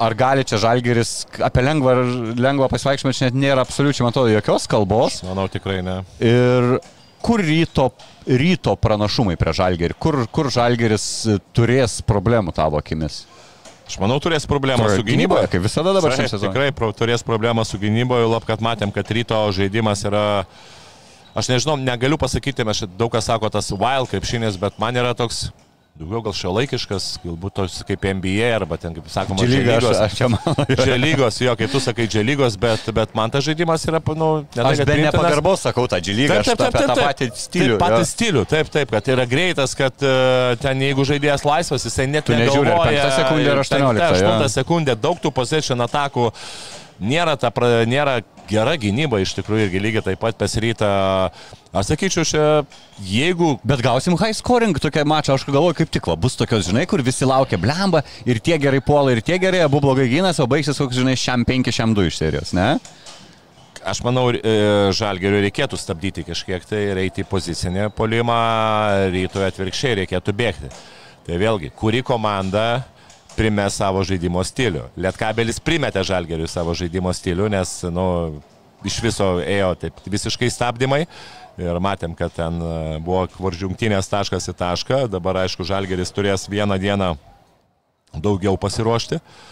Ar 0.03 0.17
gali 0.19 0.43
čia 0.49 0.59
žalgeris, 0.59 1.13
apie 1.47 1.63
lengvą, 1.63 1.93
lengvą 2.41 2.67
pasivaikščiojimą 2.73 3.15
čia 3.15 3.29
net 3.29 3.37
nėra 3.39 3.63
absoliučiai, 3.63 4.03
man 4.03 4.15
atrodo, 4.15 4.33
jokios 4.33 4.65
kalbos. 4.71 5.21
Manau, 5.29 5.45
tikrai 5.53 5.79
ne. 5.87 6.01
Ir 6.27 6.81
kur 7.23 7.43
ryto, 7.45 7.91
ryto 8.27 8.75
pranašumai 8.79 9.39
prie 9.41 9.55
žalgerį, 9.57 9.97
kur, 10.03 10.19
kur 10.33 10.51
žalgeris 10.53 11.07
turės 11.57 12.01
problemų 12.07 12.55
tavo 12.57 12.81
akimis? 12.83 13.23
Aš 13.87 13.99
manau, 14.01 14.19
turės 14.23 14.47
problemą 14.49 14.87
su 14.89 15.03
gynyboje. 15.07 15.49
Kaip 15.53 15.65
visada 15.67 15.93
dabar 15.93 16.15
šiandien. 16.15 16.41
Tikrai 16.47 16.71
pro, 16.77 16.93
turės 16.97 17.25
problemą 17.27 17.65
su 17.69 17.81
gynyboje, 17.83 18.29
lab, 18.31 18.47
kad 18.49 18.63
matėm, 18.65 18.95
kad 18.95 19.11
ryto 19.13 19.41
žaidimas 19.55 20.05
yra... 20.09 20.25
Aš 21.37 21.49
nežinau, 21.49 21.79
negaliu 21.81 22.19
pasakyti, 22.21 22.65
mes 22.69 22.83
daug 23.01 23.13
kas 23.13 23.25
sako 23.31 23.49
tas 23.53 23.71
wild 23.73 24.11
krepšinis, 24.11 24.59
bet 24.61 24.77
man 24.81 24.97
yra 25.01 25.15
toks 25.17 25.47
daugiau 25.99 26.23
gal 26.25 26.35
šio 26.37 26.53
laikiškas, 26.57 27.07
galbūt 27.23 27.55
tos 27.59 27.75
kaip 27.87 28.07
NBA 28.17 28.49
arba 28.57 28.79
ten, 28.81 28.95
kaip 28.97 29.11
sakoma, 29.13 29.45
dželygos. 29.45 29.99
Aš 30.01 30.17
čia 30.17 30.29
manau. 30.33 30.65
Dželygos, 30.71 31.41
jo, 31.45 31.55
kai 31.59 31.69
tu 31.71 31.83
sakai 31.85 32.07
dželygos, 32.11 32.57
bet, 32.61 32.89
bet 32.97 33.15
man 33.19 33.33
tas 33.33 33.45
žaidimas 33.45 33.85
yra, 33.91 34.01
nu, 34.17 34.31
ne 34.57 34.67
aš 34.71 34.83
be 34.89 34.99
nepagarbos 35.03 35.67
sakau 35.69 35.85
tą 35.93 36.01
dželygą, 36.03 36.41
aš 36.41 36.53
taip, 36.53 36.63
taip, 36.65 36.79
taip, 36.79 36.93
tą 36.95 36.99
patį 37.01 37.31
stilių. 37.45 37.77
Taip, 37.77 37.85
patį 37.85 38.09
stilių, 38.09 38.45
taip, 38.55 38.73
taip, 38.73 38.95
kad 38.97 39.11
yra 39.15 39.27
greitas, 39.29 39.77
kad 39.79 40.07
uh, 40.07 40.53
ten 40.63 40.85
jeigu 40.89 41.07
žaidėjas 41.13 41.45
laisvas, 41.49 41.89
jisai 41.89 42.09
net 42.11 42.33
nežiūri. 42.33 42.73
5 42.73 43.19
sekundė 43.19 43.51
ir 43.51 43.65
18. 43.67 44.07
8 44.23 44.55
sekundė, 44.57 44.97
daug 44.97 45.21
tų 45.21 45.35
position 45.37 45.85
atakų 45.85 46.31
nėra, 47.03 47.37
ta, 47.41 47.53
nėra 47.89 48.21
gera 48.51 48.77
gynyba 48.81 49.21
iš 49.23 49.37
tikrųjų 49.39 49.69
irgi 49.69 49.83
lygiai 49.83 50.07
taip 50.13 50.23
pat 50.23 50.39
pesryta. 50.41 50.93
Aš 51.73 51.89
sakyčiau, 51.89 52.25
čia 52.29 52.47
jeigu... 53.01 53.55
Bet 53.65 53.81
gausim 53.81 54.13
high 54.21 54.37
scoring 54.37 54.77
tokią 54.77 55.07
mačą, 55.09 55.39
aš 55.39 55.47
galvoju, 55.49 55.79
kaip 55.79 55.93
tik 55.95 56.11
va, 56.11 56.19
bus 56.21 56.37
tokios, 56.37 56.67
žinai, 56.69 56.83
kur 56.85 57.01
visi 57.01 57.25
laukia 57.25 57.57
blemba 57.57 58.03
ir 58.29 58.43
tie 58.45 58.59
gerai 58.61 58.83
puola, 58.85 59.15
ir 59.15 59.23
tie 59.25 59.39
gerai, 59.41 59.63
abu 59.65 59.81
blogai 59.81 60.05
gynas, 60.11 60.37
o 60.37 60.49
baigsis 60.51 60.77
koks, 60.77 60.99
žinai, 61.01 61.17
šiam 61.17 61.47
5, 61.49 61.73
šiam 61.73 61.97
2 61.97 62.11
iš 62.11 62.21
serijos, 62.21 62.53
ne? 62.53 62.75
Aš 63.89 64.03
manau, 64.05 64.29
e, 64.37 64.53
žalgeriu 64.93 65.41
reikėtų 65.47 65.81
stabdyti 65.81 66.27
kažkiek 66.29 66.69
tai 66.69 66.85
ir 66.91 67.01
eiti 67.07 67.25
į 67.25 67.31
pozicinį 67.33 67.89
polimą, 67.97 68.37
rytoj 69.17 69.49
atvirkščiai 69.49 70.03
reikėtų 70.03 70.37
bėgti. 70.39 70.69
Tai 71.25 71.41
vėlgi, 71.41 71.73
kuri 71.73 72.05
komanda 72.05 72.85
primes 73.33 73.81
savo 73.81 74.05
žaidimo 74.05 74.45
stilių. 74.45 74.91
Lietkabelis 75.01 75.59
primetė 75.65 76.05
žalgeriui 76.05 76.53
savo 76.53 76.77
žaidimo 76.77 77.17
stilių, 77.17 77.49
nes, 77.57 77.79
nu, 77.89 78.07
iš 78.87 78.99
viso 79.03 79.37
ėjo 79.43 79.73
taip 79.83 80.03
visiškai 80.11 80.51
stabdymai. 80.53 81.05
Ir 81.61 81.81
matėm, 81.85 82.15
kad 82.17 82.33
ten 82.33 82.57
e, 82.65 82.77
buvo 83.05 83.27
varžjungtinės 83.37 84.09
taškas 84.09 84.49
į 84.49 84.57
tašką. 84.57 85.03
Dabar, 85.13 85.43
aišku, 85.45 85.67
žalgeris 85.69 86.15
turės 86.15 86.49
vieną 86.49 86.79
dieną 86.81 87.11
daugiau 88.23 88.57
pasiruošti. 88.61 89.21
Uh, 89.21 89.51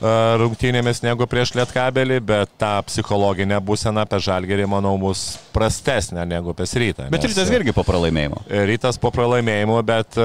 rungtynėmis 0.00 1.02
negu 1.04 1.26
prieš 1.28 1.52
Lietkabelį, 1.58 2.20
bet 2.24 2.52
ta 2.60 2.78
psichologinė 2.86 3.58
būsena 3.60 4.06
apie 4.06 4.20
Žalgerį, 4.24 4.66
manau, 4.70 4.94
bus 5.00 5.38
prastesnė 5.52 6.24
negu 6.28 6.54
apie 6.54 6.64
Rytą. 6.64 7.10
Bet 7.12 7.26
Rytas 7.28 7.52
irgi 7.52 7.74
po 7.76 7.84
pralaimėjimo. 7.84 8.40
Rytas 8.48 8.98
po 9.00 9.10
pralaimėjimo, 9.12 9.76
bet, 9.84 10.16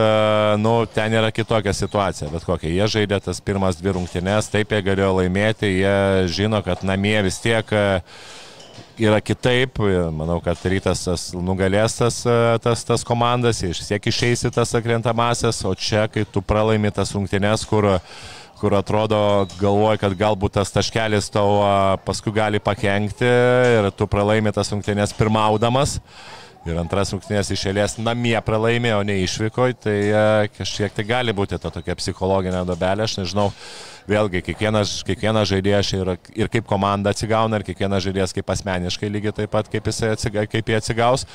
nu, 0.62 0.78
ten 0.96 1.18
yra 1.20 1.32
kitokia 1.36 1.76
situacija. 1.76 2.32
Bet 2.32 2.48
kokia, 2.48 2.72
jie 2.72 2.88
žaidė 2.88 3.20
tas 3.28 3.42
pirmas 3.44 3.80
dvi 3.82 3.98
rungtynės, 3.98 4.50
taip 4.54 4.72
jie 4.72 4.82
galėjo 4.86 5.12
laimėti, 5.20 5.74
jie 5.82 5.98
žino, 6.32 6.64
kad 6.64 6.86
namie 6.88 7.18
vis 7.28 7.42
tiek 7.44 7.76
yra 9.02 9.20
kitaip. 9.24 9.82
Manau, 10.16 10.40
kad 10.44 10.60
rytas 10.70 11.04
tas 11.08 11.28
nugalės 11.36 11.98
tas, 12.00 12.22
tas, 12.64 12.86
tas 12.88 13.04
komandas, 13.08 13.62
jie 13.62 13.74
vis 13.74 13.92
tiek 13.92 14.10
išeis 14.12 14.46
į 14.48 14.54
tas 14.56 14.74
akrentamasis, 14.78 15.64
o 15.68 15.74
čia, 15.76 16.08
kai 16.12 16.26
tu 16.30 16.44
pralaimi 16.46 16.94
tas 16.96 17.14
rungtynes, 17.16 17.68
kur 17.70 17.96
kur 18.56 18.72
atrodo 18.78 19.18
galvoji, 19.60 20.00
kad 20.00 20.14
galbūt 20.16 20.56
tas 20.56 20.72
taškelis 20.72 21.28
tau 21.30 21.60
paskui 22.08 22.32
gali 22.34 22.62
pakengti 22.64 23.28
ir 23.28 23.90
tu 23.92 24.08
pralaimi 24.08 24.54
tas 24.56 24.72
rungtynės 24.72 25.14
pirmaudamas. 25.18 26.00
Ir 26.66 26.80
antras 26.82 27.12
rungtynės 27.14 27.52
išėlės 27.54 28.00
namie 28.02 28.34
pralaimė, 28.42 28.96
o 28.98 29.04
ne 29.06 29.20
išvyko, 29.22 29.68
tai 29.84 29.98
kažkiek 30.56 30.96
tai 30.98 31.06
gali 31.06 31.36
būti 31.38 31.60
ta 31.62 31.70
tokia 31.70 31.94
psichologinė 32.00 32.64
dobelė, 32.66 33.06
aš 33.06 33.20
nežinau 33.20 33.52
vėlgi 34.10 34.42
kiekvienas, 34.48 34.96
kiekvienas 35.06 35.50
žaidėjas 35.52 35.92
ir, 35.94 36.12
ir 36.34 36.50
kaip 36.54 36.66
komanda 36.70 37.14
atsigauna, 37.14 37.60
ir 37.60 37.68
kiekvienas 37.68 38.06
žaidėjas 38.08 38.34
kaip 38.34 38.50
asmeniškai 38.56 39.12
lygiai 39.14 39.36
taip 39.44 39.54
pat, 39.54 39.70
kaip, 39.70 39.92
atsiga, 39.94 40.48
kaip 40.50 40.74
jie 40.74 40.80
atsigaus. 40.80 41.28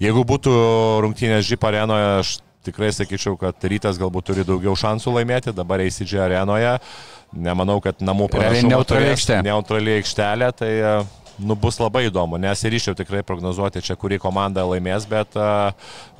Jeigu 0.00 0.24
būtų 0.28 0.56
rungtynės 1.04 1.44
Žip 1.48 1.68
arenoje, 1.68 2.08
aš 2.22 2.34
tikrai 2.64 2.88
sakyčiau, 2.92 3.36
kad 3.40 3.68
rytas 3.68 4.00
galbūt 4.00 4.30
turi 4.32 4.48
daugiau 4.48 4.76
šansų 4.76 5.18
laimėti, 5.20 5.56
dabar 5.56 5.84
ACG 5.84 6.16
arenoje. 6.24 6.78
Nemanau, 7.36 7.76
kad 7.84 8.00
namų 8.00 8.30
pranašumą 8.32 8.72
neutrali 8.72 9.12
aikštelė. 9.12 9.44
Neutrali 9.50 9.98
aikštelė, 10.00 10.52
tai 10.56 10.72
nu, 11.38 11.56
bus 11.58 11.78
labai 11.80 12.06
įdomu. 12.08 12.38
Nesiryšiau 12.42 12.96
tikrai 12.98 13.22
prognozuoti 13.26 13.82
čia, 13.84 13.96
kuri 13.98 14.18
komanda 14.22 14.64
laimės, 14.66 15.06
bet 15.08 15.36
uh, 15.38 15.70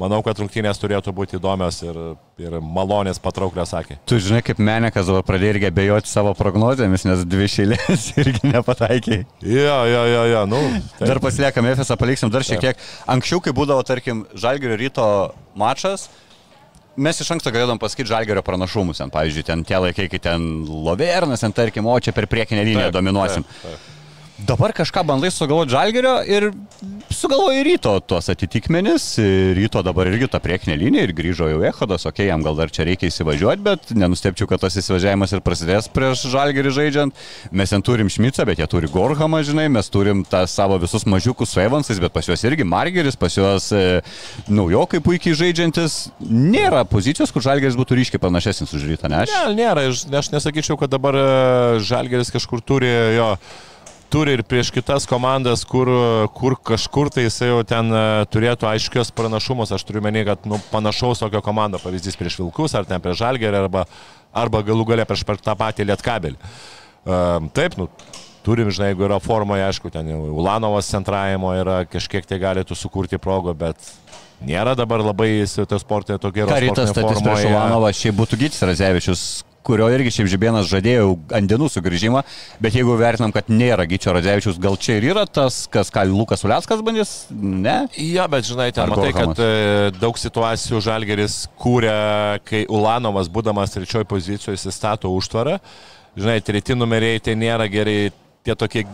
manau, 0.00 0.20
kad 0.26 0.38
rungtynės 0.40 0.80
turėtų 0.80 1.14
būti 1.14 1.38
įdomios 1.38 1.80
ir, 1.86 1.98
ir 2.42 2.58
malonės 2.62 3.20
patrauklios 3.22 3.72
sakė. 3.74 3.98
Tu 4.08 4.20
žinai, 4.22 4.42
kaip 4.46 4.62
Menekas 4.62 5.10
dabar 5.10 5.26
pradėjo 5.26 5.56
irgi 5.56 5.70
abejoti 5.70 6.12
savo 6.12 6.34
prognozėmis, 6.38 7.06
nes 7.08 7.26
dvi 7.28 7.50
šėlės 7.54 8.08
irgi 8.22 8.52
nepataikė. 8.52 9.20
Jo, 9.42 9.80
jo, 9.90 10.06
jo, 10.12 10.22
jo. 10.34 10.46
Nu, 10.50 10.62
taip. 10.98 11.08
dar 11.10 11.22
pasiliekam 11.24 11.68
FSA, 11.74 11.98
paliksim 12.00 12.32
dar 12.32 12.46
šiek 12.46 12.62
tiek. 12.64 12.88
Anksčiau, 13.10 13.42
kai 13.44 13.54
būdavo, 13.56 13.84
tarkim, 13.86 14.26
Žalgirio 14.38 14.78
ryto 14.78 15.10
mačas, 15.58 16.08
mes 16.98 17.20
iš 17.22 17.30
anksto 17.34 17.52
galėdom 17.54 17.78
pasakyti 17.80 18.10
žalgerio 18.10 18.42
pranašumus, 18.46 18.98
ten, 19.00 19.12
pavyzdžiui, 19.14 19.46
ten 19.46 19.62
tie 19.66 19.78
laikai, 19.82 20.08
kai 20.10 20.20
ten 20.22 20.48
Lovernas, 20.66 21.44
ten 21.44 21.54
tarkim, 21.54 21.86
o 21.86 21.94
čia 22.02 22.14
per 22.16 22.26
priekinę 22.30 22.64
liniją 22.66 22.88
taip, 22.88 22.98
dominuosim. 22.98 23.46
Taip, 23.46 23.62
taip. 23.68 23.97
Dabar 24.46 24.70
kažką 24.70 25.02
bandai 25.02 25.32
sugalvoti 25.34 25.72
žalgerio 25.74 26.12
ir 26.22 26.52
sugalvoji 27.10 27.64
ryto 27.66 27.90
tuos 28.06 28.28
atitikmenis. 28.30 29.06
Ryto 29.58 29.80
dabar 29.82 30.06
irgi 30.06 30.28
ta 30.30 30.38
priekinė 30.38 30.76
linija 30.78 31.08
ir 31.08 31.12
grįžo 31.16 31.48
jau 31.50 31.58
Ehodas, 31.66 32.04
okei, 32.06 32.28
okay, 32.28 32.28
jam 32.30 32.44
gal 32.46 32.54
dar 32.54 32.70
čia 32.70 32.86
reikia 32.86 33.10
įsivažiuoti, 33.10 33.64
bet 33.66 33.90
nenustepčiau, 33.98 34.46
kad 34.46 34.62
tas 34.62 34.76
įsivažiavimas 34.78 35.34
ir 35.34 35.42
prasidės 35.42 35.90
prieš 35.90 36.28
žalgerį 36.30 36.74
žaidžiant. 36.76 37.24
Mes 37.50 37.74
ten 37.74 37.82
turim 37.82 38.06
Šmicą, 38.12 38.46
bet 38.46 38.62
jie 38.62 38.68
turi 38.70 38.90
Gorhamą, 38.92 39.40
žinai, 39.42 39.66
mes 39.74 39.90
turim 39.90 40.22
tą 40.22 40.44
savo 40.46 40.78
visus 40.78 41.02
mažiukus 41.02 41.50
su 41.50 41.64
Evansais, 41.64 41.98
bet 41.98 42.14
pas 42.14 42.30
juos 42.30 42.44
irgi 42.46 42.66
Margeris, 42.68 43.18
pas 43.18 43.34
juos 43.34 43.72
e, 43.74 44.04
naujokai 44.46 45.02
puikiai 45.02 45.34
žaidžiantis. 45.40 46.12
Nėra 46.22 46.84
pozicijos, 46.86 47.34
kur 47.34 47.42
žalgeris 47.42 47.78
būtų 47.78 47.98
ryškiai 47.98 48.22
panašesnis 48.22 48.76
už 48.78 48.86
rytą, 48.92 49.10
ne? 49.10 49.24
Aš... 49.26 49.34
Ne, 49.34 49.58
nėra, 49.64 49.88
aš 49.90 50.30
nesakyčiau, 50.30 50.78
kad 50.78 50.94
dabar 50.94 51.18
e, 51.18 51.26
žalgeris 51.82 52.30
kažkur 52.30 52.62
turi 52.62 52.94
jo 53.18 53.32
turi 54.12 54.36
ir 54.36 54.42
prieš 54.46 54.70
kitas 54.74 55.06
komandas, 55.08 55.64
kur, 55.68 55.88
kur 56.36 56.56
kažkur 56.70 57.10
tai 57.12 57.26
jisai 57.26 57.50
jau 57.50 57.60
ten 57.68 57.92
e, 57.92 58.04
turėtų 58.32 58.68
aiškios 58.70 59.12
pranašumus. 59.16 59.72
Aš 59.76 59.84
turiu 59.88 60.02
menį, 60.04 60.24
kad 60.28 60.48
nu, 60.48 60.60
panašaus 60.72 61.22
tokio 61.22 61.42
komando 61.44 61.80
pavyzdys 61.82 62.18
prieš 62.18 62.40
Vilkus 62.40 62.76
ar 62.78 62.88
ten 62.88 63.02
prieš 63.04 63.20
Žalgerį 63.22 63.62
arba, 63.64 63.84
arba 64.32 64.64
galų 64.66 64.88
galę 64.92 65.08
prieš 65.08 65.26
tą 65.44 65.56
patį 65.58 65.88
Lietkabelį. 65.90 66.40
Uh, 67.08 67.48
taip, 67.56 67.76
nu, 67.80 67.86
turim, 68.44 68.72
žinai, 68.74 68.92
jeigu 68.92 69.06
yra 69.06 69.20
formoje, 69.22 69.64
aišku, 69.68 69.92
ten 69.92 70.08
Ulanovas 70.12 70.88
centravimo 70.90 71.52
yra, 71.56 71.82
kažkiek 71.88 72.26
tai 72.28 72.40
galėtų 72.42 72.76
sukurti 72.76 73.20
progą, 73.20 73.54
bet 73.56 73.92
nėra 74.44 74.74
dabar 74.78 75.02
labai 75.04 75.30
to 75.44 75.80
sportė 75.80 76.18
tokia 76.20 76.44
gera. 76.44 76.56
Karitas 76.56 76.92
statys 76.94 77.22
prieš 77.24 77.48
Ulanovą, 77.50 77.92
šiaip 77.96 78.18
būtų 78.18 78.40
Gytis 78.44 78.64
Razevičius, 78.68 79.24
kurio 79.68 79.88
irgi 79.92 80.12
šiaip 80.16 80.30
Žibėnas 80.32 80.68
žadėjo 80.70 81.12
ant 81.36 81.50
dienų 81.50 81.68
sugrįžimą, 81.72 82.22
bet 82.64 82.76
jeigu 82.78 82.96
vertinam, 83.00 83.34
kad 83.34 83.50
nėra 83.52 83.84
Gyčio 83.88 84.14
Radzevičius, 84.16 84.60
gal 84.62 84.78
čia 84.80 84.98
ir 84.98 85.10
yra 85.10 85.26
tas, 85.28 85.66
kas 85.70 85.92
ką 85.94 86.06
Lukas 86.08 86.44
Uliaskas 86.46 86.82
bandys, 86.84 87.12
ne? 87.30 87.82
Ja, 88.00 88.28
bet 88.32 88.48
žinai, 88.48 88.70
ten 88.76 88.88
matai, 88.92 89.12
kad 89.16 89.42
e, 89.44 89.50
daug 90.00 90.16
situacijų 90.20 90.80
Žalgeris 90.88 91.42
kūrė, 91.60 91.92
kai 92.48 92.64
Ulanovas, 92.72 93.28
būdamas 93.32 93.76
trečiojo 93.76 94.08
pozicijoje, 94.08 94.56
įsistato 94.56 95.12
užtvarą. 95.12 95.58
Žinai, 96.18 96.40
treti 96.42 96.74
numeriai 96.74 97.20
tai 97.22 97.36
nėra 97.38 97.68
gerai 97.70 98.08
tie 98.48 98.56
tokie 98.56 98.84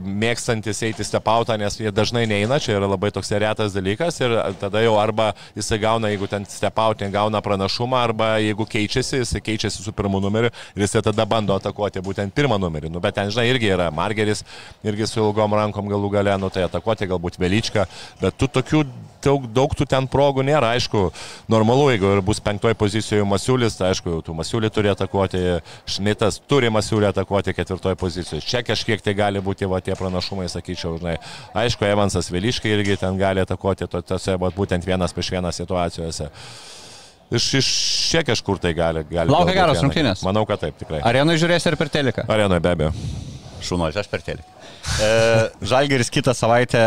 mėgstantis 0.00 0.80
eiti 0.86 1.04
stepautą, 1.04 1.56
nes 1.60 1.76
jie 1.80 1.92
dažnai 1.92 2.24
neina, 2.30 2.58
čia 2.62 2.78
yra 2.78 2.88
labai 2.90 3.12
toks 3.14 3.32
retas 3.42 3.74
dalykas 3.76 4.20
ir 4.22 4.34
tada 4.60 4.82
jau 4.84 4.96
arba 5.00 5.32
jisai 5.56 5.80
gauna, 5.82 6.12
jeigu 6.12 6.28
ten 6.30 6.46
stepautė 6.48 7.10
gauna 7.12 7.42
pranašumą, 7.44 8.00
arba 8.08 8.32
jeigu 8.42 8.66
keičiasi, 8.74 9.22
jisai 9.22 9.44
keičiasi 9.44 9.84
su 9.84 9.92
pirmu 9.96 10.22
numeriu 10.22 10.52
ir 10.52 10.86
jisai 10.86 11.04
tada 11.04 11.26
bando 11.28 11.56
atakuoti 11.60 12.04
būtent 12.04 12.34
pirmą 12.36 12.58
numerį. 12.62 12.92
Nu, 12.92 13.02
bet 13.04 13.18
ten, 13.18 13.30
žinai, 13.32 13.48
irgi 13.52 13.72
yra 13.74 13.90
Margeris, 13.94 14.44
irgi 14.86 15.08
su 15.10 15.20
ilgom 15.20 15.58
rankom 15.58 15.90
galų 15.92 16.12
gale, 16.16 16.36
nu 16.40 16.50
tai 16.52 16.66
atakuoti 16.68 17.10
galbūt 17.10 17.40
Velyčką, 17.42 17.88
bet 18.22 18.38
tu 18.40 18.48
tokių 18.48 18.86
daug, 19.24 19.46
daug 19.54 19.74
tų 19.76 19.86
ten 19.88 20.08
progų 20.10 20.44
nėra. 20.46 20.72
Aišku, 20.76 21.04
normalu, 21.52 21.88
jeigu 21.92 22.10
ir 22.16 22.22
bus 22.24 22.40
penktoje 22.42 22.76
pozicijoje 22.78 23.26
Masiulis, 23.28 23.78
tai 23.78 23.92
aišku, 23.92 24.18
tu 24.26 24.34
Masiulį 24.36 24.72
turi 24.74 24.92
atakuoti, 24.92 25.42
Šmitas 25.90 26.40
turi 26.50 26.70
Masiulį 26.72 27.10
atakuoti 27.12 27.54
ketvirtoje 27.56 27.98
pozicijoje. 28.00 28.44
Čia 28.46 28.64
kažkiek 28.66 29.02
tai 29.04 29.16
gali 29.18 29.42
būti 29.44 29.68
va, 29.70 29.80
tie 29.84 29.96
pranašumai, 29.98 30.48
sakyčiau, 30.52 30.98
žinai. 31.00 31.16
Aišku, 31.64 31.86
Evansas 31.88 32.30
Viliškai 32.32 32.74
irgi 32.74 32.98
ten 33.00 33.18
gali 33.20 33.42
atakuoti 33.44 33.88
tose 33.88 34.38
būtent 34.42 34.86
vienas 34.86 35.14
prieš 35.14 35.32
vieną 35.36 35.52
situacijose. 35.54 36.30
Iš, 37.32 37.44
iš 37.62 37.68
čia 38.10 38.20
kažkur 38.28 38.58
tai 38.60 38.74
gali. 38.76 39.04
gali 39.08 39.32
Laukia 39.32 39.54
geros 39.56 39.80
rungtynės. 39.80 40.24
Manau, 40.26 40.44
kad 40.48 40.60
taip, 40.60 40.76
tikrai. 40.80 41.00
Arenoje 41.08 41.40
žiūrėsi 41.40 41.70
ir 41.70 41.78
per 41.80 41.88
teleką? 41.92 42.26
Arenoje 42.28 42.60
be 42.60 42.72
abejo. 42.74 42.90
Šunuolis, 43.64 43.96
aš 43.96 44.10
per 44.12 44.24
teleką. 44.26 44.58
E, 45.00 45.08
Žalgeris 45.70 46.12
kitą 46.12 46.34
savaitę 46.36 46.82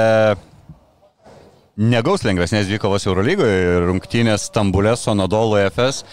negaus 1.75 2.23
lengvesnės 2.23 2.69
dvikovos 2.69 3.05
Eurolygoje 3.07 3.59
ir 3.65 3.85
rungtynės 3.89 4.47
Stambulė 4.49 4.95
su 4.99 5.11
Anadolu 5.11 5.59
FS. 5.67 6.05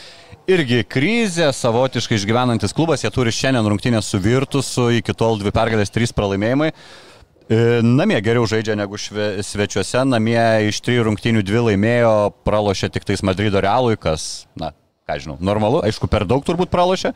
Irgi 0.50 0.82
krizė, 0.90 1.52
savotiškai 1.54 2.18
išgyvenantis 2.18 2.74
klubas, 2.74 3.04
jie 3.04 3.12
turi 3.14 3.30
šiandien 3.34 3.68
rungtynės 3.70 4.08
su 4.10 4.18
Virtusu, 4.22 4.88
iki 4.98 5.14
tol 5.14 5.38
dvi 5.38 5.52
pergalės, 5.54 5.92
trys 5.94 6.10
pralaimėjimai. 6.16 6.72
E, 6.72 7.60
namie 7.86 8.18
geriau 8.24 8.48
žaidžia 8.50 8.74
negu 8.78 8.98
šve, 8.98 9.36
svečiuose, 9.46 10.02
namie 10.08 10.42
iš 10.66 10.82
trijų 10.82 11.06
rungtynių 11.06 11.44
dvi 11.46 11.64
laimėjo, 11.68 12.12
pralošė 12.46 12.90
tik 12.90 13.06
tais 13.06 13.22
Madrido 13.22 13.62
realui, 13.62 13.94
kas, 14.00 14.48
na, 14.58 14.72
ką 15.06 15.20
žinau, 15.22 15.38
normalu, 15.38 15.82
aišku, 15.86 16.10
per 16.10 16.26
daug 16.26 16.42
turbūt 16.46 16.74
pralošė, 16.74 17.14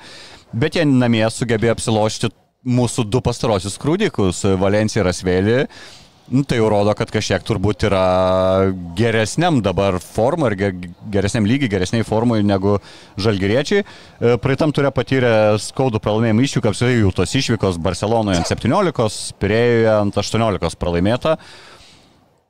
bet 0.55 0.79
jie 0.79 0.87
namie 0.87 1.25
sugebėjo 1.35 1.75
apsilošti 1.75 2.31
mūsų 2.67 3.09
du 3.11 3.23
pastarosius 3.23 3.79
krūdikus, 3.83 4.45
Valencija 4.59 5.03
ir 5.03 5.11
Asvėlį. 5.11 5.61
Nu, 6.29 6.43
tai 6.43 6.57
jau 6.59 6.67
rodo, 6.67 6.91
kad 6.99 7.11
kažkiek 7.15 7.45
turbūt 7.47 7.85
yra 7.87 8.03
geresniam 8.99 9.61
dabar 9.63 10.01
formui 10.03 10.49
ir 10.51 10.73
geresniam 11.15 11.45
lygiai, 11.47 11.71
geresniai 11.71 12.07
formui 12.07 12.41
negu 12.43 12.81
žalgeriečiai. 13.23 13.85
E, 13.85 14.33
praeitam 14.43 14.73
turė 14.75 14.91
patyrę 14.95 15.31
skaudų 15.63 16.01
pralaimėjimą 16.03 16.43
išvyką, 16.49 16.73
apsirai 16.73 16.97
jų 16.97 17.13
tos 17.15 17.35
išvykos 17.39 17.79
Barcelonoje 17.79 18.41
ant 18.41 18.51
17, 18.51 19.37
Pirėjoje 19.39 19.93
ant 19.93 20.19
18 20.19 20.79
pralaimėta. 20.83 21.37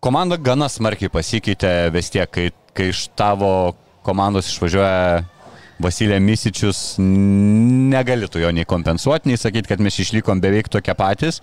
Komanda 0.00 0.38
gana 0.40 0.70
smarkiai 0.72 1.12
pasikeitė 1.12 1.72
vis 1.92 2.08
tiek, 2.14 2.30
kai, 2.32 2.46
kai 2.72 2.86
iš 2.94 3.10
tavo 3.18 3.74
komandos 4.06 4.48
išvažiuoja 4.54 5.26
Vasilė 5.84 6.16
Misičius, 6.24 6.94
negalėtų 6.96 8.40
jo 8.40 8.54
nei 8.56 8.64
kompensuoti, 8.64 9.28
nei 9.28 9.36
sakyti, 9.36 9.68
kad 9.68 9.84
mes 9.84 10.00
išlikom 10.00 10.40
beveik 10.40 10.72
tokie 10.72 10.96
patys. 10.96 11.42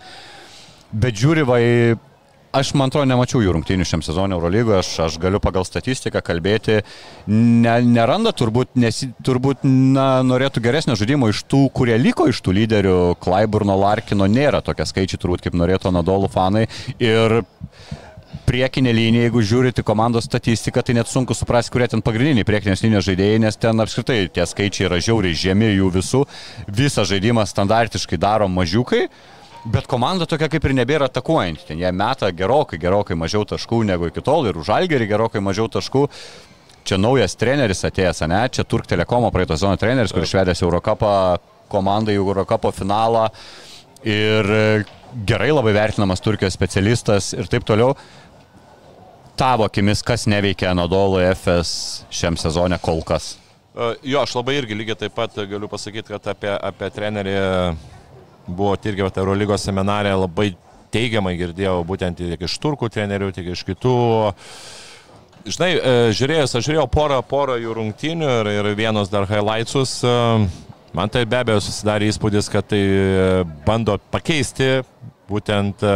Bet 0.90 1.14
žiūri 1.22 1.46
va 1.46 1.60
į 1.62 1.76
Aš, 2.54 2.70
man 2.78 2.91
atrodo, 2.91 3.08
nemačiau 3.10 3.39
jų 3.41 3.56
rungtynių 3.56 3.86
šiam 3.89 4.04
sezonui 4.06 4.36
Eurolygoje, 4.38 4.84
aš, 4.84 4.89
aš 5.08 5.16
galiu 5.18 5.39
pagal 5.41 5.66
statistiką 5.66 6.22
kalbėti, 6.22 6.84
ne, 7.26 7.74
neranda 7.82 8.30
turbūt, 8.30 8.76
nes 8.78 8.99
turbūt 9.26 9.66
na, 9.66 10.22
norėtų 10.22 10.62
geresnio 10.62 10.93
žaidimo 10.99 11.32
iš 11.34 11.41
tų, 11.49 11.64
kurie 11.74 11.97
liko 11.97 12.28
iš 12.30 12.43
tų 12.45 12.54
lyderių, 12.60 12.93
Klaiburno, 13.26 13.74
Larkino, 13.82 14.30
nėra 14.30 14.62
tokie 14.62 14.86
skaičiai 14.86 15.18
turbūt, 15.24 15.47
kaip 15.47 15.58
norėtų 15.58 15.89
Anadolų 15.89 16.30
fanai. 16.36 16.68
Ir 17.01 17.39
priekinė 18.45 18.93
linija, 18.93 19.32
jeigu 19.32 19.41
žiūrite 19.49 19.82
komandos 19.89 20.30
statistiką, 20.30 20.86
tai 20.86 20.99
net 21.01 21.10
sunku 21.10 21.34
suprasti, 21.34 21.74
kurie 21.74 21.89
ten 21.89 22.06
pagrindiniai 22.06 22.45
priekinės 22.45 22.86
linijos 22.86 23.10
žaidėjai, 23.10 23.43
nes 23.47 23.58
ten 23.58 23.82
apskritai 23.82 24.28
tie 24.30 24.45
skaičiai 24.45 24.91
yra 24.91 25.01
žiauriai 25.01 25.41
žemi 25.41 25.74
jų 25.74 25.89
visų, 25.97 26.28
visą 26.70 27.10
žaidimą 27.10 27.49
standartiškai 27.49 28.22
daro 28.22 28.45
mažiukai. 28.45 29.08
Bet 29.64 29.88
komanda 29.88 30.26
tokia 30.28 30.49
kaip 30.51 30.66
ir 30.68 30.74
nebėra 30.76 31.07
atakuojanti. 31.07 31.70
Ten 31.70 31.80
jie 31.80 31.91
meta 31.95 32.28
gerokai, 32.36 32.80
gerokai 32.82 33.16
mažiau 33.16 33.45
taškų 33.47 33.84
negu 33.88 34.09
iki 34.09 34.24
tol 34.24 34.49
ir 34.49 34.57
už 34.59 34.74
Algerį 34.76 35.07
gerokai 35.14 35.39
mažiau 35.43 35.70
taškų. 35.72 36.01
Čia 36.84 36.97
naujas 36.99 37.38
treneris 37.39 37.86
atėjęs, 37.88 38.26
ne? 38.28 38.41
Čia 38.51 38.66
Turk 38.68 38.89
Telekomo 38.91 39.30
praeito 39.32 39.55
sezono 39.55 39.80
treneris, 39.80 40.11
kuris 40.11 40.34
švedęs 40.34 40.66
Eurocapą 40.66 41.14
komandą 41.72 42.11
į 42.11 42.20
Eurocapo 42.20 42.74
finalą. 42.76 43.30
Ir 44.03 44.51
gerai 45.32 45.53
labai 45.53 45.72
vertinamas 45.78 46.20
Turkijos 46.20 46.57
specialistas 46.59 47.32
ir 47.38 47.47
taip 47.47 47.64
toliau. 47.64 47.95
Tavo 49.39 49.64
akimis, 49.70 50.03
kas 50.03 50.28
neveikia 50.28 50.74
Anadolo 50.74 51.24
FS 51.32 52.03
šiam 52.11 52.36
sezone 52.38 52.78
kol 52.84 52.99
kas? 53.07 53.38
E, 53.74 53.93
jo, 54.11 54.20
aš 54.20 54.36
labai 54.36 54.59
irgi 54.59 54.76
lygiai 54.76 54.99
taip 55.05 55.16
pat 55.16 55.39
galiu 55.39 55.72
pasakyti, 55.72 56.11
kad 56.11 56.34
apie, 56.36 56.51
apie 56.51 56.91
trenerį 56.93 57.39
buvo 58.48 58.76
irgi 58.84 59.06
Eurolygos 59.08 59.66
seminarė 59.66 60.14
labai 60.18 60.54
teigiamai 60.94 61.36
girdėjau 61.39 61.82
būtent 61.88 62.20
tiek 62.20 62.41
iš 62.41 62.58
turkų 62.62 62.89
trenerių, 62.94 63.32
tiek 63.34 63.52
iš 63.54 63.64
kitų. 63.68 63.96
Žinai, 65.44 65.72
e, 65.76 65.96
žiūrėjus, 66.16 66.54
aš 66.56 66.68
žiūrėjau 66.68 66.86
porą, 66.91 67.20
porą 67.28 67.58
jų 67.60 67.74
rungtynių 67.80 68.30
ir, 68.39 68.52
ir 68.62 68.70
vienos 68.80 69.12
dar 69.12 69.28
highlightsus. 69.28 69.98
E, 70.06 70.14
man 70.96 71.12
tai 71.12 71.26
be 71.26 71.41
abejo 71.41 71.64
susidarė 71.66 72.12
įspūdis, 72.12 72.52
kad 72.54 72.70
tai 72.72 72.84
bando 73.66 73.98
pakeisti 74.14 74.84
būtent 75.30 75.84
e, 75.86 75.92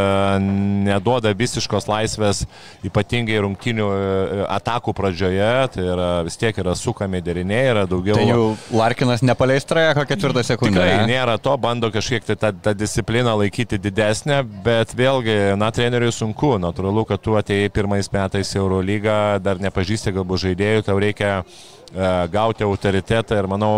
neduoda 0.87 1.33
visiškos 1.37 1.87
laisvės, 1.89 2.43
ypatingai 2.87 3.39
rungtinių 3.43 3.87
e, 3.91 4.41
atakų 4.57 4.93
pradžioje, 4.97 5.51
tai 5.73 5.85
yra 5.85 6.09
vis 6.27 6.39
tiek 6.39 6.57
yra 6.63 6.75
sukami 6.77 7.21
deriniai, 7.23 7.71
yra 7.73 7.85
daugiau. 7.89 8.17
Tai 8.17 8.27
jau 8.29 8.45
Larkinas 8.77 9.23
nepaleis 9.25 9.67
trajeko 9.67 10.05
ketvirtą 10.09 10.45
sekundę. 10.47 10.79
Tikrai 10.79 11.07
nėra 11.09 11.37
to, 11.41 11.55
bando 11.61 11.91
kažkiek 11.93 12.27
tai 12.27 12.37
tą, 12.39 12.53
tą 12.67 12.75
discipliną 12.77 13.35
laikyti 13.43 13.79
didesnę, 13.81 14.41
bet 14.65 14.95
vėlgi, 14.97 15.37
na, 15.59 15.71
treneriui 15.75 16.13
sunku, 16.15 16.55
natūralu, 16.61 17.07
kad 17.09 17.23
tu 17.23 17.35
atėjai 17.39 17.73
pirmais 17.73 18.11
metais 18.13 18.53
į 18.55 18.61
Eurolygą, 18.63 19.17
dar 19.43 19.59
nepažįsti 19.63 20.15
galbūt 20.15 20.47
žaidėjų, 20.47 20.87
tau 20.87 20.97
reikia 21.01 21.33
uh, 21.41 22.27
gauti 22.31 22.65
autoritetą 22.67 23.37
ir 23.39 23.49
manau, 23.51 23.73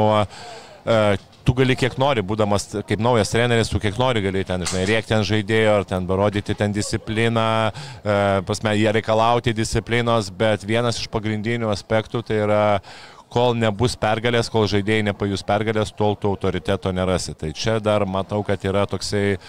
tu 1.50 1.56
gali 1.58 1.74
kiek 1.74 1.96
nori, 1.98 2.22
būdamas 2.22 2.68
kaip 2.86 3.02
naujas 3.02 3.32
treneris, 3.34 3.72
tu 3.72 3.80
kiek 3.82 3.96
nori 3.98 4.22
gali 4.22 4.44
ten, 4.46 4.62
žinai, 4.70 4.84
rėkti 4.86 5.16
ant 5.18 5.26
žaidėjo, 5.26 5.80
ar 5.80 5.86
ten 5.90 6.06
parodyti 6.10 6.54
ten 6.58 6.76
discipliną, 6.76 7.46
e, 7.74 8.18
pasme, 8.46 8.76
jie 8.78 8.92
reikalauti 8.94 9.56
disciplinos, 9.58 10.30
bet 10.30 10.66
vienas 10.70 11.02
iš 11.02 11.10
pagrindinių 11.10 11.72
aspektų 11.74 12.22
tai 12.28 12.44
yra 12.44 12.62
kol 13.34 13.58
nebus 13.58 13.98
pergalės, 13.98 14.52
kol 14.54 14.70
žaidėjai 14.70 15.08
nepajus 15.10 15.42
pergalės, 15.46 15.94
tol 15.98 16.14
tu 16.22 16.30
autoriteto 16.30 16.94
nerasi. 16.94 17.34
Tai 17.34 17.50
čia 17.58 17.80
dar 17.82 18.06
matau, 18.06 18.44
kad 18.46 18.62
yra 18.70 18.86
toksai 18.90 19.40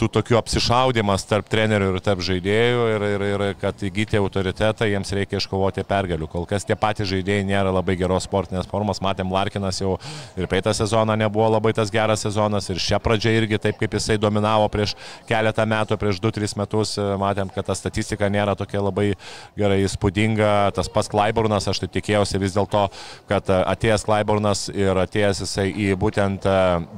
tų 0.00 0.08
tokių 0.16 0.38
apsišaudimas 0.40 1.24
tarp 1.28 1.46
trenerių 1.50 1.92
ir 1.92 2.00
tarp 2.02 2.22
žaidėjų 2.26 2.86
ir, 2.94 3.04
ir, 3.14 3.24
ir 3.28 3.44
kad 3.60 3.82
įgyti 3.86 4.18
autoritetą 4.18 4.88
jiems 4.90 5.12
reikia 5.14 5.38
iškovoti 5.38 5.84
pergalių. 5.86 6.26
Kol 6.30 6.46
kas 6.50 6.66
tie 6.66 6.76
patys 6.78 7.12
žaidėjai 7.12 7.46
nėra 7.46 7.70
labai 7.74 7.94
geros 8.00 8.26
sportinės 8.26 8.66
formos, 8.70 9.00
matėm 9.04 9.30
Larkinas 9.34 9.78
jau 9.82 9.94
ir 10.38 10.50
praeitą 10.50 10.74
sezoną 10.74 11.16
nebuvo 11.20 11.46
labai 11.54 11.74
tas 11.76 11.92
geras 11.94 12.26
sezonas 12.26 12.68
ir 12.72 12.82
šią 12.82 12.98
pradžią 13.04 13.36
irgi 13.38 13.60
taip 13.68 13.78
kaip 13.78 13.94
jisai 13.94 14.18
dominavo 14.18 14.66
prieš 14.72 14.96
keletą 15.30 15.66
metų, 15.70 15.98
prieš 16.00 16.18
2-3 16.24 16.58
metus, 16.58 16.96
matėm, 17.20 17.52
kad 17.54 17.70
ta 17.70 17.78
statistika 17.78 18.30
nėra 18.32 18.58
tokia 18.58 18.82
labai 18.82 19.12
gerai 19.58 19.82
įspūdinga. 19.86 20.54
Tas 20.74 20.90
pats 20.90 21.10
Klaiburnas, 21.12 21.70
aš 21.70 21.84
tai 21.84 21.92
tikėjausi 22.00 22.42
vis 22.42 22.58
dėlto, 22.58 22.88
kad 23.30 23.50
atėjęs 23.62 24.08
Klaiburnas 24.08 24.68
ir 24.74 25.04
atėjęs 25.06 25.46
jisai 25.46 25.70
į 25.70 25.92
būtent 26.00 26.48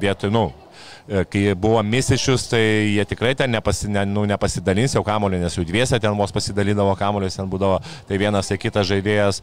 vietoj, 0.01 0.33
nu, 0.33 0.49
E, 0.49 0.66
kai 1.07 1.55
buvo 1.55 1.83
Misičius, 1.87 2.49
tai 2.51 2.63
jie 2.97 3.05
tikrai 3.07 3.35
ten 3.39 3.51
nepasi, 3.55 3.89
ne, 3.93 4.03
nu, 4.11 4.25
nepasidalins 4.27 4.97
jau 4.97 5.03
kamulį, 5.07 5.39
nes 5.43 5.55
jų 5.55 5.67
dviese 5.69 6.01
ten 6.03 6.17
vos 6.19 6.35
pasidalydavo 6.35 6.97
kamuolius, 6.99 7.39
ten 7.39 7.51
būdavo 7.51 7.79
tai 8.09 8.19
vienas, 8.19 8.51
tai 8.51 8.59
kitas 8.59 8.89
žaidėjas 8.91 9.43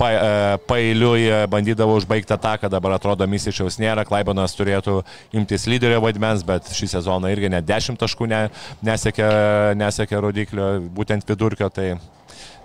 pa, 0.00 0.10
e, 0.10 0.32
pailiui 0.68 1.28
bandydavo 1.52 1.98
užbaigti 2.00 2.36
ataką, 2.36 2.72
dabar 2.72 2.96
atrodo 2.96 3.28
Misičiaus 3.28 3.76
nėra, 3.82 4.06
Klaibonas 4.08 4.56
turėtų 4.56 5.02
imtis 5.36 5.68
lyderio 5.68 6.00
vaidmens, 6.04 6.44
bet 6.46 6.72
šį 6.72 6.94
sezoną 6.96 7.32
irgi 7.34 7.52
net 7.52 7.68
10 7.68 8.00
taškų 8.00 8.30
ne, 8.32 8.42
nesiekia, 8.84 9.28
nesiekia 9.76 10.24
rodiklio, 10.24 10.72
būtent 10.96 11.28
vidurkio, 11.28 11.68
tai 11.68 11.94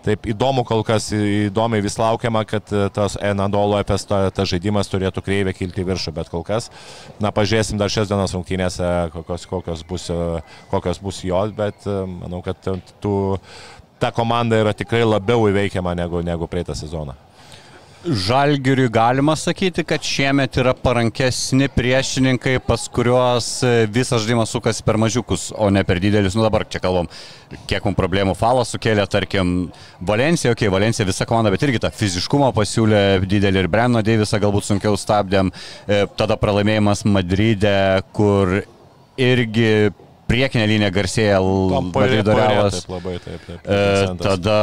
Taip 0.10 0.26
įdomu 0.32 0.64
kol 0.66 0.82
kas, 0.82 1.12
įdomiai 1.14 1.84
vis 1.86 2.00
laukiama, 2.00 2.42
kad 2.50 2.72
e, 2.74 2.88
tas 2.94 3.14
Enadolo 3.22 3.78
EPS 3.78 4.08
tas 4.10 4.34
ta 4.34 4.46
žaidimas 4.50 4.90
turėtų 4.90 5.22
kreivę 5.22 5.54
kilti 5.54 5.86
viršų, 5.86 6.16
bet 6.18 6.32
kol 6.34 6.42
kas, 6.48 6.72
na, 7.22 7.30
pažiūrėsim 7.36 7.78
dar 7.78 7.94
šias 7.94 8.10
dienas 8.10 8.34
rungtynėse, 8.34 8.88
kokios, 9.14 9.46
kokios, 9.52 9.86
bus, 9.86 10.08
e, 10.10 10.42
kokios 10.74 11.02
bus 11.04 11.22
jos, 11.28 11.54
bet 11.54 11.86
e, 11.86 12.00
manau, 12.10 12.42
kad 12.46 12.72
tų, 13.04 13.14
ta 14.02 14.10
komanda 14.16 14.58
yra 14.64 14.74
tikrai 14.74 15.04
labiau 15.06 15.46
įveikiama 15.52 15.94
negu, 16.02 16.24
negu 16.26 16.50
praeitą 16.50 16.74
sezoną. 16.80 17.14
Žalgiriui 18.06 18.88
galima 18.90 19.34
sakyti, 19.36 19.84
kad 19.84 20.04
šiemet 20.08 20.56
yra 20.62 20.72
parankesni 20.72 21.68
priešininkai, 21.76 22.54
pas 22.64 22.86
kuriuos 22.88 23.50
visas 23.92 24.24
žaidimas 24.24 24.54
sukasi 24.56 24.86
per 24.88 24.96
mažiukus, 25.02 25.50
o 25.52 25.68
ne 25.70 25.84
per 25.84 26.00
didelius. 26.00 26.38
Nu 26.40 26.46
dabar 26.46 26.64
čia 26.64 26.80
kalbam, 26.80 27.10
kiek 27.68 27.84
mums 27.84 28.00
problemų 28.00 28.38
falas 28.40 28.72
sukėlė, 28.72 29.04
tarkim, 29.12 29.52
Valencija, 30.00 30.54
okei, 30.56 30.70
okay, 30.70 30.74
Valencija 30.78 31.08
visa 31.10 31.28
komanda, 31.28 31.52
bet 31.52 31.68
irgi 31.68 31.84
tą 31.84 31.92
fiziškumą 31.92 32.54
pasiūlė 32.56 33.04
didelį 33.28 33.66
ir 33.66 33.72
Breno 33.74 34.04
Deivisą 34.06 34.40
galbūt 34.40 34.70
sunkiau 34.70 34.96
stabdėm. 34.96 35.52
E, 35.84 36.06
tada 36.16 36.40
pralaimėjimas 36.40 37.04
Madride, 37.04 37.76
kur 38.16 38.62
irgi 39.20 39.92
priekinė 40.30 40.72
linija 40.72 40.96
garsėja 40.96 41.44
Madrido 41.44 42.32
Realas. 42.38 42.86
Labai 42.88 43.20
taip, 43.20 43.44
taip. 43.44 43.64
taip 43.66 43.72
e, 43.76 44.20
tada 44.24 44.60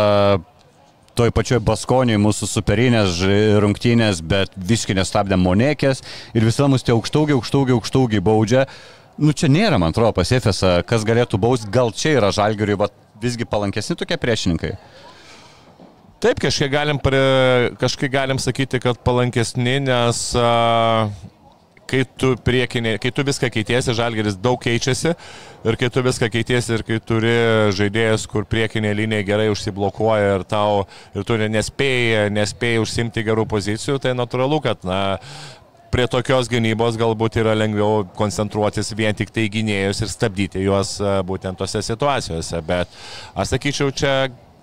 toj 1.17 1.33
pačioj 1.35 1.63
Baskonijoje 1.65 2.21
mūsų 2.23 2.49
superinės 2.51 3.23
rungtynės, 3.63 4.21
bet 4.21 4.53
visiškai 4.57 4.99
nestabdė 4.99 5.39
Monekės 5.41 6.05
ir 6.37 6.47
visą 6.47 6.69
mus 6.71 6.85
tie 6.87 6.95
aukštaugiai, 6.95 7.39
aukštaugiai, 7.39 7.77
aukštaugiai 7.79 8.25
baudžia. 8.25 8.67
Nu 9.17 9.33
čia 9.33 9.49
nėra, 9.49 9.81
man 9.81 9.95
atrodo, 9.95 10.13
pas 10.17 10.33
Efesą, 10.37 10.83
kas 10.85 11.07
galėtų 11.09 11.41
bausti, 11.41 11.71
gal 11.73 11.93
čia 11.97 12.19
yra 12.19 12.33
žalgiriui, 12.37 12.77
bet 12.83 12.93
visgi 13.23 13.49
palankesni 13.49 13.97
tokie 13.97 14.19
priešininkai. 14.21 14.75
Taip, 16.21 16.41
kažkiek 16.41 16.71
galim, 16.73 17.01
kažkiek 17.81 18.13
galim 18.13 18.41
sakyti, 18.41 18.81
kad 18.81 19.01
palankesni, 19.05 19.79
nes 19.85 20.21
uh, 20.37 21.13
kai 21.91 22.05
tu, 22.19 22.35
priekinė, 22.47 22.97
kai 23.03 23.13
tu 23.15 23.25
viską 23.27 23.51
keitiesi, 23.55 23.95
žalgeris 23.97 24.39
daug 24.43 24.61
keičiasi 24.63 25.13
ir 25.67 25.79
kai 25.81 25.91
tu 25.93 26.03
viską 26.05 26.31
keitiesi 26.35 26.75
ir 26.77 26.87
kai 26.87 26.99
turi 27.03 27.35
žaidėjas, 27.77 28.27
kur 28.31 28.47
priekinė 28.49 28.95
linija 28.97 29.27
gerai 29.27 29.51
užsiblokuoja 29.53 30.39
ir 30.39 30.47
tau 30.49 30.87
ir 31.15 31.27
tu 31.27 31.39
nespėjai, 31.41 32.27
nespėjai 32.35 32.83
užsimti 32.83 33.27
gerų 33.27 33.47
pozicijų, 33.51 34.01
tai 34.03 34.17
natūralu, 34.19 34.61
kad 34.65 34.87
na, 34.87 35.01
prie 35.95 36.07
tokios 36.11 36.51
gynybos 36.53 36.99
galbūt 37.01 37.39
yra 37.41 37.55
lengviau 37.57 38.05
koncentruotis 38.19 38.93
vien 38.99 39.17
tik 39.17 39.31
tai 39.35 39.47
gynėjus 39.53 40.03
ir 40.05 40.13
stabdyti 40.13 40.65
juos 40.65 40.97
būtent 41.27 41.59
tose 41.61 41.83
situacijose. 41.87 42.61
Bet 42.67 42.93
aš 43.39 43.55
sakyčiau, 43.55 43.95
čia 43.95 44.15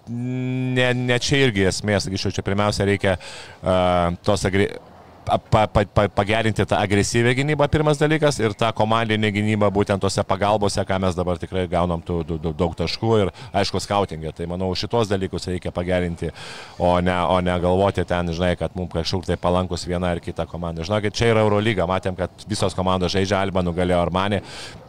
ne, 0.09 0.89
ne 0.93 1.19
čia 1.23 1.45
irgi 1.47 1.69
esmė, 1.71 1.97
sakyčiau, 2.03 2.35
čia 2.35 2.45
pirmiausia 2.45 2.87
reikia 2.89 3.17
uh, 3.17 4.11
tos 4.25 4.49
agresijos 4.49 4.91
pa, 5.25 5.67
pa, 5.67 5.83
pa, 5.85 6.07
pagerinti 6.09 6.65
tą 6.65 6.77
agresyvę 6.77 7.33
gynybą, 7.35 7.67
pirmas 7.71 7.97
dalykas, 7.97 8.39
ir 8.39 8.53
tą 8.57 8.71
komandinę 8.75 9.31
gynybą 9.33 9.69
būtent 9.73 10.01
tose 10.03 10.23
pagalbose, 10.27 10.83
ką 10.85 10.99
mes 11.01 11.15
dabar 11.15 11.39
tikrai 11.41 11.65
gaunam 11.71 12.03
tų, 12.03 12.21
daug, 12.27 12.53
daug 12.57 12.75
taškų 12.77 13.13
ir, 13.21 13.31
aišku, 13.55 13.81
skautingė. 13.83 14.33
Tai 14.37 14.47
manau, 14.51 14.71
šitos 14.77 15.11
dalykus 15.11 15.47
reikia 15.51 15.73
pagerinti, 15.75 16.31
o 16.79 16.95
ne, 17.03 17.15
o 17.29 17.39
ne 17.43 17.57
galvoti 17.63 18.05
ten, 18.07 18.33
žinai, 18.35 18.53
kad 18.59 18.75
mums 18.77 18.93
kažkur 18.93 19.25
tai 19.27 19.37
palankus 19.39 19.87
viena 19.89 20.13
ar 20.13 20.21
kita 20.23 20.47
komanda. 20.49 20.85
Žinokit, 20.85 21.15
čia 21.17 21.31
yra 21.33 21.45
Eurolyga, 21.45 21.87
matėm, 21.89 22.17
kad 22.19 22.47
visos 22.49 22.75
komandos 22.77 23.13
žaidžia 23.15 23.41
Alba, 23.43 23.63
nugalėjo 23.65 24.01
Armani 24.03 24.41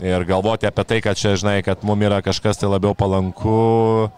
ir 0.03 0.27
galvoti 0.29 0.69
apie 0.71 0.87
tai, 0.89 1.01
kad 1.05 1.21
čia, 1.21 1.37
žinai, 1.41 1.61
kad 1.67 1.85
mums 1.87 2.09
yra 2.09 2.21
kažkas 2.25 2.61
tai 2.61 2.71
labiau 2.71 2.97
palanku, 2.99 4.11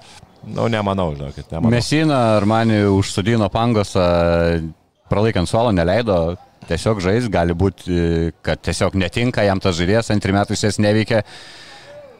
nu, 0.47 0.67
nemanau, 0.73 1.13
žinokit. 1.17 1.51
Nemanau. 1.53 1.75
Mesina 1.75 2.21
Armani 2.37 2.85
užsudino 2.91 3.51
pangosą 3.53 4.07
pralaikant 5.11 5.49
suolo 5.49 5.73
neleido 5.75 6.37
tiesiog 6.67 7.01
žais, 7.05 7.29
gali 7.31 7.55
būti, 7.55 8.33
kad 8.45 8.61
tiesiog 8.65 8.97
netinka 8.99 9.45
jam 9.47 9.61
tas 9.63 9.77
žaidėjas, 9.79 10.11
antrį 10.15 10.35
metų 10.41 10.59
jis 10.59 10.81
neveikia. 10.83 11.23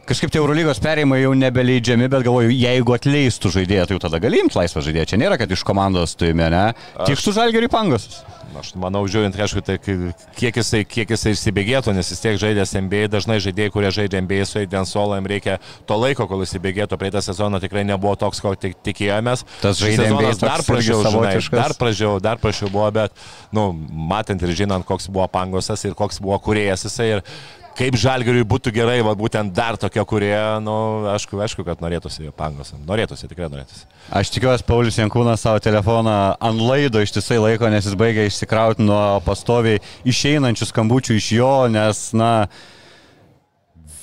Kažkaip 0.07 0.31
tie 0.31 0.39
Eurolygos 0.39 0.79
perėjimai 0.79 1.17
jau 1.19 1.33
nebeleidžiami, 1.35 2.07
bet 2.07 2.23
galvoju, 2.23 2.53
jeigu 2.55 2.93
atleistų 2.95 3.51
žaidėją, 3.57 3.89
tai 3.89 3.97
jau 3.97 4.03
tada 4.05 4.21
gali 4.23 4.39
imti 4.39 4.55
laisvą 4.55 4.79
žaidėją. 4.85 5.09
Čia 5.11 5.19
nėra, 5.19 5.35
kad 5.41 5.51
iš 5.51 5.65
komandos 5.67 6.15
tuime, 6.15 6.47
ne? 6.53 6.63
Tik 7.03 7.19
su 7.19 7.33
žalgeriui 7.35 7.67
pangosas. 7.71 8.21
Aš 8.55 8.69
manau, 8.79 9.01
žiūrint, 9.11 9.35
aišku, 9.35 9.61
tai 9.67 9.75
kiek 9.83 10.55
jisai, 10.61 10.79
kiek 10.87 11.11
jisai 11.11 11.33
įsibėgėtų, 11.35 11.91
nes 11.93 12.07
vis 12.13 12.23
tiek 12.23 12.39
žaidęs 12.39 12.71
NBA, 12.79 13.09
dažnai 13.11 13.37
žaidėjai, 13.43 13.73
kurie 13.75 13.91
žaidžia 13.93 14.23
NBA 14.23 14.47
su 14.47 14.61
Aiden 14.61 14.87
Solo, 14.87 15.17
jam 15.19 15.27
reikia 15.27 15.57
to 15.89 15.99
laiko, 15.99 16.25
kol 16.31 16.45
įsibėgėtų. 16.45 16.97
Praeitą 16.97 17.21
sezoną 17.27 17.59
tikrai 17.61 17.83
nebuvo 17.85 18.15
toks, 18.17 18.39
ko 18.41 18.55
tik, 18.55 18.79
tikėjomės. 18.87 19.43
Tas 19.59 19.83
žaidėjas 19.83 20.15
NBA 20.15 20.33
dar 20.39 20.63
prašiau, 20.71 21.03
žinai, 21.03 21.35
dar 21.51 21.77
prašiau, 21.77 22.15
dar 22.23 22.41
prašiau 22.41 22.71
buvo, 22.71 22.87
bet, 22.95 23.27
nu, 23.51 23.69
matant 24.15 24.47
ir 24.47 24.55
žinant, 24.63 24.87
koks 24.87 25.11
buvo 25.11 25.27
pangosas 25.35 25.83
ir 25.83 25.99
koks 25.99 26.23
buvo 26.23 26.39
kuriejas 26.47 26.87
jisai. 26.87 27.17
Ir, 27.17 27.25
kaip 27.77 27.95
žalgeriui 27.99 28.41
būtų 28.49 28.71
gerai, 28.73 28.97
va, 29.05 29.13
būtent 29.17 29.53
dar 29.53 29.77
tokia, 29.77 30.01
kurie, 30.09 30.33
nu, 30.65 30.73
aišku, 31.13 31.37
aišku, 31.45 31.61
kad 31.67 31.81
norėtųsi 31.83 32.31
pangos. 32.37 32.71
Norėtųsi, 32.87 33.29
tikrai 33.29 33.49
norėtųsi. 33.53 33.85
Aš 34.17 34.31
tikiuosi, 34.33 34.65
Paulius 34.65 34.97
Jankūnas 34.97 35.43
savo 35.45 35.61
telefoną 35.61 36.15
ant 36.41 36.63
laido 36.63 37.01
ištisai 37.05 37.37
laiko, 37.43 37.69
nes 37.69 37.85
jis 37.85 37.97
baigia 37.99 38.25
išsikrauti 38.25 38.81
nuo 38.85 39.19
pastoviai 39.25 39.77
išeinančių 40.09 40.69
skambučių 40.71 41.19
iš 41.21 41.29
jo, 41.37 41.51
nes, 41.69 42.01
na, 42.17 42.31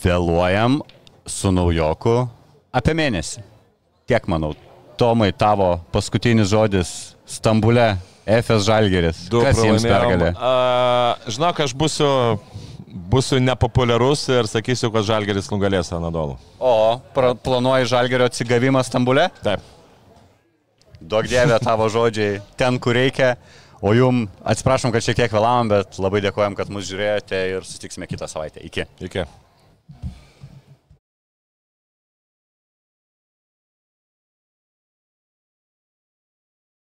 vėluojam. 0.05 0.81
su 1.27 1.49
naujoku 1.53 2.29
apie 2.77 2.93
mėnesį. 2.95 3.41
Tiek 4.11 4.27
manau. 4.29 4.53
Tomai, 5.01 5.31
tavo 5.33 5.79
paskutinis 5.91 6.51
žodis 6.53 6.91
Stambule, 7.27 7.95
Efes 8.29 8.67
Žalgeris. 8.69 9.23
Du 9.33 9.41
Kas 9.43 9.57
pralaimėjom. 9.57 9.89
pergalė? 9.89 10.29
A, 10.37 11.17
Žinok, 11.33 11.63
aš 11.65 11.73
būsiu, 11.81 12.11
būsiu 12.95 13.41
nepopuliarus 13.43 14.23
ir 14.31 14.49
sakysiu, 14.49 14.91
kad 14.95 15.07
Žalgeris 15.09 15.51
nugalės 15.51 15.91
Anadolų. 15.95 16.39
O, 16.63 16.75
planuoji 17.15 17.91
Žalgerio 17.91 18.29
atsigavimą 18.31 18.85
Stambule? 18.87 19.29
Taip. 19.43 19.63
Daug 21.05 21.27
dievė 21.29 21.59
tavo 21.61 21.91
žodžiai 21.93 22.39
ten, 22.57 22.79
kur 22.81 22.97
reikia. 22.97 23.35
O 23.85 23.93
jum 23.93 24.23
atsiprašom, 24.49 24.95
kad 24.95 25.05
šiek 25.05 25.19
tiek 25.19 25.33
vėlavom, 25.35 25.69
bet 25.75 25.99
labai 26.01 26.23
dėkojom, 26.25 26.55
kad 26.57 26.71
mus 26.73 26.87
žiūrėjote 26.89 27.41
ir 27.51 27.67
susitiksime 27.67 28.09
kitą 28.09 28.31
savaitę. 28.31 28.63
Iki. 28.65 28.87
Iki. 29.11 29.27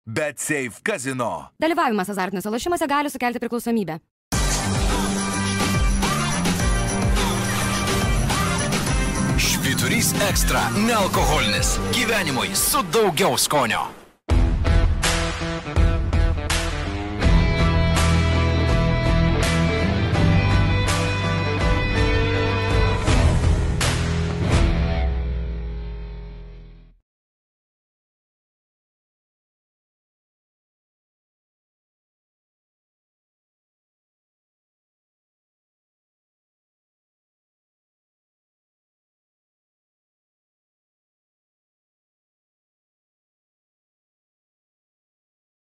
Bet 0.07 0.39
Safe 0.39 0.79
Casino. 0.87 1.51
Dalyvavimas 1.61 2.09
azartiniuose 2.09 2.49
lošimuose 2.49 2.87
gali 2.87 3.11
sukelti 3.11 3.43
priklausomybę. 3.43 3.99
Švyturys 9.97 10.29
ekstra- 10.29 10.69
nealkoholinis. 10.87 11.79
Gyvenimui 11.91 12.55
su 12.55 12.83
daugiau 12.93 13.37
skonio. 13.37 14.06